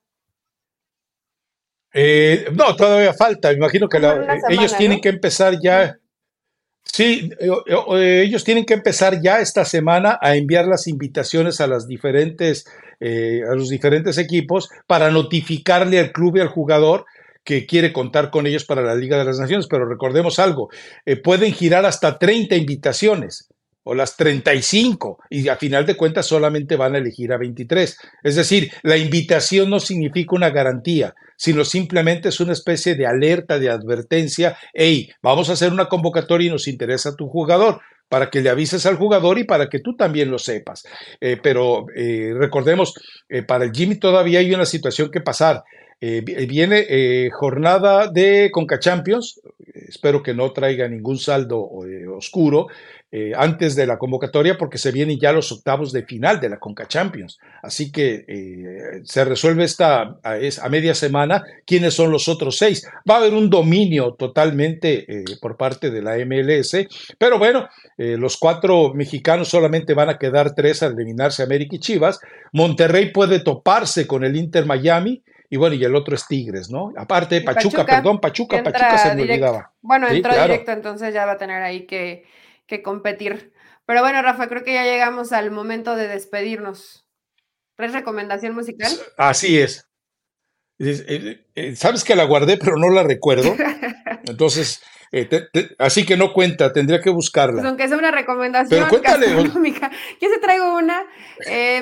Eh, 1.95 2.47
no, 2.53 2.75
todavía 2.75 3.15
falta. 3.15 3.53
Imagino 3.53 3.89
que 3.89 3.99
ellos 4.49 4.77
tienen 4.77 5.01
que 5.01 5.09
empezar 5.09 5.57
ya. 5.63 5.97
Sí, 6.83 7.31
eh, 7.39 7.49
eh, 7.95 8.23
ellos 8.27 8.43
tienen 8.43 8.65
que 8.65 8.75
empezar 8.75 9.21
ya 9.23 9.39
esta 9.39 9.65
semana 9.65 10.19
a 10.21 10.35
enviar 10.35 10.67
las 10.67 10.89
invitaciones 10.89 11.61
a 11.61 11.69
las 11.69 11.87
diferentes, 11.87 12.67
a 13.01 13.55
los 13.55 13.69
diferentes 13.69 14.19
equipos 14.19 14.69
para 14.89 15.11
notificarle 15.11 16.01
al 16.01 16.11
club 16.11 16.37
y 16.37 16.41
al 16.41 16.49
jugador 16.49 17.07
que 17.45 17.67
quiere 17.67 17.93
contar 17.93 18.31
con 18.31 18.47
ellos 18.49 18.65
para 18.65 18.83
la 18.83 18.97
Liga 18.97 19.17
de 19.17 19.25
las 19.25 19.39
Naciones. 19.39 19.69
Pero 19.71 19.89
recordemos 19.89 20.41
algo, 20.41 20.71
pueden 21.23 21.53
girar 21.53 21.87
hasta 21.87 22.19
30 22.19 22.57
invitaciones 22.57 23.49
o 23.85 23.95
las 23.95 24.17
35 24.17 25.19
y 25.31 25.49
a 25.49 25.57
final 25.57 25.87
de 25.87 25.97
cuentas 25.97 26.27
solamente 26.27 26.77
van 26.77 26.95
a 26.95 26.99
elegir 26.99 27.33
a 27.33 27.39
23. 27.39 27.99
Es 28.23 28.37
decir, 28.37 28.73
la 28.83 28.97
invitación 28.97 29.71
no 29.71 29.81
significa 29.81 30.37
una 30.37 30.51
garantía, 30.51 31.15
sino 31.37 31.65
simplemente 31.65 32.29
es 32.29 32.41
una 32.41 32.53
especie 32.53 32.95
de 32.95 33.07
alerta, 33.07 33.59
de 33.59 33.71
advertencia, 33.71 34.57
hey, 34.75 35.11
vamos 35.23 35.49
a 35.49 35.55
hacer 35.55 35.73
una 35.73 35.89
convocatoria 35.89 36.49
y 36.49 36.51
nos 36.51 36.69
interesa 36.69 37.17
tu 37.17 37.29
jugador 37.29 37.81
para 38.11 38.29
que 38.29 38.43
le 38.43 38.51
avises 38.51 38.85
al 38.87 38.97
jugador 38.97 39.39
y 39.39 39.45
para 39.45 39.69
que 39.69 39.79
tú 39.79 39.97
también 39.97 40.31
lo 40.31 40.39
sepas. 40.39 40.85
Eh, 41.21 41.39
pero 41.41 41.87
eh, 41.95 42.35
recordemos, 42.37 42.93
eh, 43.29 43.45
para 43.45 43.65
el 43.65 43.71
Jimmy 43.73 43.95
todavía 43.95 44.41
hay 44.41 44.53
una 44.53 44.67
situación 44.67 45.11
que 45.11 45.21
pasar. 45.21 45.63
viene 46.01 47.29
jornada 47.31 48.09
de 48.09 48.49
Conca 48.51 48.79
Champions, 48.79 49.39
espero 49.75 50.23
que 50.23 50.33
no 50.33 50.51
traiga 50.51 50.89
ningún 50.89 51.19
saldo 51.19 51.61
oscuro, 52.17 52.69
eh, 53.13 53.33
antes 53.37 53.75
de 53.75 53.89
la 53.89 53.99
convocatoria 53.99 54.57
porque 54.57 54.79
se 54.79 54.93
vienen 54.93 55.19
ya 55.19 55.33
los 55.33 55.51
octavos 55.51 55.91
de 55.91 56.05
final 56.05 56.39
de 56.39 56.49
la 56.49 56.61
Conca 56.61 56.87
Champions. 56.87 57.41
Así 57.61 57.91
que 57.91 58.25
eh, 58.29 59.01
se 59.03 59.25
resuelve 59.25 59.65
esta 59.65 60.03
a, 60.23 60.37
a, 60.63 60.69
media 60.69 60.95
semana 60.95 61.43
quiénes 61.67 61.95
son 61.95 62.13
los 62.13 62.29
otros 62.29 62.57
seis. 62.57 62.89
Va 63.11 63.15
a 63.15 63.19
haber 63.19 63.35
un 63.35 63.51
dominio 63.51 64.15
totalmente 64.15 65.07
eh, 65.13 65.25
por 65.41 65.57
parte 65.57 65.91
de 65.91 66.03
la 66.03 66.19
MLS, 66.25 66.87
pero 67.19 67.41
bueno, 67.41 67.69
los 67.97 68.37
cuatro 68.37 68.95
mexicanos 68.95 69.49
solamente 69.49 69.93
van 69.93 70.09
a 70.09 70.17
quedar 70.17 70.55
tres 70.55 70.83
al 70.85 70.93
eliminarse 70.93 71.43
América 71.43 71.75
y 71.77 71.81
Chivas. 71.81 72.21
Monterrey 72.53 73.11
puede 73.11 73.41
toparse 73.41 74.07
con 74.07 74.23
el 74.23 74.37
Inter 74.37 74.67
Miami. 74.67 75.23
Y 75.53 75.57
bueno, 75.57 75.75
y 75.75 75.83
el 75.83 75.97
otro 75.97 76.15
es 76.15 76.29
Tigres, 76.29 76.71
¿no? 76.71 76.93
Aparte, 76.97 77.41
Pachuca, 77.41 77.85
perdón, 77.85 78.21
Pachuca, 78.21 78.63
Pachuca 78.63 78.99
se 78.99 79.17
me 79.17 79.23
olvidaba. 79.23 79.73
Bueno, 79.83 80.07
entró 80.07 80.33
directo, 80.33 80.71
entonces 80.71 81.13
ya 81.13 81.27
va 81.27 81.33
a 81.33 81.39
tener 81.39 81.61
ahí 81.61 81.87
que, 81.87 82.25
que 82.71 82.83
competir. 82.83 83.53
Pero 83.85 84.01
bueno, 84.01 84.23
Rafa, 84.23 84.49
creo 84.49 84.65
que 84.65 84.73
ya 84.73 84.85
llegamos 84.85 85.33
al 85.33 85.51
momento 85.51 85.97
de 85.97 86.09
despedirnos. 86.09 87.07
¿Tres 87.77 87.93
recomendación 87.93 88.55
musical? 88.55 88.93
Así 89.19 89.59
es. 89.59 89.89
Eh, 90.79 91.45
eh, 91.55 91.77
Sabes 91.77 92.05
que 92.05 92.15
la 92.15 92.25
guardé, 92.25 92.57
pero 92.57 92.77
no 92.77 92.89
la 92.89 93.03
recuerdo. 93.03 93.55
Entonces, 94.25 94.81
eh, 95.13 95.29
así 95.79 96.07
que 96.07 96.17
no 96.17 96.33
cuenta, 96.33 96.73
tendría 96.73 97.01
que 97.01 97.11
buscarla. 97.11 97.57
Pues 97.57 97.67
aunque 97.67 97.89
sea 97.89 97.99
una 97.99 98.13
recomendación 98.13 98.89
gastronómica. 99.03 99.91
Yo 100.21 100.29
se 100.29 100.39
traigo 100.39 100.77
una, 100.77 101.05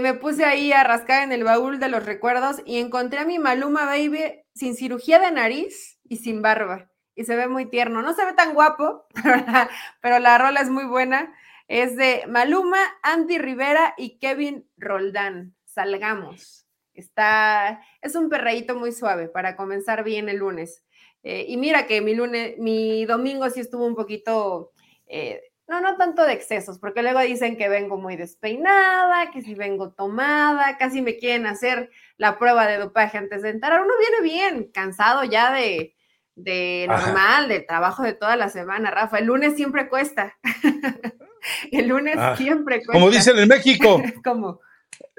me 0.00 0.14
puse 0.14 0.44
ahí 0.44 0.72
a 0.72 0.84
rascar 0.84 1.22
en 1.22 1.32
el 1.32 1.44
baúl 1.44 1.78
de 1.78 1.88
los 1.88 2.06
recuerdos 2.06 2.62
y 2.64 2.78
encontré 2.78 3.20
a 3.20 3.26
mi 3.26 3.38
Maluma 3.38 3.84
Baby 3.84 4.42
sin 4.54 4.74
cirugía 4.74 5.18
de 5.18 5.30
nariz 5.30 5.98
y 6.04 6.16
sin 6.16 6.40
barba 6.40 6.90
y 7.18 7.24
se 7.24 7.34
ve 7.34 7.48
muy 7.48 7.66
tierno. 7.66 8.00
No 8.00 8.14
se 8.14 8.24
ve 8.24 8.32
tan 8.32 8.54
guapo, 8.54 9.04
pero 10.00 10.20
la, 10.20 10.38
rola 10.38 10.60
es 10.60 10.70
muy 10.70 10.84
buena. 10.84 11.34
Es 11.66 11.96
de 11.96 12.22
Maluma, 12.28 12.78
Andy 13.02 13.38
Rivera 13.38 13.92
y 13.98 14.18
Kevin 14.18 14.70
Roldán. 14.76 15.56
Salgamos. 15.64 16.64
Está, 16.94 17.82
es 18.02 18.14
un 18.14 18.28
perreíto 18.28 18.76
muy 18.76 18.92
suave 18.92 19.28
para 19.28 19.56
comenzar 19.56 20.04
bien 20.04 20.28
el 20.28 20.36
lunes. 20.36 20.84
Eh, 21.24 21.46
y 21.48 21.56
mira 21.56 21.88
que 21.88 22.00
mi 22.00 22.14
lunes, 22.14 22.56
mi 22.58 23.04
domingo 23.04 23.50
sí 23.50 23.60
estuvo 23.60 23.84
un 23.84 23.96
poquito, 23.96 24.70
eh, 25.08 25.42
no, 25.66 25.80
no 25.80 25.96
tanto 25.96 26.24
de 26.24 26.34
excesos, 26.34 26.78
porque 26.78 27.02
luego 27.02 27.18
dicen 27.18 27.56
que 27.56 27.68
vengo 27.68 27.96
muy 27.96 28.14
despeinada, 28.14 29.32
que 29.32 29.42
si 29.42 29.56
vengo 29.56 29.90
tomada, 29.90 30.78
casi 30.78 31.02
me 31.02 31.16
quieren 31.16 31.46
hacer 31.46 31.90
la 32.16 32.38
prueba 32.38 32.68
de 32.68 32.78
dopaje 32.78 33.18
antes 33.18 33.42
de 33.42 33.50
entrar. 33.50 33.82
Uno 33.82 33.92
viene 33.98 34.22
bien, 34.22 34.70
cansado 34.72 35.24
ya 35.24 35.52
de, 35.52 35.96
de 36.38 36.86
normal, 36.88 37.48
de 37.48 37.60
trabajo 37.60 38.02
de 38.02 38.14
toda 38.14 38.36
la 38.36 38.48
semana, 38.48 38.90
Rafa. 38.90 39.18
El 39.18 39.26
lunes 39.26 39.54
siempre 39.56 39.88
cuesta. 39.88 40.36
el 41.72 41.88
lunes 41.88 42.16
ah, 42.18 42.36
siempre 42.36 42.76
cuesta. 42.76 42.92
Como 42.92 43.10
dicen 43.10 43.38
en 43.38 43.48
México. 43.48 44.02
¿Cómo? 44.24 44.60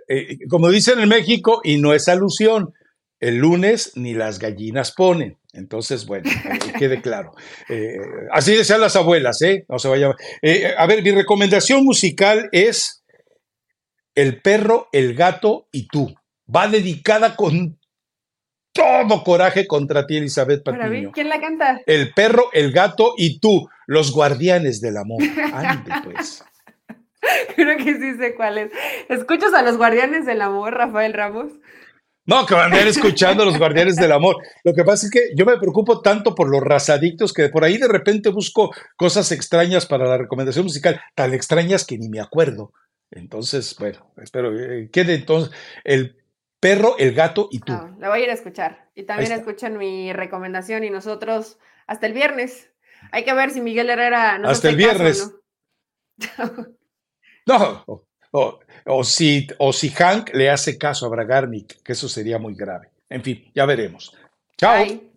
Eh, 0.07 0.39
como 0.49 0.69
dicen 0.69 0.99
en 0.99 1.09
México, 1.09 1.61
y 1.63 1.77
no 1.77 1.93
es 1.93 2.07
alusión, 2.07 2.73
el 3.19 3.37
lunes 3.37 3.91
ni 3.95 4.13
las 4.13 4.39
gallinas 4.39 4.93
ponen. 4.93 5.37
Entonces, 5.53 6.05
bueno, 6.05 6.29
quede 6.77 7.01
claro. 7.01 7.33
Eh, 7.67 7.97
así 8.31 8.55
decían 8.55 8.81
las 8.81 8.95
abuelas, 8.95 9.41
¿eh? 9.41 9.65
No 9.67 9.77
se 9.77 9.87
vaya. 9.87 10.15
Eh, 10.41 10.73
a 10.77 10.85
ver, 10.87 11.03
mi 11.03 11.11
recomendación 11.11 11.83
musical 11.83 12.49
es 12.51 13.03
El 14.15 14.41
perro, 14.41 14.87
el 14.91 15.15
gato 15.15 15.67
y 15.71 15.87
tú. 15.87 16.13
Va 16.53 16.67
dedicada 16.67 17.35
con 17.35 17.78
todo 18.71 19.23
coraje 19.23 19.67
contra 19.67 20.05
ti, 20.05 20.17
Elizabeth 20.17 20.63
Patiño. 20.63 21.11
¿Quién 21.11 21.29
la 21.29 21.39
canta? 21.39 21.81
El 21.85 22.13
perro, 22.13 22.49
el 22.53 22.71
gato 22.71 23.13
y 23.17 23.39
tú, 23.39 23.69
los 23.87 24.11
guardianes 24.11 24.81
del 24.81 24.97
amor. 24.97 25.21
Ande, 25.53 25.91
pues. 26.03 26.43
Creo 27.55 27.77
que 27.77 27.95
sí 27.95 28.17
sé 28.17 28.35
cuál 28.35 28.57
es. 28.57 28.71
¿Escuchas 29.09 29.53
a 29.53 29.61
los 29.61 29.77
guardianes 29.77 30.25
del 30.25 30.41
amor, 30.41 30.73
Rafael 30.73 31.13
Ramos? 31.13 31.51
No, 32.29 32.45
que 32.45 32.53
van 32.53 32.71
a 32.71 32.79
escuchando 32.81 33.43
los 33.43 33.57
guardianes 33.57 33.95
del 33.95 34.11
amor. 34.11 34.35
Lo 34.63 34.73
que 34.75 34.83
pasa 34.83 35.07
es 35.07 35.11
que 35.11 35.31
yo 35.35 35.47
me 35.47 35.57
preocupo 35.57 36.01
tanto 36.01 36.35
por 36.35 36.47
los 36.47 36.61
razadictos 36.61 37.33
que 37.33 37.49
por 37.49 37.63
ahí 37.63 37.77
de 37.79 37.87
repente 37.87 38.29
busco 38.29 38.71
cosas 38.95 39.31
extrañas 39.31 39.87
para 39.87 40.05
la 40.05 40.15
recomendación 40.15 40.65
musical, 40.65 41.01
tan 41.15 41.33
extrañas 41.33 41.85
que 41.85 41.97
ni 41.97 42.07
me 42.07 42.19
acuerdo. 42.19 42.71
Entonces, 43.09 43.75
bueno, 43.79 44.13
espero 44.21 44.51
que 44.51 44.83
eh, 44.83 44.89
quede 44.91 45.15
entonces 45.15 45.51
el 45.83 46.18
perro, 46.59 46.97
el 46.97 47.13
gato 47.13 47.47
y 47.51 47.59
tú. 47.59 47.73
No, 47.73 47.95
la 47.99 48.09
voy 48.09 48.21
a 48.21 48.23
ir 48.23 48.29
a 48.29 48.33
escuchar. 48.33 48.89
Y 48.95 49.03
también 49.03 49.31
escuchan 49.31 49.77
mi 49.77 50.13
recomendación 50.13 50.83
y 50.83 50.89
nosotros 50.89 51.57
hasta 51.87 52.07
el 52.07 52.13
viernes. 52.13 52.69
Hay 53.11 53.23
que 53.23 53.33
ver 53.33 53.51
si 53.51 53.61
Miguel 53.61 53.89
Herrera 53.89 54.37
no 54.37 54.49
Hasta 54.49 54.69
el 54.69 54.75
viernes. 54.75 55.31
no, 57.45 57.85
o, 58.85 59.03
si, 59.03 59.47
o 59.57 59.73
si 59.73 59.89
Hank 59.89 60.33
le 60.33 60.49
hace 60.49 60.77
caso 60.77 61.05
a 61.05 61.09
Bragarnik, 61.09 61.81
que 61.81 61.93
eso 61.93 62.09
sería 62.09 62.37
muy 62.37 62.55
grave. 62.55 62.89
En 63.09 63.23
fin, 63.23 63.51
ya 63.55 63.65
veremos. 63.65 64.15
Chao. 64.57 65.08